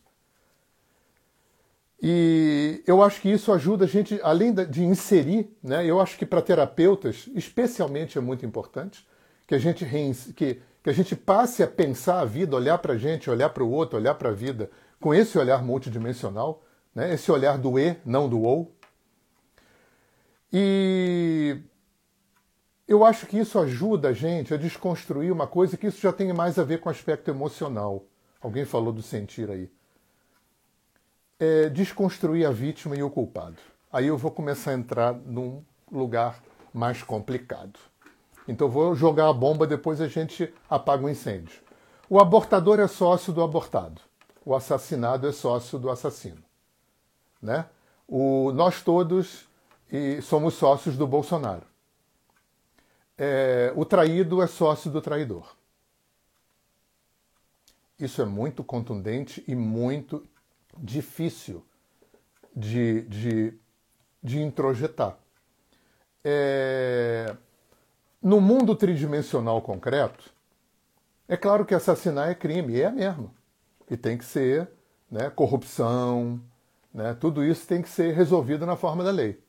E 2.02 2.84
eu 2.86 3.02
acho 3.02 3.22
que 3.22 3.32
isso 3.32 3.52
ajuda 3.52 3.86
a 3.86 3.88
gente, 3.88 4.20
além 4.22 4.54
de 4.54 4.84
inserir, 4.84 5.50
né, 5.64 5.86
eu 5.86 6.00
acho 6.00 6.18
que 6.18 6.26
para 6.26 6.42
terapeutas, 6.42 7.30
especialmente, 7.34 8.18
é 8.18 8.22
muito 8.22 8.46
importante 8.46 9.08
que 9.48 9.56
a 9.56 9.58
gente, 9.58 9.86
que, 10.34 10.62
que 10.84 10.90
a 10.90 10.94
gente 10.94 11.16
passe 11.16 11.64
a 11.64 11.68
pensar 11.68 12.20
a 12.20 12.26
vida, 12.26 12.56
olhar 12.56 12.78
para 12.80 12.94
a 12.94 12.98
gente, 12.98 13.30
olhar 13.30 13.50
para 13.50 13.64
o 13.64 13.72
outro, 13.72 13.98
olhar 13.98 14.16
para 14.16 14.30
a 14.30 14.34
vida 14.34 14.70
com 15.00 15.14
esse 15.14 15.38
olhar 15.38 15.64
multidimensional, 15.64 16.64
né, 16.94 17.14
esse 17.14 17.32
olhar 17.32 17.58
do 17.58 17.80
E, 17.80 17.98
não 18.06 18.28
do 18.28 18.44
OU. 18.44 18.72
E 20.52 21.58
eu 22.88 23.04
acho 23.04 23.26
que 23.26 23.38
isso 23.38 23.58
ajuda 23.58 24.10
a 24.10 24.14
gente 24.14 24.54
a 24.54 24.58
desconstruir 24.58 25.32
uma 25.32 25.48
coisa 25.48 25.76
que 25.76 25.88
isso 25.88 26.00
já 26.00 26.14
tem 26.14 26.32
mais 26.32 26.60
a 26.60 26.64
ver 26.64 26.80
com 26.80 26.88
o 26.88 26.92
aspecto 26.92 27.32
emocional. 27.32 28.04
Alguém 28.40 28.64
falou 28.64 28.94
do 28.94 29.02
sentir 29.02 29.50
aí. 29.50 29.72
É 31.40 31.68
desconstruir 31.70 32.46
a 32.46 32.52
vítima 32.52 32.96
e 32.96 33.02
o 33.02 33.10
culpado. 33.10 33.58
Aí 33.92 34.06
eu 34.06 34.18
vou 34.18 34.30
começar 34.30 34.72
a 34.72 34.76
entrar 34.76 35.14
num 35.14 35.64
lugar 35.92 36.44
mais 36.72 37.02
complicado. 37.02 37.80
Então 38.48 38.70
vou 38.70 38.94
jogar 38.94 39.30
a 39.30 39.34
bomba, 39.34 39.66
depois 39.66 40.00
a 40.00 40.08
gente 40.08 40.54
apaga 40.70 41.06
o 41.06 41.10
incêndio. 41.10 41.64
O 42.08 42.20
abortador 42.20 42.80
é 42.80 42.88
sócio 42.88 43.34
do 43.34 43.42
abortado. 43.42 44.00
O 44.46 44.54
assassinado 44.54 45.28
é 45.28 45.32
sócio 45.32 45.80
do 45.80 45.90
assassino. 45.90 46.44
Né? 47.42 47.66
O, 48.08 48.52
nós 48.52 48.84
todos 48.84 49.48
e 49.92 50.22
somos 50.22 50.54
sócios 50.54 50.96
do 50.96 51.08
Bolsonaro 51.08 51.75
é, 53.18 53.72
o 53.76 53.86
traído 53.86 54.42
é 54.42 54.48
sócio 54.48 54.92
do 54.92 55.02
traidor. 55.02 55.56
Isso 58.00 58.22
é 58.22 58.26
muito 58.26 58.64
contundente 58.64 59.44
e 59.48 59.56
muito 59.56 60.28
difícil 60.78 61.66
de, 62.56 63.04
de, 63.04 63.54
de 64.22 64.42
introjetar. 64.42 65.18
É, 66.24 67.36
no 68.22 68.42
mundo 68.42 68.76
tridimensional 68.76 69.62
concreto, 69.62 70.34
é 71.28 71.38
claro 71.38 71.66
que 71.66 71.74
assassinar 71.74 72.30
é 72.30 72.36
crime, 72.36 72.80
é 72.82 72.92
mesmo. 72.92 73.34
E 73.90 73.96
tem 73.96 74.18
que 74.18 74.26
ser 74.26 74.70
né, 75.10 75.30
corrupção, 75.30 76.42
né, 76.94 77.14
tudo 77.14 77.44
isso 77.44 77.68
tem 77.68 77.82
que 77.82 77.90
ser 77.90 78.14
resolvido 78.14 78.66
na 78.66 78.76
forma 78.76 79.04
da 79.04 79.12
lei. 79.12 79.40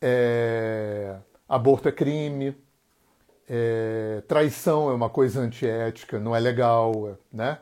é, 0.00 1.16
aborto 1.50 1.88
é 1.88 1.92
crime, 1.92 2.56
é, 3.48 4.22
traição 4.28 4.88
é 4.88 4.94
uma 4.94 5.10
coisa 5.10 5.40
antiética, 5.40 6.20
não 6.20 6.34
é 6.34 6.38
legal, 6.38 7.18
né? 7.32 7.58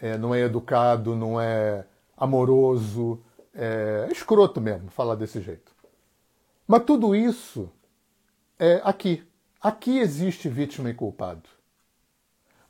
É, 0.00 0.18
não 0.18 0.34
é 0.34 0.40
educado, 0.40 1.14
não 1.14 1.40
é 1.40 1.86
amoroso, 2.16 3.22
é, 3.54 4.06
é 4.08 4.12
escroto 4.12 4.60
mesmo 4.60 4.90
falar 4.90 5.14
desse 5.14 5.40
jeito. 5.40 5.72
Mas 6.66 6.82
tudo 6.82 7.14
isso 7.14 7.70
é 8.58 8.80
aqui. 8.82 9.24
Aqui 9.60 9.98
existe 10.00 10.48
vítima 10.48 10.90
e 10.90 10.94
culpado. 10.94 11.48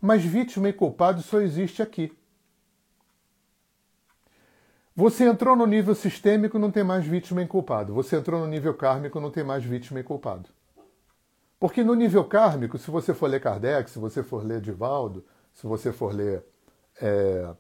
Mas 0.01 0.23
vítima 0.23 0.69
e 0.69 0.73
culpado 0.73 1.23
só 1.23 1.41
existe 1.41 1.83
aqui. 1.83 2.12
Você 4.95 5.25
entrou 5.25 5.57
no 5.57 5.66
nível 5.66 5.95
sistêmico, 5.95 6.59
não 6.59 6.71
tem 6.71 6.85
mais 6.85 7.07
vítima 7.07 7.43
e 7.43 7.47
culpado. 7.47 7.95
Você 7.95 8.16
entrou 8.16 8.41
no 8.41 8.47
nível 8.47 8.75
kármico, 8.75 9.21
não 9.21 9.31
tem 9.31 9.45
mais 9.45 9.64
vítima 9.64 10.01
e 10.01 10.03
culpado. 10.03 10.49
Porque 11.59 11.82
no 11.82 11.94
nível 11.94 12.24
kármico, 12.24 12.78
se 12.78 12.90
você 12.90 13.12
for 13.12 13.28
ler 13.28 13.40
Kardec, 13.40 13.90
se 13.90 13.98
você 13.98 14.22
for 14.22 14.44
ler 14.44 14.61
Divaldo, 14.61 15.24
se 15.52 15.66
você 15.66 15.92
for 15.92 16.14
ler 16.14 16.44
é, 17.00 17.52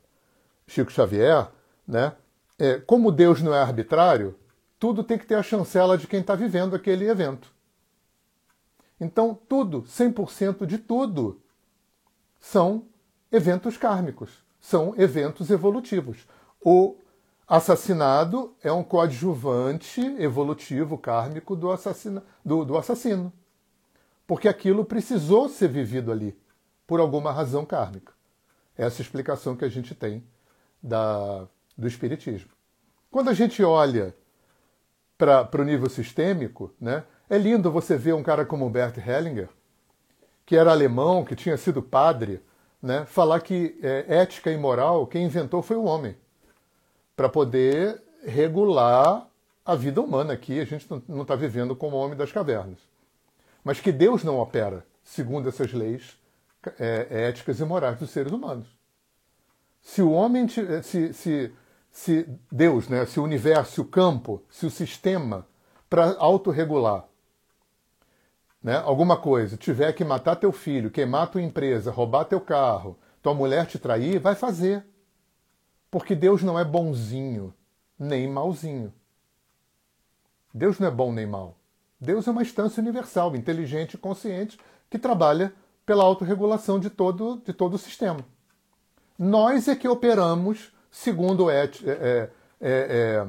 Chico 0.66 0.90
Xavier, 0.90 1.48
né? 1.86 2.14
É, 2.58 2.78
como 2.80 3.12
Deus 3.12 3.40
não 3.40 3.54
é 3.54 3.60
arbitrário, 3.60 4.36
tudo 4.78 5.02
tem 5.02 5.18
que 5.18 5.26
ter 5.26 5.34
a 5.34 5.42
chancela 5.42 5.96
de 5.96 6.06
quem 6.06 6.20
está 6.20 6.34
vivendo 6.34 6.74
aquele 6.74 7.08
evento. 7.08 7.52
Então, 9.00 9.38
tudo, 9.48 9.82
100% 9.82 10.66
de 10.66 10.78
tudo, 10.78 11.40
são 12.40 12.86
eventos 13.30 13.76
kármicos, 13.76 14.44
são 14.60 14.94
eventos 14.96 15.50
evolutivos. 15.50 16.26
O 16.60 16.96
Assassinado 17.46 18.54
é 18.62 18.70
um 18.70 18.84
coadjuvante 18.84 20.02
evolutivo 20.18 20.98
kármico 20.98 21.56
do, 21.56 21.70
assassina, 21.70 22.22
do, 22.44 22.62
do 22.62 22.76
assassino. 22.76 23.32
Porque 24.28 24.46
aquilo 24.46 24.84
precisou 24.84 25.48
ser 25.48 25.68
vivido 25.68 26.12
ali, 26.12 26.38
por 26.86 27.00
alguma 27.00 27.32
razão 27.32 27.64
kármica. 27.64 28.12
Essa 28.76 29.00
é 29.00 29.02
explicação 29.02 29.56
que 29.56 29.64
a 29.64 29.70
gente 29.70 29.94
tem 29.94 30.22
da, 30.82 31.48
do 31.74 31.88
Espiritismo. 31.88 32.50
Quando 33.10 33.30
a 33.30 33.32
gente 33.32 33.64
olha 33.64 34.14
para 35.16 35.48
o 35.62 35.64
nível 35.64 35.88
sistêmico, 35.88 36.74
né, 36.78 37.04
é 37.30 37.38
lindo 37.38 37.72
você 37.72 37.96
ver 37.96 38.12
um 38.12 38.22
cara 38.22 38.44
como 38.44 38.68
Bert 38.68 38.98
Hellinger, 38.98 39.48
que 40.44 40.56
era 40.56 40.72
alemão, 40.72 41.24
que 41.24 41.34
tinha 41.34 41.56
sido 41.56 41.80
padre, 41.80 42.42
né, 42.82 43.06
falar 43.06 43.40
que 43.40 43.80
é, 43.82 44.04
ética 44.08 44.52
e 44.52 44.58
moral, 44.58 45.06
quem 45.06 45.24
inventou 45.24 45.62
foi 45.62 45.76
o 45.76 45.84
homem 45.84 46.14
para 47.16 47.30
poder 47.30 48.02
regular 48.22 49.26
a 49.64 49.74
vida 49.74 50.02
humana 50.02 50.34
aqui. 50.34 50.60
A 50.60 50.66
gente 50.66 50.86
não 51.08 51.22
está 51.22 51.34
vivendo 51.34 51.74
como 51.74 51.96
o 51.96 52.00
homem 52.00 52.16
das 52.16 52.30
cavernas. 52.30 52.87
Mas 53.68 53.80
que 53.80 53.92
Deus 53.92 54.24
não 54.24 54.38
opera 54.38 54.86
segundo 55.04 55.46
essas 55.46 55.74
leis 55.74 56.18
é, 56.80 57.26
éticas 57.28 57.60
e 57.60 57.64
morais 57.66 57.98
dos 57.98 58.08
seres 58.08 58.32
humanos. 58.32 58.66
Se 59.82 60.00
o 60.00 60.10
homem, 60.10 60.48
se, 60.48 61.12
se, 61.12 61.54
se 61.90 62.28
Deus, 62.50 62.88
né, 62.88 63.04
se 63.04 63.20
o 63.20 63.24
universo, 63.24 63.72
se 63.72 63.80
o 63.82 63.84
campo, 63.84 64.42
se 64.48 64.64
o 64.64 64.70
sistema, 64.70 65.46
para 65.86 66.16
autorregular 66.16 67.04
né, 68.62 68.78
alguma 68.78 69.18
coisa, 69.18 69.58
tiver 69.58 69.92
que 69.92 70.02
matar 70.02 70.36
teu 70.36 70.50
filho, 70.50 70.90
queimar 70.90 71.30
tua 71.30 71.42
empresa, 71.42 71.90
roubar 71.90 72.24
teu 72.24 72.40
carro, 72.40 72.98
tua 73.20 73.34
mulher 73.34 73.66
te 73.66 73.78
trair, 73.78 74.18
vai 74.18 74.34
fazer. 74.34 74.82
Porque 75.90 76.14
Deus 76.14 76.42
não 76.42 76.58
é 76.58 76.64
bonzinho, 76.64 77.52
nem 77.98 78.26
malzinho. 78.26 78.94
Deus 80.54 80.78
não 80.78 80.88
é 80.88 80.90
bom 80.90 81.12
nem 81.12 81.26
mal. 81.26 81.57
Deus 82.00 82.28
é 82.28 82.30
uma 82.30 82.42
instância 82.42 82.80
universal, 82.80 83.34
inteligente 83.34 83.94
e 83.94 83.98
consciente, 83.98 84.58
que 84.88 84.98
trabalha 84.98 85.52
pela 85.84 86.04
autorregulação 86.04 86.78
de 86.78 86.90
todo, 86.90 87.42
de 87.44 87.52
todo 87.52 87.74
o 87.74 87.78
sistema. 87.78 88.24
Nós 89.18 89.66
é 89.66 89.74
que 89.74 89.88
operamos 89.88 90.72
segundo 90.90 91.50
é, 91.50 91.64
é, 91.64 91.68
é, 91.68 92.30
é, 92.60 93.26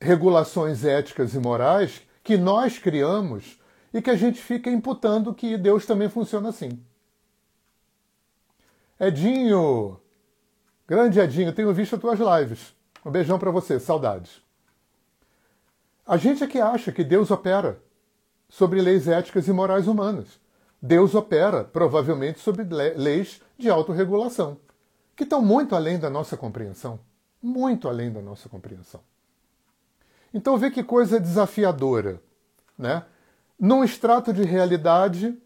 regulações 0.00 0.84
éticas 0.84 1.34
e 1.34 1.38
morais 1.38 2.02
que 2.22 2.36
nós 2.36 2.78
criamos 2.78 3.58
e 3.92 4.02
que 4.02 4.10
a 4.10 4.16
gente 4.16 4.40
fica 4.40 4.70
imputando 4.70 5.34
que 5.34 5.56
Deus 5.56 5.86
também 5.86 6.08
funciona 6.08 6.48
assim. 6.48 6.80
Edinho, 8.98 10.00
Grande 10.88 11.20
Edinho, 11.20 11.52
tenho 11.52 11.72
visto 11.72 11.96
as 11.96 12.00
tuas 12.00 12.18
lives. 12.18 12.74
Um 13.04 13.10
beijão 13.10 13.38
para 13.38 13.50
você, 13.50 13.78
saudades. 13.78 14.40
A 16.06 16.16
gente 16.16 16.42
é 16.42 16.46
que 16.46 16.60
acha 16.60 16.92
que 16.92 17.04
Deus 17.04 17.30
opera 17.30 17.80
sobre 18.48 18.80
leis 18.80 19.08
éticas 19.08 19.48
e 19.48 19.52
morais 19.52 19.86
humanas. 19.86 20.40
Deus 20.80 21.14
opera, 21.14 21.64
provavelmente, 21.64 22.38
sobre 22.38 22.64
leis 22.64 23.40
de 23.58 23.68
autorregulação, 23.68 24.58
que 25.14 25.24
estão 25.24 25.42
muito 25.42 25.74
além 25.74 25.98
da 25.98 26.10
nossa 26.10 26.36
compreensão. 26.36 27.00
Muito 27.42 27.88
além 27.88 28.12
da 28.12 28.20
nossa 28.20 28.48
compreensão. 28.48 29.00
Então, 30.32 30.56
vê 30.58 30.70
que 30.70 30.82
coisa 30.82 31.20
desafiadora. 31.20 32.20
Né? 32.78 33.04
Num 33.58 33.82
extrato 33.82 34.32
de 34.32 34.42
realidade, 34.42 35.36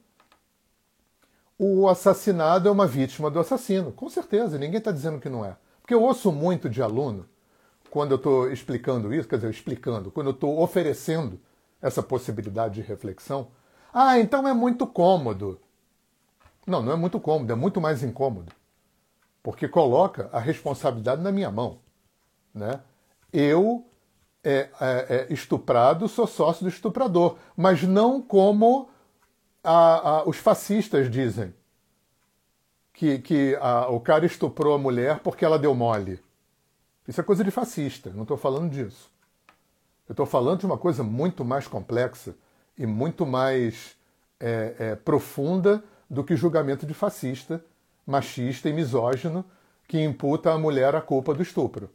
o 1.58 1.88
assassinado 1.88 2.68
é 2.68 2.72
uma 2.72 2.86
vítima 2.86 3.30
do 3.30 3.38
assassino. 3.38 3.92
Com 3.92 4.08
certeza, 4.08 4.58
ninguém 4.58 4.78
está 4.78 4.90
dizendo 4.90 5.20
que 5.20 5.28
não 5.28 5.44
é. 5.44 5.56
Porque 5.80 5.94
eu 5.94 6.02
ouço 6.02 6.32
muito 6.32 6.68
de 6.68 6.82
aluno, 6.82 7.26
quando 7.90 8.12
eu 8.12 8.16
estou 8.16 8.50
explicando 8.50 9.12
isso, 9.12 9.28
quer 9.28 9.36
dizer, 9.36 9.50
explicando, 9.50 10.10
quando 10.10 10.28
eu 10.28 10.32
estou 10.32 10.60
oferecendo 10.60 11.40
essa 11.80 12.02
possibilidade 12.02 12.74
de 12.74 12.82
reflexão. 12.82 13.48
Ah, 13.92 14.18
então 14.18 14.46
é 14.46 14.52
muito 14.52 14.86
cômodo. 14.86 15.60
Não, 16.66 16.82
não 16.82 16.92
é 16.92 16.96
muito 16.96 17.18
cômodo, 17.18 17.52
é 17.52 17.56
muito 17.56 17.80
mais 17.80 18.02
incômodo. 18.02 18.52
Porque 19.42 19.66
coloca 19.66 20.28
a 20.32 20.38
responsabilidade 20.38 21.22
na 21.22 21.32
minha 21.32 21.50
mão. 21.50 21.78
Né? 22.54 22.80
Eu, 23.32 23.84
é, 24.44 24.68
é, 24.80 25.26
é, 25.30 25.32
estuprado, 25.32 26.08
sou 26.08 26.26
sócio 26.26 26.64
do 26.64 26.68
estuprador, 26.68 27.36
mas 27.56 27.82
não 27.82 28.20
como 28.20 28.90
a, 29.64 30.10
a, 30.10 30.28
os 30.28 30.36
fascistas 30.36 31.10
dizem 31.10 31.54
que, 32.92 33.18
que 33.18 33.56
a, 33.60 33.88
o 33.88 34.00
cara 34.00 34.26
estuprou 34.26 34.74
a 34.74 34.78
mulher 34.78 35.20
porque 35.20 35.44
ela 35.44 35.58
deu 35.58 35.74
mole. 35.74 36.20
Isso 37.08 37.20
é 37.20 37.24
coisa 37.24 37.42
de 37.42 37.50
fascista, 37.50 38.10
não 38.10 38.22
estou 38.22 38.36
falando 38.36 38.70
disso. 38.70 39.10
Eu 40.10 40.12
estou 40.12 40.26
falando 40.26 40.58
de 40.58 40.66
uma 40.66 40.76
coisa 40.76 41.04
muito 41.04 41.44
mais 41.44 41.68
complexa 41.68 42.34
e 42.76 42.84
muito 42.84 43.24
mais 43.24 43.96
é, 44.40 44.74
é, 44.76 44.96
profunda 44.96 45.84
do 46.10 46.24
que 46.24 46.34
julgamento 46.34 46.84
de 46.84 46.92
fascista, 46.92 47.64
machista 48.04 48.68
e 48.68 48.72
misógino 48.72 49.44
que 49.86 50.02
imputa 50.02 50.52
à 50.52 50.58
mulher 50.58 50.96
a 50.96 51.00
culpa 51.00 51.32
do 51.32 51.40
estupro. 51.40 51.88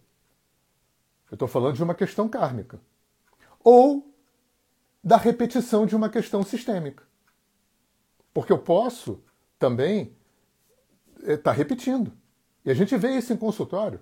Eu 1.29 1.35
estou 1.35 1.45
falando 1.45 1.75
de 1.75 1.83
uma 1.83 1.93
questão 1.93 2.29
kármica. 2.29 2.79
Ou 3.61 4.09
da 5.03 5.17
repetição 5.17 5.85
de 5.85 5.93
uma 5.93 6.07
questão 6.07 6.41
sistêmica. 6.41 7.03
Porque 8.33 8.53
eu 8.53 8.59
posso 8.59 9.21
também 9.59 10.15
estar 11.19 11.37
tá 11.37 11.51
repetindo. 11.51 12.13
E 12.63 12.71
a 12.71 12.73
gente 12.73 12.95
vê 12.95 13.17
isso 13.17 13.33
em 13.33 13.37
consultório. 13.37 13.99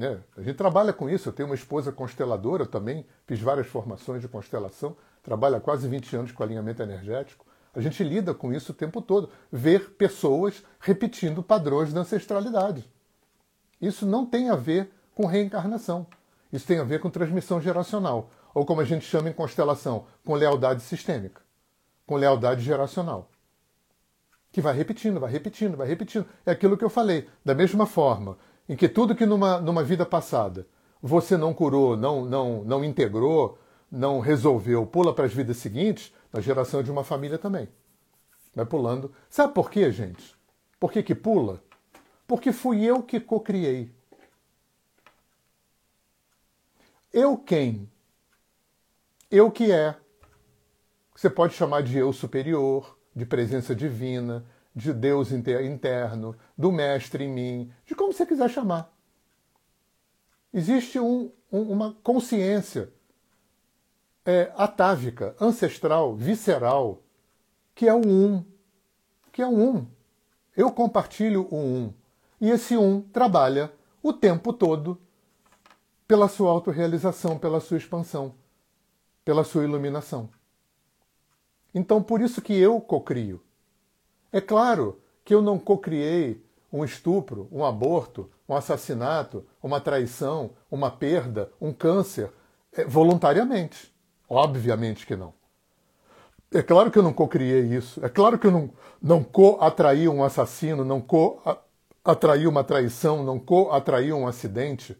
Né? 0.00 0.18
A 0.36 0.42
gente 0.42 0.56
trabalha 0.56 0.92
com 0.92 1.08
isso. 1.10 1.28
Eu 1.28 1.32
tenho 1.32 1.48
uma 1.48 1.54
esposa 1.54 1.92
consteladora 1.92 2.64
também, 2.64 3.04
fiz 3.26 3.40
várias 3.40 3.66
formações 3.66 4.22
de 4.22 4.28
constelação, 4.28 4.96
trabalho 5.22 5.56
há 5.56 5.60
quase 5.60 5.86
20 5.86 6.16
anos 6.16 6.32
com 6.32 6.42
alinhamento 6.42 6.82
energético. 6.82 7.44
A 7.74 7.80
gente 7.80 8.02
lida 8.02 8.32
com 8.32 8.52
isso 8.52 8.72
o 8.72 8.74
tempo 8.74 9.02
todo. 9.02 9.28
Ver 9.52 9.90
pessoas 9.90 10.64
repetindo 10.80 11.42
padrões 11.42 11.92
da 11.92 12.00
ancestralidade. 12.00 12.90
Isso 13.80 14.06
não 14.06 14.24
tem 14.24 14.48
a 14.48 14.56
ver 14.56 14.90
com 15.14 15.26
reencarnação. 15.26 16.06
Isso 16.52 16.66
tem 16.66 16.78
a 16.78 16.84
ver 16.84 17.00
com 17.00 17.10
transmissão 17.10 17.60
geracional. 17.60 18.30
Ou 18.54 18.64
como 18.64 18.80
a 18.80 18.84
gente 18.84 19.04
chama 19.04 19.28
em 19.28 19.32
constelação, 19.32 20.06
com 20.24 20.34
lealdade 20.34 20.80
sistêmica 20.82 21.42
com 22.10 22.16
lealdade 22.16 22.60
geracional. 22.62 23.30
Que 24.50 24.60
vai 24.60 24.76
repetindo, 24.76 25.20
vai 25.20 25.30
repetindo, 25.30 25.76
vai 25.76 25.86
repetindo. 25.86 26.26
É 26.44 26.50
aquilo 26.50 26.76
que 26.76 26.84
eu 26.84 26.90
falei. 26.90 27.28
Da 27.44 27.54
mesma 27.54 27.86
forma 27.86 28.36
em 28.70 28.76
que 28.76 28.88
tudo 28.88 29.16
que 29.16 29.26
numa, 29.26 29.60
numa 29.60 29.82
vida 29.82 30.06
passada 30.06 30.64
você 31.02 31.36
não 31.36 31.52
curou, 31.52 31.96
não, 31.96 32.24
não, 32.24 32.62
não 32.62 32.84
integrou, 32.84 33.58
não 33.90 34.20
resolveu, 34.20 34.86
pula 34.86 35.12
para 35.12 35.24
as 35.24 35.34
vidas 35.34 35.56
seguintes, 35.56 36.14
na 36.32 36.40
geração 36.40 36.80
de 36.80 36.88
uma 36.88 37.02
família 37.02 37.36
também. 37.36 37.68
Vai 38.54 38.64
pulando. 38.64 39.12
Sabe 39.28 39.54
por 39.54 39.72
quê, 39.72 39.90
gente? 39.90 40.36
Por 40.78 40.92
que, 40.92 41.02
que 41.02 41.16
pula? 41.16 41.60
Porque 42.28 42.52
fui 42.52 42.84
eu 42.84 43.02
que 43.02 43.18
cocriei. 43.18 43.92
Eu 47.12 47.36
quem? 47.36 47.90
Eu 49.28 49.50
que 49.50 49.72
é, 49.72 49.96
você 51.12 51.28
pode 51.28 51.54
chamar 51.54 51.82
de 51.82 51.98
eu 51.98 52.12
superior, 52.12 52.96
de 53.16 53.26
presença 53.26 53.74
divina, 53.74 54.46
de 54.80 54.92
Deus 54.92 55.30
interno, 55.30 56.34
do 56.56 56.72
Mestre 56.72 57.24
em 57.24 57.28
mim, 57.28 57.72
de 57.84 57.94
como 57.94 58.12
você 58.12 58.24
quiser 58.24 58.48
chamar. 58.48 58.92
Existe 60.52 60.98
um, 60.98 61.30
um, 61.52 61.62
uma 61.62 61.96
consciência 62.02 62.90
é, 64.24 64.50
atávica, 64.56 65.36
ancestral, 65.38 66.16
visceral, 66.16 67.02
que 67.74 67.86
é 67.86 67.94
o 67.94 68.06
um, 68.06 68.44
que 69.30 69.42
é 69.42 69.46
o 69.46 69.50
um. 69.50 69.86
Eu 70.56 70.72
compartilho 70.72 71.46
o 71.50 71.56
um. 71.56 71.94
E 72.40 72.50
esse 72.50 72.76
um 72.76 73.02
trabalha 73.02 73.72
o 74.02 74.12
tempo 74.12 74.52
todo 74.52 74.98
pela 76.08 76.26
sua 76.26 76.50
autorrealização, 76.50 77.38
pela 77.38 77.60
sua 77.60 77.76
expansão, 77.76 78.34
pela 79.24 79.44
sua 79.44 79.62
iluminação. 79.62 80.30
Então, 81.72 82.02
por 82.02 82.20
isso 82.20 82.42
que 82.42 82.54
eu 82.54 82.80
cocrio. 82.80 83.40
É 84.32 84.40
claro 84.40 85.00
que 85.24 85.34
eu 85.34 85.42
não 85.42 85.58
cocriei 85.58 86.44
um 86.72 86.84
estupro, 86.84 87.48
um 87.50 87.64
aborto, 87.64 88.30
um 88.48 88.54
assassinato, 88.54 89.44
uma 89.62 89.80
traição, 89.80 90.50
uma 90.70 90.90
perda, 90.90 91.50
um 91.60 91.72
câncer, 91.72 92.30
é, 92.72 92.84
voluntariamente. 92.84 93.92
Obviamente 94.28 95.06
que 95.06 95.16
não. 95.16 95.34
É 96.52 96.62
claro 96.62 96.90
que 96.90 96.98
eu 96.98 97.02
não 97.02 97.12
cocriei 97.12 97.62
isso. 97.62 98.04
É 98.04 98.08
claro 98.08 98.38
que 98.38 98.46
eu 98.46 98.50
não, 98.50 98.70
não 99.00 99.22
co-atraí 99.22 100.08
um 100.08 100.22
assassino, 100.22 100.84
não 100.84 101.00
co-atraí 101.00 102.46
uma 102.46 102.64
traição, 102.64 103.22
não 103.24 103.38
co-atraí 103.38 104.12
um 104.12 104.26
acidente. 104.26 104.96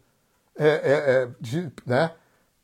É, 0.57 0.67
é, 0.67 0.93
é, 1.23 1.29
de, 1.39 1.71
né? 1.85 2.11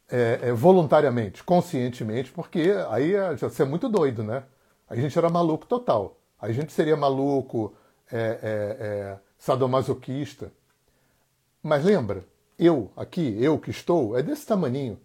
É, 0.10 0.40
é, 0.44 0.54
voluntariamente, 0.54 1.44
conscientemente, 1.44 2.32
porque 2.32 2.74
aí 2.90 3.12
já 3.36 3.50
ser 3.50 3.66
muito 3.66 3.90
doido, 3.90 4.24
né? 4.24 4.44
A 4.90 4.96
gente 4.96 5.18
era 5.18 5.30
maluco 5.30 5.66
total. 5.66 6.18
A 6.40 6.52
gente 6.52 6.72
seria 6.72 6.96
maluco, 6.96 7.76
é, 8.12 8.40
é, 8.42 9.20
sadomasoquista. 9.38 10.52
Mas 11.62 11.84
lembra, 11.84 12.26
eu 12.58 12.92
aqui, 12.96 13.36
eu 13.42 13.60
que 13.60 13.72
estou, 13.72 14.18
é 14.18 14.24
desse 14.24 14.46
tamaninho, 14.46 15.00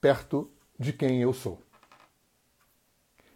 perto 0.00 0.50
de 0.78 0.92
quem 0.92 1.20
eu 1.20 1.32
sou. 1.32 1.60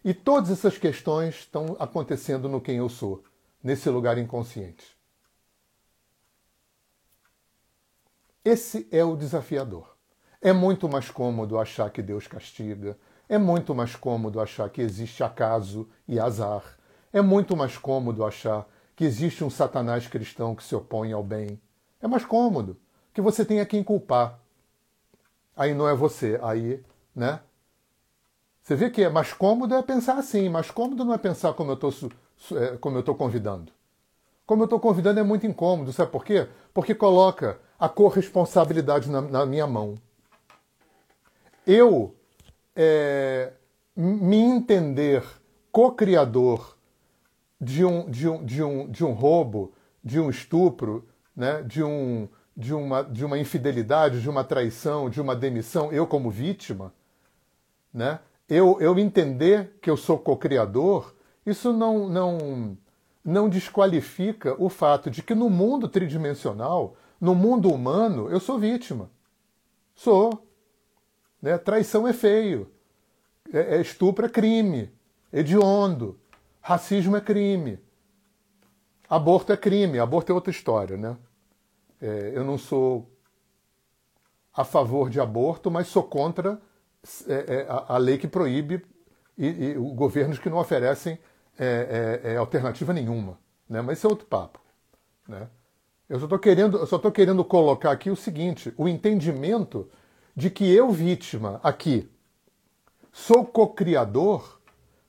E 0.05 0.13
todas 0.13 0.51
essas 0.51 0.79
questões 0.79 1.37
estão 1.37 1.77
acontecendo 1.79 2.49
no 2.49 2.61
quem 2.61 2.79
eu 2.79 2.89
sou, 2.89 3.23
nesse 3.63 3.89
lugar 3.89 4.19
inconsciente. 4.19 4.97
Esse 8.45 8.89
é 8.91 9.05
o 9.05 9.17
desafiador. 9.17 9.97
É 10.41 10.53
muito 10.53 10.89
mais 10.89 11.09
cômodo 11.09 11.57
achar 11.57 11.89
que 11.91 12.03
Deus 12.03 12.27
castiga, 12.27 12.99
é 13.29 13.39
muito 13.39 13.73
mais 13.75 13.95
cômodo 13.95 14.41
achar 14.41 14.69
que 14.69 14.83
existe 14.83 15.23
acaso 15.23 15.89
e 16.09 16.19
azar, 16.19 16.77
é 17.13 17.21
muito 17.21 17.57
mais 17.57 17.77
cômodo 17.77 18.25
achar 18.25 18.67
que 18.97 19.05
existe 19.05 19.45
um 19.45 19.51
satanás 19.51 20.07
cristão 20.07 20.55
que 20.55 20.65
se 20.65 20.75
opõe 20.75 21.13
ao 21.13 21.23
bem. 21.23 21.61
É 22.01 22.07
mais 22.07 22.25
cômodo, 22.25 22.77
que 23.13 23.21
você 23.21 23.45
tenha 23.45 23.67
quem 23.67 23.83
culpar. 23.83 24.39
Aí 25.57 25.75
não 25.75 25.89
é 25.89 25.95
você, 25.95 26.39
aí, 26.43 26.83
né? 27.15 27.41
Você 28.63 28.77
vê 28.77 28.91
que 28.91 29.03
é 29.03 29.09
mais 29.09 29.33
cômodo 29.33 29.75
é 29.75 29.83
pensar 29.83 30.19
assim, 30.19 30.49
mais 30.49 30.71
cômodo 30.71 31.05
não 31.05 31.13
é 31.13 31.19
pensar 31.19 31.53
como 31.53 31.73
eu 31.73 31.75
estou 31.75 31.93
é, 32.53 32.77
como 32.77 32.97
eu 32.97 33.01
estou 33.01 33.15
convidando. 33.15 33.73
Como 34.47 34.63
eu 34.63 34.65
estou 34.65 34.81
convidando 34.81 35.21
é 35.21 35.23
muito 35.23 35.47
incômodo, 35.47 35.93
sabe 35.93 36.11
por 36.11 36.25
quê? 36.25 36.49
Porque 36.73 36.95
coloca 36.95 37.59
a 37.79 37.89
corresponsabilidade 37.89 39.11
na, 39.11 39.21
na 39.21 39.47
minha 39.47 39.67
mão. 39.67 39.97
Eu 41.67 42.15
é, 42.75 43.53
me 43.97 44.37
entender 44.37 45.25
co-criador 45.71 46.77
de 47.63 47.85
um, 47.85 48.11
de, 48.11 48.29
um, 48.29 48.45
de, 48.45 48.63
um, 48.63 48.91
de 48.91 49.05
um 49.05 49.13
roubo, 49.13 49.73
de 50.03 50.19
um 50.19 50.29
estupro, 50.29 51.07
né, 51.35 51.63
de, 51.63 51.81
um, 51.81 52.29
de, 52.57 52.75
uma, 52.75 53.05
de 53.05 53.25
uma 53.25 53.39
infidelidade, 53.39 54.21
de 54.21 54.29
uma 54.29 54.43
traição, 54.43 55.09
de 55.09 55.21
uma 55.21 55.37
demissão, 55.37 55.93
eu 55.93 56.05
como 56.05 56.29
vítima, 56.29 56.93
né, 57.95 58.19
eu, 58.49 58.81
eu 58.81 58.99
entender 58.99 59.79
que 59.81 59.89
eu 59.89 59.97
sou 59.97 60.19
co-criador, 60.19 61.15
isso 61.47 61.73
não, 61.73 62.09
não, 62.09 62.77
não 63.25 63.49
desqualifica 63.49 64.57
o 64.59 64.69
fato 64.69 65.09
de 65.09 65.23
que 65.23 65.35
no 65.35 65.49
mundo 65.49 65.89
tridimensional, 65.89 66.97
no 67.21 67.33
mundo 67.33 67.73
humano, 67.73 68.29
eu 68.29 68.41
sou 68.41 68.59
vítima. 68.59 69.09
Sou. 69.95 70.45
Né? 71.41 71.57
Traição 71.59 72.09
é 72.09 72.13
feio. 72.13 72.69
É, 73.53 73.77
é 73.77 73.81
estupro 73.81 74.27
é 74.27 74.29
crime. 74.29 74.91
Hediondo. 75.33 76.19
Racismo 76.63 77.17
é 77.17 77.21
crime. 77.21 77.79
Aborto 79.11 79.53
é 79.53 79.57
crime. 79.57 79.99
Aborto 79.99 80.31
é 80.31 80.35
outra 80.35 80.51
história, 80.51 80.97
né? 80.97 81.17
É, 82.01 82.33
eu 82.35 82.45
não 82.45 82.57
sou 82.57 83.11
a 84.55 84.65
favor 84.65 85.11
de 85.11 85.21
aborto, 85.21 85.71
mas 85.71 85.89
sou 85.89 86.03
contra 86.03 86.61
é, 87.27 87.33
é, 87.33 87.67
a, 87.69 87.95
a, 87.95 87.99
lei 87.99 88.17
que 88.17 88.29
proíbe 88.29 88.85
e, 89.37 89.47
e 89.47 89.75
governos 89.75 90.39
que 90.39 90.49
não 90.49 90.59
oferecem 90.59 91.19
é, 91.59 92.21
é, 92.25 92.33
é, 92.33 92.37
alternativa 92.37 92.93
nenhuma. 92.93 93.39
Né? 93.69 93.81
Mas 93.81 93.99
isso 93.99 94.07
é 94.07 94.11
outro 94.11 94.27
papo. 94.27 94.61
Né? 95.27 95.49
Eu 96.09 96.19
só 96.19 96.27
estou 96.27 96.39
querendo, 96.39 96.87
só 96.87 96.99
querendo 97.11 97.45
colocar 97.45 97.91
aqui 97.91 98.09
o 98.09 98.17
seguinte: 98.17 98.73
o 98.77 98.89
entendimento 98.89 99.91
de 100.37 100.49
que 100.49 100.71
eu, 100.73 100.91
vítima, 100.91 101.61
aqui, 101.63 102.09
sou 103.11 103.45
co-criador 103.45 104.61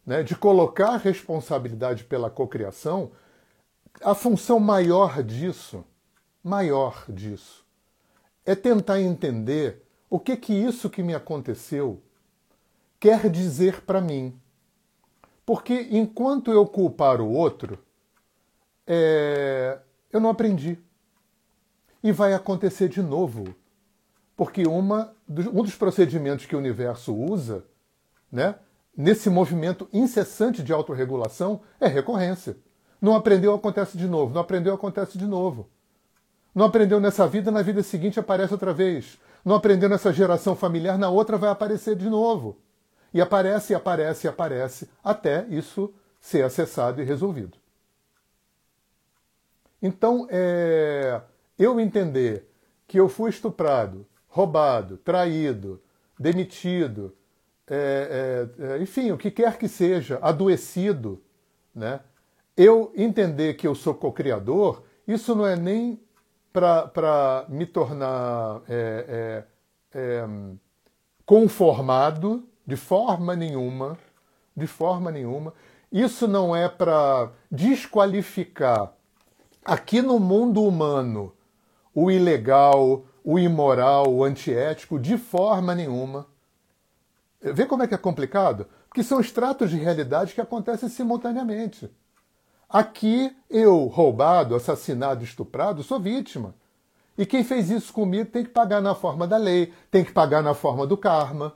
né, 0.06 0.24
de 0.24 0.36
colocar 0.36 0.90
a 0.90 0.98
responsabilidade 0.98 2.04
pela 2.04 2.30
cocriação, 2.30 3.12
a 4.02 4.14
função 4.14 4.60
maior 4.60 5.24
disso, 5.24 5.84
maior 6.44 7.06
disso, 7.08 7.66
é 8.46 8.56
tentar 8.56 9.00
entender 9.00 9.82
o 10.10 10.20
que 10.20 10.36
que 10.36 10.54
isso 10.54 10.90
que 10.90 11.02
me 11.02 11.16
aconteceu 11.16 12.02
quer 13.00 13.30
dizer 13.30 13.82
para 13.82 14.02
mim. 14.02 14.40
Porque 15.46 15.88
enquanto 15.92 16.52
eu 16.52 16.66
culpar 16.66 17.20
o 17.20 17.30
outro, 17.30 17.80
é, 18.88 19.80
eu 20.12 20.20
não 20.20 20.30
aprendi. 20.30 20.78
E 22.02 22.12
vai 22.12 22.34
acontecer 22.34 22.90
de 22.90 23.02
novo. 23.02 23.56
Porque 24.36 24.66
uma, 24.68 25.14
um 25.30 25.64
dos 25.64 25.76
procedimentos 25.76 26.46
que 26.46 26.56
o 26.56 26.60
universo 26.60 27.16
usa, 27.16 27.64
né, 28.32 28.56
nesse 28.96 29.30
movimento 29.30 29.88
incessante 29.92 30.62
de 30.64 30.72
autorregulação 30.72 31.62
é 31.80 31.88
recorrência. 31.88 32.58
Não 33.02 33.16
aprendeu, 33.16 33.54
acontece 33.54 33.98
de 33.98 34.08
novo. 34.08 34.34
Não 34.34 34.42
aprendeu, 34.42 34.74
acontece 34.74 35.18
de 35.18 35.26
novo. 35.26 35.70
Não 36.56 36.66
aprendeu 36.66 37.00
nessa 37.00 37.28
vida, 37.28 37.52
na 37.52 37.62
vida 37.62 37.82
seguinte 37.84 38.20
aparece 38.20 38.54
outra 38.54 38.74
vez. 38.74 39.20
Não 39.44 39.56
aprendeu 39.56 39.90
nessa 39.90 40.14
geração 40.14 40.56
familiar, 40.56 40.98
na 40.98 41.10
outra 41.10 41.38
vai 41.38 41.50
aparecer 41.50 41.96
de 41.96 42.10
novo. 42.10 42.58
E 43.14 43.20
aparece, 43.20 43.76
aparece, 43.76 44.28
aparece, 44.28 44.90
até 45.04 45.46
isso 45.50 45.94
ser 46.20 46.44
acessado 46.44 47.02
e 47.02 47.06
resolvido. 47.06 47.58
Então, 49.82 50.28
é, 50.30 51.22
eu 51.60 51.80
entender 51.80 52.50
que 52.88 53.00
eu 53.00 53.10
fui 53.10 53.30
estuprado, 53.30 54.06
roubado, 54.28 54.98
traído, 54.98 55.82
demitido, 56.18 57.14
é, 57.76 58.48
é, 58.60 58.76
é, 58.76 58.82
enfim, 58.82 59.12
o 59.12 59.18
que 59.18 59.32
quer 59.32 59.58
que 59.58 59.68
seja, 59.68 60.20
adoecido, 60.22 61.22
né? 61.74 62.02
eu 62.56 62.92
entender 62.96 63.56
que 63.56 63.68
eu 63.68 63.74
sou 63.74 63.96
co-criador, 63.96 64.84
isso 65.08 65.34
não 65.36 65.46
é 65.46 65.56
nem 65.56 66.00
para 66.52 67.46
me 67.50 67.66
tornar 67.66 68.62
é, 68.70 69.44
é, 69.94 70.00
é, 70.00 70.28
conformado 71.26 72.48
de 72.66 72.76
forma 72.76 73.36
nenhuma, 73.36 73.98
de 74.56 74.68
forma 74.68 75.12
nenhuma. 75.12 75.54
Isso 75.92 76.28
não 76.28 76.56
é 76.56 76.70
para 76.70 77.32
desqualificar 77.52 78.94
aqui 79.66 80.02
no 80.02 80.20
mundo 80.20 80.64
humano 80.64 81.34
o 81.94 82.12
ilegal, 82.12 83.06
o 83.24 83.40
imoral, 83.40 84.14
o 84.14 84.24
antiético, 84.24 85.00
de 85.00 85.18
forma 85.18 85.74
nenhuma. 85.74 86.28
Vê 87.44 87.66
como 87.66 87.84
é 87.84 87.88
que 87.88 87.94
é 87.94 87.98
complicado? 87.98 88.68
Porque 88.88 89.04
são 89.04 89.20
estratos 89.20 89.70
de 89.70 89.76
realidade 89.76 90.34
que 90.34 90.40
acontecem 90.40 90.88
simultaneamente. 90.88 91.92
Aqui, 92.70 93.36
eu, 93.50 93.86
roubado, 93.88 94.56
assassinado, 94.56 95.26
estuprado, 95.26 95.84
sou 95.84 96.00
vítima. 96.00 96.56
E 97.18 97.26
quem 97.26 97.44
fez 97.44 97.70
isso 97.70 97.92
comigo 97.92 98.32
tem 98.32 98.44
que 98.46 98.50
pagar 98.50 98.82
na 98.82 98.96
forma 98.96 99.28
da 99.28 99.38
lei, 99.38 99.74
tem 99.92 100.06
que 100.06 100.14
pagar 100.14 100.42
na 100.42 100.54
forma 100.54 100.88
do 100.88 100.96
karma. 100.96 101.54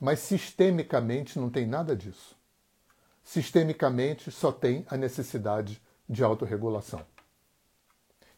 Mas 0.00 0.20
sistemicamente 0.20 1.38
não 1.38 1.50
tem 1.50 1.66
nada 1.66 1.94
disso. 1.94 2.34
Sistemicamente 3.22 4.30
só 4.30 4.50
tem 4.50 4.86
a 4.88 4.96
necessidade 4.96 5.80
de 6.08 6.24
autorregulação. 6.24 7.02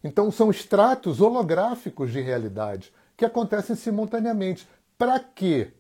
Então 0.03 0.31
são 0.31 0.51
estratos 0.51 1.21
holográficos 1.21 2.11
de 2.11 2.21
realidade 2.21 2.93
que 3.17 3.25
acontecem 3.25 3.77
simultaneamente. 3.77 4.69
Para 4.99 5.21
quê? 5.21 5.73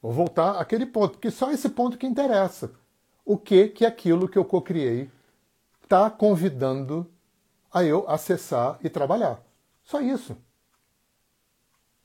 Vou 0.00 0.10
voltar 0.10 0.58
àquele 0.58 0.86
ponto, 0.86 1.18
que 1.18 1.30
só 1.30 1.52
esse 1.52 1.68
ponto 1.68 1.98
que 1.98 2.06
interessa. 2.06 2.72
O 3.24 3.36
que 3.36 3.68
que 3.68 3.84
aquilo 3.84 4.26
que 4.26 4.38
eu 4.38 4.44
cocriei 4.44 5.10
está 5.82 6.10
convidando 6.10 7.06
a 7.70 7.84
eu 7.84 8.08
acessar 8.08 8.78
e 8.82 8.88
trabalhar? 8.88 9.42
Só 9.84 10.00
isso. 10.00 10.36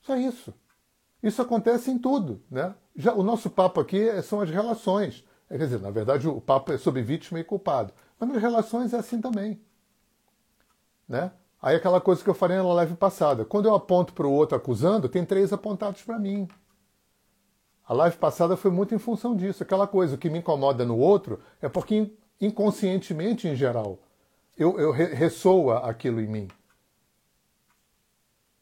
Só 0.02 0.14
isso. 0.16 0.52
Isso 1.22 1.40
acontece 1.40 1.90
em 1.90 1.98
tudo. 1.98 2.42
Né? 2.50 2.74
Já, 2.94 3.14
o 3.14 3.22
nosso 3.22 3.48
papo 3.48 3.80
aqui 3.80 4.08
é, 4.08 4.20
são 4.20 4.40
as 4.40 4.50
relações. 4.50 5.24
Quer 5.48 5.58
dizer, 5.58 5.80
na 5.80 5.90
verdade, 5.90 6.28
o 6.28 6.40
papo 6.40 6.72
é 6.72 6.78
sobre 6.78 7.00
vítima 7.02 7.40
e 7.40 7.44
culpado. 7.44 7.92
Mas 8.18 8.28
nas 8.28 8.42
relações 8.42 8.92
é 8.92 8.98
assim 8.98 9.20
também. 9.20 9.60
Né? 11.08 11.32
Aí 11.66 11.74
aquela 11.74 12.00
coisa 12.00 12.22
que 12.22 12.30
eu 12.30 12.34
falei 12.34 12.56
na 12.58 12.62
live 12.74 12.94
passada. 12.94 13.44
Quando 13.44 13.66
eu 13.66 13.74
aponto 13.74 14.12
para 14.12 14.24
o 14.24 14.30
outro 14.30 14.56
acusando, 14.56 15.08
tem 15.08 15.24
três 15.24 15.52
apontados 15.52 16.00
para 16.00 16.16
mim. 16.16 16.46
A 17.84 17.92
live 17.92 18.16
passada 18.18 18.56
foi 18.56 18.70
muito 18.70 18.94
em 18.94 19.00
função 19.00 19.34
disso. 19.34 19.64
Aquela 19.64 19.84
coisa 19.84 20.16
que 20.16 20.30
me 20.30 20.38
incomoda 20.38 20.84
no 20.84 20.96
outro 20.96 21.40
é 21.60 21.68
porque 21.68 22.12
inconscientemente, 22.40 23.48
em 23.48 23.56
geral, 23.56 23.98
eu, 24.56 24.78
eu 24.78 24.92
ressoa 24.92 25.78
aquilo 25.78 26.20
em 26.20 26.28
mim. 26.28 26.48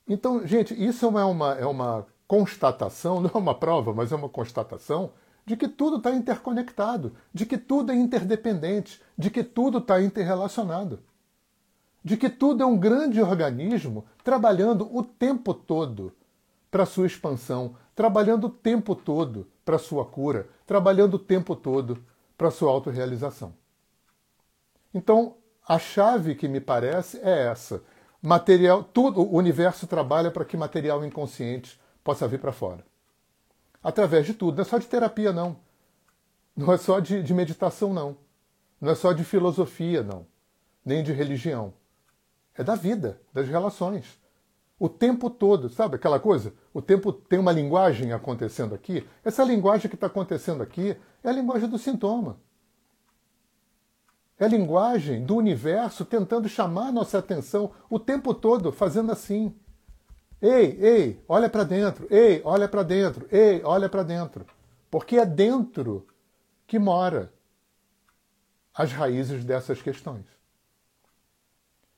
Então, 0.08 0.46
gente, 0.46 0.72
isso 0.72 1.04
é 1.04 1.24
uma, 1.26 1.54
é 1.56 1.66
uma 1.66 2.06
constatação, 2.26 3.20
não 3.20 3.30
é 3.34 3.36
uma 3.36 3.54
prova, 3.54 3.92
mas 3.92 4.12
é 4.12 4.16
uma 4.16 4.30
constatação 4.30 5.12
de 5.44 5.58
que 5.58 5.68
tudo 5.68 5.98
está 5.98 6.10
interconectado, 6.10 7.14
de 7.34 7.44
que 7.44 7.58
tudo 7.58 7.92
é 7.92 7.94
interdependente, 7.94 9.02
de 9.18 9.28
que 9.28 9.44
tudo 9.44 9.76
está 9.76 10.00
interrelacionado, 10.00 11.00
de 12.04 12.16
que 12.16 12.28
tudo 12.28 12.62
é 12.62 12.66
um 12.66 12.76
grande 12.76 13.20
organismo 13.20 14.04
trabalhando 14.22 14.88
o 14.94 15.02
tempo 15.02 15.54
todo 15.54 16.12
para 16.70 16.84
sua 16.84 17.06
expansão, 17.06 17.76
trabalhando 17.94 18.48
o 18.48 18.50
tempo 18.50 18.94
todo 18.94 19.48
para 19.64 19.78
sua 19.78 20.04
cura, 20.04 20.48
trabalhando 20.66 21.14
o 21.14 21.18
tempo 21.18 21.56
todo 21.56 22.04
para 22.36 22.50
sua 22.50 22.70
autorrealização. 22.70 23.54
Então, 24.92 25.36
a 25.66 25.78
chave 25.78 26.34
que 26.34 26.46
me 26.46 26.60
parece 26.60 27.18
é 27.22 27.46
essa. 27.46 27.82
Material, 28.20 28.84
tudo, 28.84 29.22
o 29.22 29.36
universo 29.36 29.86
trabalha 29.86 30.30
para 30.30 30.44
que 30.44 30.56
material 30.56 31.04
inconsciente 31.04 31.80
possa 32.02 32.28
vir 32.28 32.40
para 32.40 32.52
fora 32.52 32.84
através 33.84 34.24
de 34.24 34.32
tudo. 34.32 34.56
Não 34.56 34.62
é 34.62 34.64
só 34.64 34.78
de 34.78 34.86
terapia, 34.86 35.30
não. 35.30 35.58
Não 36.56 36.72
é 36.72 36.78
só 36.78 36.98
de, 36.98 37.22
de 37.22 37.34
meditação, 37.34 37.92
não. 37.92 38.16
Não 38.80 38.90
é 38.90 38.94
só 38.94 39.12
de 39.12 39.22
filosofia, 39.22 40.02
não. 40.02 40.26
Nem 40.82 41.02
de 41.02 41.12
religião. 41.12 41.74
É 42.56 42.62
da 42.62 42.74
vida, 42.74 43.20
das 43.32 43.48
relações. 43.48 44.18
O 44.78 44.88
tempo 44.88 45.30
todo, 45.30 45.68
sabe 45.68 45.96
aquela 45.96 46.18
coisa? 46.18 46.52
O 46.72 46.82
tempo 46.82 47.12
tem 47.12 47.38
uma 47.38 47.52
linguagem 47.52 48.12
acontecendo 48.12 48.74
aqui. 48.74 49.06
Essa 49.24 49.44
linguagem 49.44 49.88
que 49.88 49.94
está 49.94 50.08
acontecendo 50.08 50.62
aqui 50.62 50.96
é 51.22 51.28
a 51.28 51.32
linguagem 51.32 51.68
do 51.68 51.78
sintoma. 51.78 52.38
É 54.38 54.44
a 54.44 54.48
linguagem 54.48 55.24
do 55.24 55.36
universo 55.36 56.04
tentando 56.04 56.48
chamar 56.48 56.92
nossa 56.92 57.18
atenção 57.18 57.70
o 57.88 57.98
tempo 57.98 58.34
todo, 58.34 58.72
fazendo 58.72 59.12
assim. 59.12 59.54
Ei, 60.42 60.76
ei, 60.80 61.24
olha 61.28 61.48
para 61.48 61.64
dentro. 61.64 62.06
Ei, 62.10 62.42
olha 62.44 62.68
para 62.68 62.82
dentro. 62.82 63.28
Ei, 63.30 63.62
olha 63.64 63.88
para 63.88 64.02
dentro. 64.02 64.44
Porque 64.90 65.16
é 65.16 65.24
dentro 65.24 66.06
que 66.66 66.78
mora 66.78 67.32
as 68.74 68.92
raízes 68.92 69.44
dessas 69.44 69.80
questões. 69.80 70.26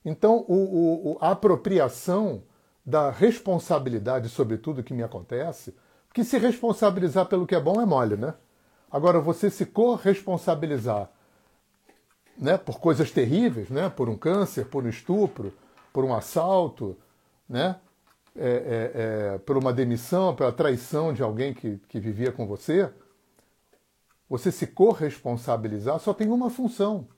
Então, 0.07 0.45
o, 0.47 1.15
o, 1.15 1.19
a 1.21 1.33
apropriação 1.33 2.45
da 2.85 3.11
responsabilidade 3.11 4.29
sobre 4.29 4.57
tudo 4.57 4.85
que 4.85 4.95
me 4.95 5.03
acontece, 5.03 5.75
que 6.15 6.23
se 6.23 6.39
responsabilizar 6.39 7.27
pelo 7.27 7.45
que 7.45 7.57
é 7.57 7.61
bom 7.61 7.81
é 7.81 7.85
mole, 7.85 8.17
né? 8.17 8.33
Agora, 8.89 9.21
você 9.21 9.51
se 9.51 9.67
corresponsabilizar 9.67 11.11
né, 12.39 12.57
por 12.57 12.79
coisas 12.79 13.11
terríveis, 13.11 13.69
né, 13.69 13.91
por 13.91 14.09
um 14.09 14.17
câncer, 14.17 14.67
por 14.67 14.85
um 14.85 14.89
estupro, 14.89 15.53
por 15.93 16.05
um 16.05 16.15
assalto, 16.15 16.97
né, 17.49 17.75
é, 18.37 18.49
é, 18.49 18.93
é, 19.35 19.39
por 19.39 19.57
uma 19.57 19.73
demissão, 19.73 20.37
pela 20.37 20.53
traição 20.53 21.13
de 21.13 21.21
alguém 21.21 21.53
que, 21.53 21.79
que 21.89 21.99
vivia 21.99 22.31
com 22.31 22.47
você, 22.47 22.89
você 24.31 24.53
se 24.53 24.69
corresponsabilizar 24.69 25.99
só 25.99 26.15
tem 26.15 26.29
uma 26.29 26.49
função. 26.49 27.09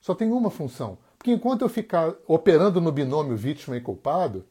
Só 0.00 0.14
tem 0.14 0.30
uma 0.30 0.50
função. 0.50 0.98
Porque 1.26 1.34
enquanto 1.34 1.62
eu 1.62 1.68
ficar 1.68 2.14
operando 2.24 2.80
no 2.80 2.92
binômio 2.92 3.36
vítima 3.36 3.76
e 3.76 3.80
culpado, 3.80 4.46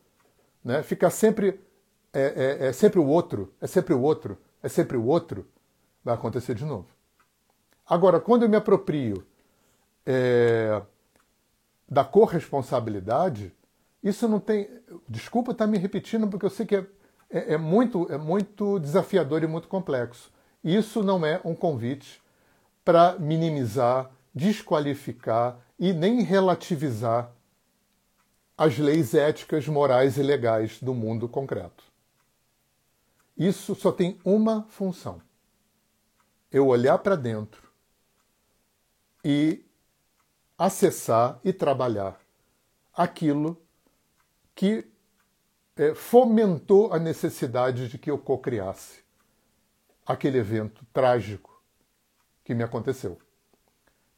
né, 0.61 0.83
ficar 0.83 1.09
sempre 1.09 1.61
é, 2.11 2.57
é, 2.59 2.67
é 2.67 2.73
sempre 2.73 2.99
o 2.99 3.07
outro, 3.07 3.53
é 3.61 3.65
sempre 3.65 3.93
o 3.93 4.01
outro, 4.01 4.37
é 4.61 4.67
sempre 4.67 4.97
o 4.97 5.05
outro, 5.05 5.47
vai 6.03 6.13
acontecer 6.13 6.53
de 6.53 6.65
novo. 6.65 6.87
Agora, 7.87 8.19
quando 8.19 8.43
eu 8.43 8.49
me 8.49 8.57
aproprio 8.57 9.25
é, 10.05 10.81
da 11.87 12.03
corresponsabilidade, 12.03 13.53
isso 14.03 14.27
não 14.27 14.41
tem. 14.41 14.67
Desculpa 15.07 15.53
estar 15.53 15.67
me 15.67 15.77
repetindo, 15.77 16.27
porque 16.27 16.45
eu 16.45 16.49
sei 16.49 16.65
que 16.65 16.75
é, 16.75 16.85
é, 17.29 17.53
é, 17.53 17.57
muito, 17.57 18.05
é 18.11 18.17
muito 18.17 18.81
desafiador 18.81 19.43
e 19.43 19.47
muito 19.47 19.69
complexo. 19.69 20.29
Isso 20.61 21.01
não 21.01 21.25
é 21.25 21.39
um 21.45 21.55
convite 21.55 22.21
para 22.83 23.17
minimizar, 23.17 24.11
desqualificar 24.33 25.63
e 25.77 25.93
nem 25.93 26.21
relativizar 26.21 27.31
as 28.57 28.77
leis 28.77 29.13
éticas, 29.13 29.67
morais 29.67 30.17
e 30.17 30.23
legais 30.23 30.81
do 30.81 30.93
mundo 30.93 31.27
concreto. 31.27 31.83
Isso 33.37 33.75
só 33.75 33.91
tem 33.91 34.19
uma 34.23 34.63
função: 34.69 35.21
eu 36.51 36.67
olhar 36.67 36.97
para 36.99 37.15
dentro 37.15 37.69
e 39.23 39.65
acessar 40.57 41.39
e 41.43 41.51
trabalhar 41.51 42.19
aquilo 42.93 43.61
que 44.53 44.87
é, 45.75 45.93
fomentou 45.93 46.93
a 46.93 46.99
necessidade 46.99 47.89
de 47.89 47.97
que 47.97 48.09
eu 48.09 48.17
cocriasse 48.17 49.03
aquele 50.05 50.37
evento 50.37 50.85
trágico 50.93 51.61
que 52.43 52.53
me 52.53 52.63
aconteceu. 52.63 53.19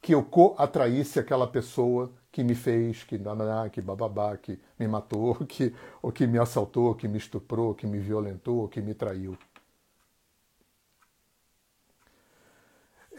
Que 0.08 0.14
eu 0.14 0.24
co-atraísse 0.24 1.20
aquela 1.20 1.46
pessoa 1.46 2.10
que 2.32 2.42
me 2.42 2.56
fez, 2.56 3.04
que 3.04 3.18
nananá, 3.18 3.70
que 3.70 3.82
bababá, 3.82 4.38
que 4.38 4.58
me 4.80 4.88
matou, 4.88 5.36
que, 5.46 5.76
ou 6.02 6.14
que 6.14 6.26
me 6.26 6.40
assaltou, 6.40 6.96
que 6.96 7.10
me 7.10 7.18
estuprou, 7.18 7.76
que 7.76 7.86
me 7.86 8.00
violentou, 8.00 8.70
que 8.70 8.80
me 8.80 8.94
traiu. 8.94 9.38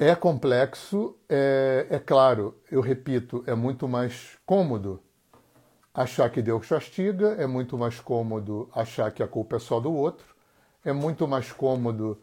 É 0.01 0.15
complexo, 0.15 1.15
é, 1.29 1.87
é 1.91 1.99
claro, 1.99 2.57
eu 2.71 2.81
repito, 2.81 3.45
é 3.47 3.55
muito 3.55 3.87
mais 3.87 4.39
cômodo 4.47 5.03
achar 5.93 6.31
que 6.31 6.41
Deus 6.41 6.67
castiga, 6.67 7.35
é 7.39 7.47
muito 7.47 7.77
mais 7.77 8.01
cômodo 8.01 8.71
achar 8.75 9.11
que 9.13 9.23
a 9.23 9.29
culpa 9.29 9.57
é 9.57 9.59
só 9.59 9.79
do 9.79 9.93
outro, 9.93 10.35
é 10.83 10.93
muito 10.95 11.29
mais 11.29 11.53
cômodo 11.53 12.19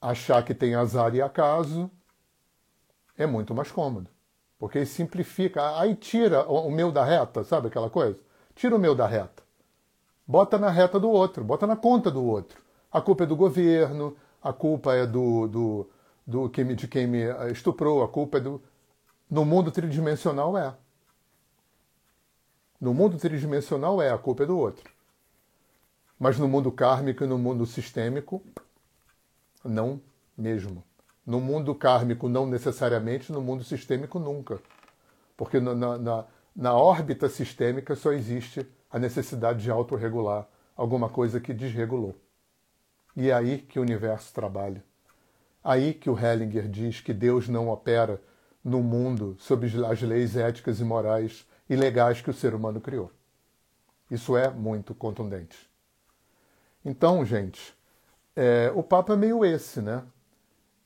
achar 0.00 0.44
que 0.44 0.54
tem 0.54 0.76
azar 0.76 1.16
e 1.16 1.20
acaso, 1.20 1.90
é 3.16 3.26
muito 3.26 3.54
mais 3.54 3.70
cômodo. 3.70 4.10
Porque 4.58 4.86
simplifica, 4.86 5.78
aí 5.78 5.94
tira 5.94 6.48
o 6.48 6.70
meu 6.70 6.90
da 6.90 7.04
reta, 7.04 7.44
sabe 7.44 7.68
aquela 7.68 7.90
coisa? 7.90 8.18
Tira 8.54 8.76
o 8.76 8.78
meu 8.78 8.94
da 8.94 9.06
reta. 9.06 9.42
Bota 10.26 10.58
na 10.58 10.70
reta 10.70 10.98
do 10.98 11.10
outro, 11.10 11.44
bota 11.44 11.66
na 11.66 11.76
conta 11.76 12.10
do 12.10 12.24
outro. 12.24 12.62
A 12.90 13.00
culpa 13.00 13.24
é 13.24 13.26
do 13.26 13.36
governo, 13.36 14.16
a 14.42 14.52
culpa 14.52 14.94
é 14.94 15.06
do, 15.06 15.48
do, 15.48 15.90
do 16.26 16.48
que 16.48 16.64
me, 16.64 16.74
de 16.74 16.88
quem 16.88 17.06
me 17.06 17.24
estuprou, 17.50 18.02
a 18.02 18.08
culpa 18.08 18.38
é 18.38 18.40
do. 18.40 18.62
No 19.28 19.44
mundo 19.44 19.70
tridimensional 19.70 20.56
é. 20.56 20.74
No 22.80 22.94
mundo 22.94 23.18
tridimensional 23.18 24.00
é 24.00 24.10
a 24.10 24.18
culpa 24.18 24.44
é 24.44 24.46
do 24.46 24.56
outro. 24.56 24.90
Mas 26.18 26.38
no 26.38 26.46
mundo 26.48 26.70
kármico 26.70 27.24
e 27.24 27.26
no 27.26 27.36
mundo 27.36 27.66
sistêmico, 27.66 28.42
não 29.64 30.00
mesmo. 30.38 30.84
No 31.26 31.40
mundo 31.40 31.74
kármico, 31.74 32.28
não 32.28 32.46
necessariamente, 32.46 33.32
no 33.32 33.40
mundo 33.40 33.64
sistêmico, 33.64 34.18
nunca. 34.18 34.60
Porque 35.36 35.58
na, 35.58 35.74
na, 35.74 36.24
na 36.54 36.74
órbita 36.74 37.28
sistêmica 37.28 37.94
só 37.96 38.12
existe 38.12 38.66
a 38.90 38.98
necessidade 38.98 39.62
de 39.62 39.70
autorregular 39.70 40.46
alguma 40.76 41.08
coisa 41.08 41.40
que 41.40 41.54
desregulou. 41.54 42.14
E 43.16 43.30
é 43.30 43.32
aí 43.32 43.58
que 43.58 43.78
o 43.78 43.82
universo 43.82 44.32
trabalha. 44.32 44.84
Aí 45.62 45.94
que 45.94 46.10
o 46.10 46.18
Hellinger 46.18 46.68
diz 46.68 47.00
que 47.00 47.14
Deus 47.14 47.48
não 47.48 47.68
opera 47.68 48.20
no 48.62 48.82
mundo 48.82 49.36
sob 49.38 49.66
as 49.86 50.02
leis 50.02 50.36
éticas 50.36 50.80
e 50.80 50.84
morais 50.84 51.46
e 51.68 51.76
legais 51.76 52.20
que 52.20 52.30
o 52.30 52.34
ser 52.34 52.54
humano 52.54 52.80
criou. 52.80 53.10
Isso 54.10 54.36
é 54.36 54.50
muito 54.50 54.94
contundente. 54.94 55.70
Então, 56.84 57.24
gente, 57.24 57.74
é, 58.36 58.70
o 58.74 58.82
papo 58.82 59.12
é 59.12 59.16
meio 59.16 59.44
esse, 59.44 59.80
né? 59.80 60.02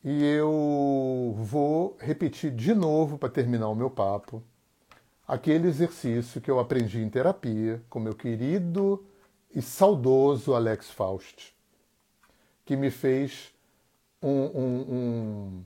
E 0.04 0.24
eu 0.24 1.34
vou 1.36 1.96
repetir 2.00 2.50
de 2.52 2.74
novo 2.74 3.18
para 3.18 3.28
terminar 3.28 3.68
o 3.68 3.74
meu 3.74 3.90
papo 3.90 4.42
aquele 5.26 5.68
exercício 5.68 6.40
que 6.40 6.50
eu 6.50 6.58
aprendi 6.58 7.00
em 7.00 7.10
terapia 7.10 7.82
com 7.90 8.00
meu 8.00 8.14
querido 8.14 9.04
e 9.54 9.60
saudoso 9.60 10.54
Alex 10.54 10.90
Faust, 10.90 11.54
que 12.64 12.76
me 12.76 12.90
fez 12.90 13.52
um, 14.22 14.30
um, 14.30 14.86
um 14.88 15.64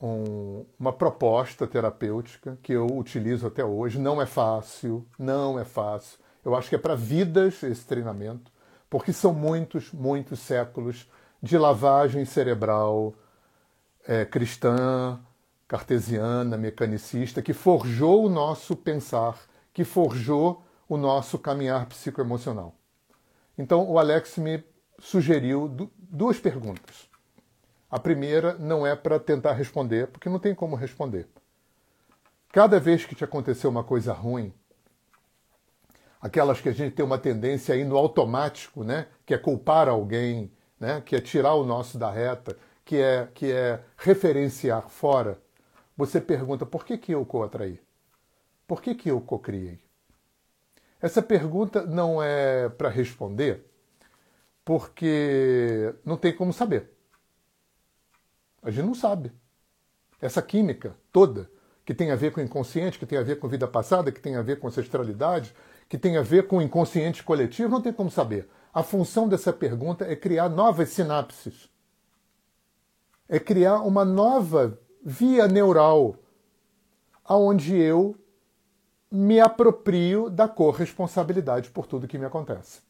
um, 0.00 0.64
uma 0.78 0.92
proposta 0.92 1.66
terapêutica 1.66 2.58
que 2.62 2.72
eu 2.72 2.86
utilizo 2.86 3.46
até 3.46 3.64
hoje. 3.64 3.98
Não 3.98 4.22
é 4.22 4.26
fácil, 4.26 5.04
não 5.18 5.58
é 5.58 5.64
fácil. 5.64 6.18
Eu 6.44 6.54
acho 6.54 6.68
que 6.68 6.76
é 6.76 6.78
para 6.78 6.94
vidas 6.94 7.62
esse 7.62 7.84
treinamento, 7.84 8.52
porque 8.88 9.12
são 9.12 9.34
muitos, 9.34 9.92
muitos 9.92 10.38
séculos 10.38 11.08
de 11.42 11.56
lavagem 11.56 12.24
cerebral 12.24 13.14
é, 14.06 14.24
cristã, 14.24 15.20
cartesiana, 15.66 16.56
mecanicista, 16.56 17.42
que 17.42 17.52
forjou 17.52 18.24
o 18.24 18.28
nosso 18.28 18.74
pensar, 18.74 19.38
que 19.72 19.84
forjou 19.84 20.64
o 20.88 20.96
nosso 20.96 21.38
caminhar 21.38 21.86
psicoemocional. 21.86 22.74
Então, 23.56 23.88
o 23.88 23.98
Alex 23.98 24.38
me 24.38 24.64
sugeriu 24.98 25.68
duas 25.98 26.40
perguntas. 26.40 27.08
A 27.90 27.98
primeira 27.98 28.54
não 28.54 28.86
é 28.86 28.96
para 28.96 29.18
tentar 29.18 29.52
responder, 29.52 30.08
porque 30.08 30.28
não 30.28 30.38
tem 30.38 30.54
como 30.54 30.76
responder. 30.76 31.28
Cada 32.50 32.80
vez 32.80 33.04
que 33.04 33.14
te 33.14 33.24
aconteceu 33.24 33.70
uma 33.70 33.84
coisa 33.84 34.12
ruim, 34.12 34.52
aquelas 36.20 36.60
que 36.60 36.68
a 36.68 36.72
gente 36.72 36.94
tem 36.94 37.04
uma 37.04 37.18
tendência 37.18 37.74
a 37.74 37.78
ir 37.78 37.84
no 37.84 37.96
automático, 37.96 38.82
né? 38.82 39.06
que 39.24 39.34
é 39.34 39.38
culpar 39.38 39.88
alguém, 39.88 40.50
né? 40.78 41.00
que 41.04 41.16
é 41.16 41.20
tirar 41.20 41.54
o 41.54 41.64
nosso 41.64 41.98
da 41.98 42.10
reta, 42.10 42.56
que 42.84 42.96
é, 42.96 43.28
que 43.34 43.50
é 43.52 43.82
referenciar 43.96 44.88
fora, 44.88 45.40
você 45.96 46.20
pergunta 46.20 46.64
por 46.64 46.84
que, 46.84 46.96
que 46.96 47.12
eu 47.12 47.24
co-atraí? 47.24 47.80
Por 48.66 48.80
que, 48.80 48.94
que 48.94 49.10
eu 49.10 49.20
co-criei? 49.20 49.80
Essa 51.00 51.22
pergunta 51.22 51.84
não 51.84 52.22
é 52.22 52.68
para 52.68 52.88
responder 52.88 53.64
porque 54.64 55.94
não 56.04 56.16
tem 56.16 56.34
como 56.34 56.52
saber. 56.52 56.90
A 58.62 58.70
gente 58.70 58.84
não 58.84 58.94
sabe. 58.94 59.32
Essa 60.20 60.42
química 60.42 60.94
toda, 61.12 61.50
que 61.84 61.94
tem 61.94 62.10
a 62.10 62.16
ver 62.16 62.32
com 62.32 62.40
o 62.40 62.44
inconsciente, 62.44 62.98
que 62.98 63.06
tem 63.06 63.16
a 63.16 63.22
ver 63.22 63.38
com 63.38 63.48
vida 63.48 63.66
passada, 63.66 64.12
que 64.12 64.20
tem 64.20 64.36
a 64.36 64.42
ver 64.42 64.58
com 64.58 64.68
ancestralidade, 64.68 65.54
que 65.88 65.96
tem 65.96 66.18
a 66.18 66.22
ver 66.22 66.46
com 66.46 66.58
o 66.58 66.62
inconsciente 66.62 67.22
coletivo, 67.22 67.70
não 67.70 67.80
tem 67.80 67.92
como 67.92 68.10
saber. 68.10 68.46
A 68.72 68.82
função 68.82 69.28
dessa 69.28 69.52
pergunta 69.52 70.04
é 70.04 70.14
criar 70.14 70.48
novas 70.48 70.90
sinapses. 70.90 71.68
É 73.28 73.38
criar 73.38 73.80
uma 73.82 74.04
nova 74.04 74.78
via 75.04 75.46
neural 75.46 76.16
aonde 77.24 77.76
eu 77.76 78.16
me 79.10 79.40
aproprio 79.40 80.28
da 80.28 80.48
corresponsabilidade 80.48 81.70
por 81.70 81.86
tudo 81.86 82.08
que 82.08 82.18
me 82.18 82.24
acontece. 82.24 82.80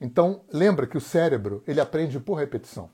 Então, 0.00 0.42
lembra 0.52 0.86
que 0.86 0.98
o 0.98 1.00
cérebro, 1.00 1.62
ele 1.66 1.80
aprende 1.80 2.20
por 2.20 2.34
repetição, 2.34 2.90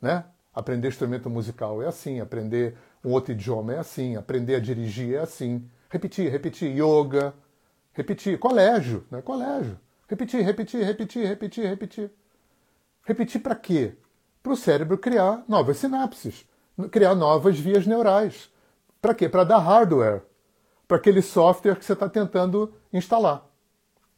né? 0.00 0.24
Aprender 0.52 0.88
instrumento 0.88 1.30
musical 1.30 1.80
é 1.82 1.86
assim, 1.86 2.20
aprender 2.20 2.76
um 3.04 3.12
outro 3.12 3.32
idioma 3.32 3.74
é 3.74 3.78
assim, 3.78 4.16
aprender 4.16 4.56
a 4.56 4.60
dirigir 4.60 5.14
é 5.14 5.18
assim. 5.18 5.68
Repetir, 5.88 6.30
repetir, 6.30 6.76
yoga, 6.76 7.32
repetir, 7.92 8.38
colégio, 8.38 9.06
né? 9.10 9.22
Colégio. 9.22 9.78
Repetir, 10.08 10.42
repetir, 10.42 10.84
repetir, 10.84 11.26
repetir, 11.26 11.66
repetir. 11.68 12.10
Repetir 13.04 13.40
para 13.40 13.54
quê? 13.54 13.94
Para 14.42 14.52
o 14.52 14.56
cérebro 14.56 14.98
criar 14.98 15.44
novas 15.46 15.76
sinapses, 15.76 16.46
criar 16.90 17.14
novas 17.14 17.58
vias 17.58 17.86
neurais. 17.86 18.50
Para 19.00 19.14
quê? 19.14 19.28
Para 19.28 19.44
dar 19.44 19.58
hardware 19.58 20.22
para 20.88 20.96
aquele 20.96 21.20
software 21.20 21.76
que 21.76 21.84
você 21.84 21.92
está 21.92 22.08
tentando 22.08 22.72
instalar. 22.90 23.46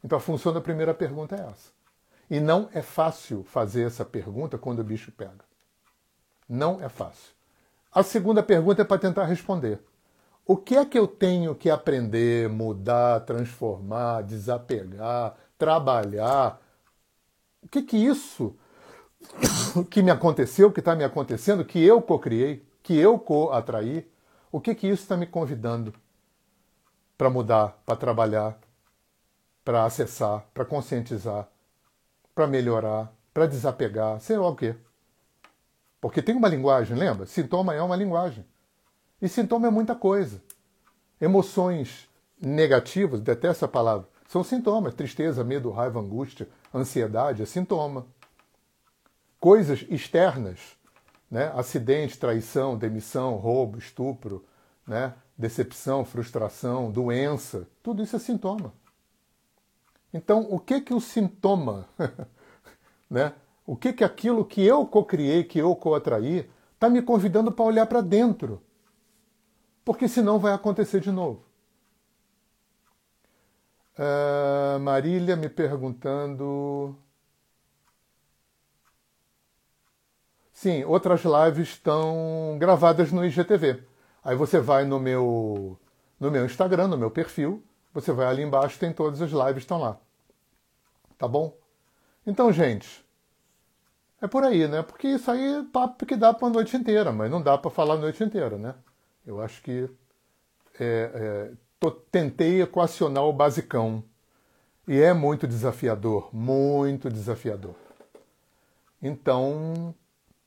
Então 0.01 0.17
a 0.17 0.21
função 0.21 0.53
da 0.53 0.61
primeira 0.61 0.93
pergunta 0.93 1.35
é 1.35 1.41
essa. 1.41 1.69
E 2.29 2.39
não 2.39 2.69
é 2.73 2.81
fácil 2.81 3.43
fazer 3.43 3.83
essa 3.83 4.05
pergunta 4.05 4.57
quando 4.57 4.79
o 4.79 4.83
bicho 4.83 5.11
pega. 5.11 5.43
Não 6.47 6.81
é 6.81 6.87
fácil. 6.87 7.33
A 7.93 8.01
segunda 8.01 8.41
pergunta 8.41 8.81
é 8.81 8.85
para 8.85 8.97
tentar 8.97 9.25
responder. 9.25 9.81
O 10.45 10.55
que 10.55 10.77
é 10.77 10.85
que 10.85 10.97
eu 10.97 11.05
tenho 11.05 11.53
que 11.53 11.69
aprender, 11.69 12.49
mudar, 12.49 13.19
transformar, 13.21 14.21
desapegar, 14.21 15.35
trabalhar? 15.61 16.59
O 17.61 17.67
que 17.67 17.83
que 17.83 17.95
isso 17.95 18.55
que 19.91 20.01
me 20.01 20.09
aconteceu, 20.09 20.71
que 20.71 20.79
está 20.79 20.95
me 20.95 21.03
acontecendo, 21.03 21.63
que 21.63 21.79
eu 21.79 22.01
co-criei, 22.01 22.65
que 22.81 22.97
eu 22.97 23.19
co-atraí, 23.19 24.09
o 24.51 24.59
que 24.59 24.73
que 24.73 24.87
isso 24.87 25.03
está 25.03 25.15
me 25.15 25.27
convidando 25.27 25.93
para 27.15 27.29
mudar, 27.29 27.79
para 27.85 27.95
trabalhar, 27.95 28.57
para 29.63 29.85
acessar, 29.85 30.47
para 30.51 30.65
conscientizar, 30.65 31.47
para 32.33 32.47
melhorar, 32.47 33.13
para 33.31 33.45
desapegar, 33.45 34.19
sei 34.19 34.37
lá 34.37 34.47
o 34.47 34.55
quê. 34.55 34.75
Porque 36.01 36.23
tem 36.23 36.35
uma 36.35 36.47
linguagem, 36.47 36.97
lembra? 36.97 37.27
Sintoma 37.27 37.75
é 37.75 37.81
uma 37.83 37.95
linguagem. 37.95 38.43
E 39.21 39.29
sintoma 39.29 39.67
é 39.67 39.69
muita 39.69 39.93
coisa. 39.93 40.41
Emoções 41.21 42.09
negativas, 42.41 43.21
detesto 43.21 43.65
essa 43.65 43.67
palavra, 43.67 44.07
são 44.31 44.45
sintomas. 44.45 44.93
Tristeza, 44.93 45.43
medo, 45.43 45.69
raiva, 45.71 45.99
angústia, 45.99 46.47
ansiedade 46.73 47.43
é 47.43 47.45
sintoma. 47.45 48.07
Coisas 49.41 49.85
externas, 49.89 50.77
né? 51.29 51.51
acidente, 51.53 52.17
traição, 52.17 52.77
demissão, 52.77 53.35
roubo, 53.35 53.77
estupro, 53.77 54.45
né? 54.87 55.13
decepção, 55.37 56.05
frustração, 56.05 56.89
doença, 56.89 57.67
tudo 57.83 58.01
isso 58.01 58.15
é 58.15 58.19
sintoma. 58.19 58.73
Então, 60.13 60.47
o 60.49 60.59
que 60.59 60.79
que 60.79 60.93
o 60.93 61.01
sintoma, 61.01 61.89
né? 63.09 63.33
O 63.65 63.75
que 63.75 63.91
que 63.91 64.03
aquilo 64.03 64.45
que 64.45 64.61
eu 64.65 64.85
co-criei, 64.85 65.43
que 65.43 65.59
eu 65.59 65.75
co-atraí, 65.75 66.49
está 66.73 66.89
me 66.89 67.01
convidando 67.01 67.51
para 67.51 67.65
olhar 67.65 67.85
para 67.85 67.99
dentro? 67.99 68.61
Porque 69.83 70.07
senão 70.07 70.39
vai 70.39 70.53
acontecer 70.53 71.01
de 71.01 71.11
novo. 71.11 71.50
Uh, 73.97 74.79
Marília 74.79 75.35
me 75.35 75.49
perguntando. 75.49 76.95
Sim, 80.53 80.83
outras 80.85 81.21
lives 81.23 81.69
estão 81.69 82.57
gravadas 82.59 83.11
no 83.11 83.25
IGTV. 83.25 83.83
Aí 84.23 84.35
você 84.35 84.59
vai 84.59 84.85
no 84.85 84.99
meu, 84.99 85.79
no 86.19 86.29
meu 86.31 86.45
Instagram, 86.45 86.87
no 86.87 86.97
meu 86.97 87.09
perfil, 87.09 87.63
você 87.93 88.11
vai 88.11 88.27
ali 88.27 88.43
embaixo, 88.43 88.79
tem 88.79 88.93
todas 88.93 89.21
as 89.21 89.31
lives 89.31 89.63
estão 89.63 89.79
lá. 89.79 89.97
Tá 91.17 91.27
bom? 91.27 91.57
Então, 92.25 92.51
gente, 92.51 93.03
é 94.21 94.27
por 94.27 94.43
aí, 94.43 94.67
né? 94.67 94.83
Porque 94.83 95.07
isso 95.07 95.29
aí 95.31 95.43
é 95.55 95.63
papo 95.63 96.05
que 96.05 96.15
dá 96.15 96.33
para 96.33 96.47
a 96.47 96.51
noite 96.51 96.77
inteira, 96.77 97.11
mas 97.11 97.31
não 97.31 97.41
dá 97.41 97.57
para 97.57 97.71
falar 97.71 97.95
a 97.95 97.97
noite 97.97 98.23
inteira, 98.23 98.57
né? 98.57 98.75
Eu 99.25 99.41
acho 99.41 99.61
que 99.63 99.89
é, 100.79 101.11
é, 101.15 101.53
tentei 101.89 102.61
equacionar 102.61 103.23
o 103.23 103.33
basicão. 103.33 104.03
E 104.87 104.99
é 104.99 105.13
muito 105.13 105.47
desafiador, 105.47 106.29
muito 106.35 107.09
desafiador. 107.09 107.75
Então, 109.01 109.95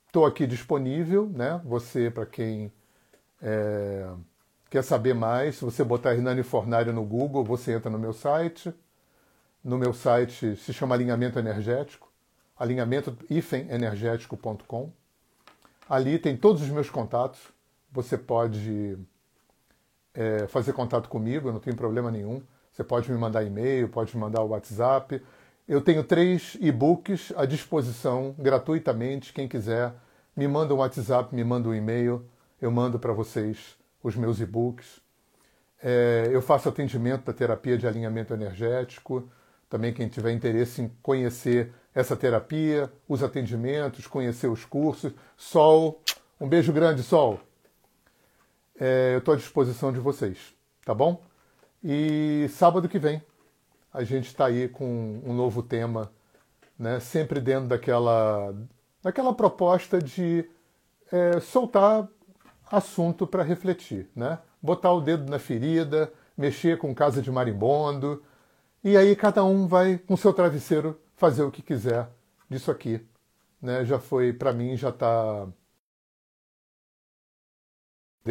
estou 0.07 0.26
aqui 0.26 0.47
disponível, 0.47 1.26
né? 1.28 1.61
Você, 1.64 2.11
para 2.11 2.26
quem 2.26 2.70
é, 3.43 4.07
quer 4.70 4.85
saber 4.85 5.14
mais? 5.14 5.57
Se 5.57 5.64
você 5.64 5.82
botar 5.82 6.14
Hernani 6.14 6.43
Fornário 6.43 6.93
no 6.93 7.03
Google, 7.05 7.43
você 7.43 7.72
entra 7.72 7.91
no 7.91 7.99
meu 7.99 8.12
site. 8.12 8.74
No 9.62 9.78
meu 9.78 9.95
site 9.95 10.57
se 10.57 10.72
chama 10.72 10.95
Alinhamento 10.95 11.39
Energético, 11.39 12.12
alinhamento-energético.com. 12.57 14.93
Ali 15.89 16.18
tem 16.18 16.37
todos 16.37 16.62
os 16.62 16.68
meus 16.68 16.91
contatos. 16.91 17.41
Você 17.91 18.18
pode 18.18 18.99
é, 20.15 20.47
fazer 20.47 20.73
contato 20.73 21.09
comigo, 21.09 21.53
não 21.53 21.61
tem 21.61 21.75
problema 21.75 22.11
nenhum. 22.11 22.43
Você 22.73 22.83
pode 22.83 23.11
me 23.11 23.19
mandar 23.19 23.45
e-mail, 23.45 23.89
pode 23.89 24.15
me 24.15 24.21
mandar 24.21 24.43
o 24.43 24.49
WhatsApp. 24.49 25.21
Eu 25.67 25.81
tenho 25.81 26.05
três 26.05 26.57
e-books 26.61 27.33
à 27.37 27.45
disposição 27.45 28.35
gratuitamente. 28.39 29.33
Quem 29.33 29.49
quiser, 29.49 29.93
me 30.37 30.47
manda 30.49 30.75
um 30.75 30.79
WhatsApp, 30.79 31.35
me 31.35 31.45
manda 31.45 31.69
um 31.69 31.75
e-mail 31.75 32.25
eu 32.65 32.71
mando 32.71 32.99
para 32.99 33.12
vocês 33.12 33.77
os 34.03 34.17
meus 34.17 34.41
e-books. 34.41 35.01
É, 35.83 36.31
eu 36.33 36.41
faço 36.41 36.69
atendimento 36.69 37.25
da 37.25 37.33
terapia 37.33 37.77
de 37.77 37.87
alinhamento 37.87 38.33
energético. 38.33 39.29
Também 39.69 39.93
quem 39.93 40.09
tiver 40.09 40.33
interesse 40.33 40.81
em 40.81 40.89
conhecer 41.03 41.73
essa 41.95 42.17
terapia, 42.17 42.91
os 43.07 43.23
atendimentos, 43.23 44.07
conhecer 44.07 44.47
os 44.47 44.65
cursos. 44.65 45.12
Sol, 45.37 46.01
um 46.41 46.49
beijo 46.49 46.73
grande, 46.73 47.03
Sol. 47.03 47.39
É, 48.79 49.14
eu 49.14 49.18
estou 49.18 49.35
à 49.35 49.37
disposição 49.37 49.93
de 49.93 50.01
vocês, 50.01 50.55
tá 50.85 50.95
bom? 50.95 51.22
E 51.83 52.49
sábado 52.51 52.89
que 52.89 52.99
vem 52.99 53.22
a 53.95 54.03
gente 54.03 54.27
está 54.27 54.47
aí 54.47 54.68
com 54.68 55.22
um 55.25 55.33
novo 55.33 55.62
tema, 55.62 56.11
né? 56.77 56.99
sempre 56.99 57.41
dentro 57.41 57.68
daquela, 57.68 58.53
daquela 59.01 59.33
proposta 59.33 60.01
de 60.01 60.51
é, 61.12 61.39
soltar 61.39 62.09
assunto 62.68 63.25
para 63.25 63.45
refletir, 63.45 64.11
né? 64.16 64.41
Botar 64.61 64.93
o 64.93 65.01
dedo 65.01 65.31
na 65.31 65.39
ferida, 65.39 66.12
mexer 66.37 66.77
com 66.79 66.93
casa 66.93 67.22
de 67.22 67.31
marimbondo, 67.31 68.25
e 68.83 68.97
aí 68.97 69.14
cada 69.14 69.45
um 69.45 69.68
vai 69.68 69.97
com 69.99 70.16
seu 70.16 70.33
travesseiro 70.33 70.99
fazer 71.14 71.45
o 71.45 71.51
que 71.51 71.62
quiser 71.62 72.09
disso 72.51 72.72
aqui, 72.72 73.01
né? 73.62 73.85
Já 73.85 74.01
foi 74.01 74.33
para 74.33 74.53
mim, 74.53 74.77
já 74.77 74.89
está 74.89 75.47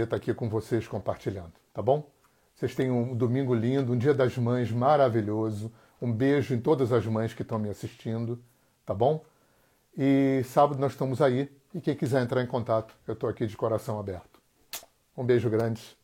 tá 0.07 0.15
aqui 0.15 0.33
com 0.33 0.49
vocês 0.49 0.87
compartilhando, 0.87 1.53
tá 1.71 1.81
bom? 1.81 2.09
Vocês 2.55 2.73
tenham 2.73 2.99
um 2.99 3.15
domingo 3.15 3.53
lindo, 3.53 3.93
um 3.93 3.97
dia 3.97 4.13
das 4.13 4.35
mães 4.37 4.71
maravilhoso. 4.71 5.71
Um 6.01 6.11
beijo 6.11 6.53
em 6.53 6.59
todas 6.59 6.91
as 6.91 7.05
mães 7.05 7.33
que 7.33 7.43
estão 7.43 7.59
me 7.59 7.69
assistindo, 7.69 8.43
tá 8.85 8.93
bom? 8.93 9.23
E 9.97 10.41
sábado 10.45 10.79
nós 10.79 10.93
estamos 10.93 11.21
aí. 11.21 11.49
E 11.73 11.79
quem 11.79 11.95
quiser 11.95 12.21
entrar 12.23 12.41
em 12.41 12.47
contato, 12.47 12.95
eu 13.07 13.13
estou 13.13 13.29
aqui 13.29 13.45
de 13.45 13.55
coração 13.55 13.99
aberto. 13.99 14.41
Um 15.15 15.23
beijo 15.23 15.49
grande. 15.49 15.95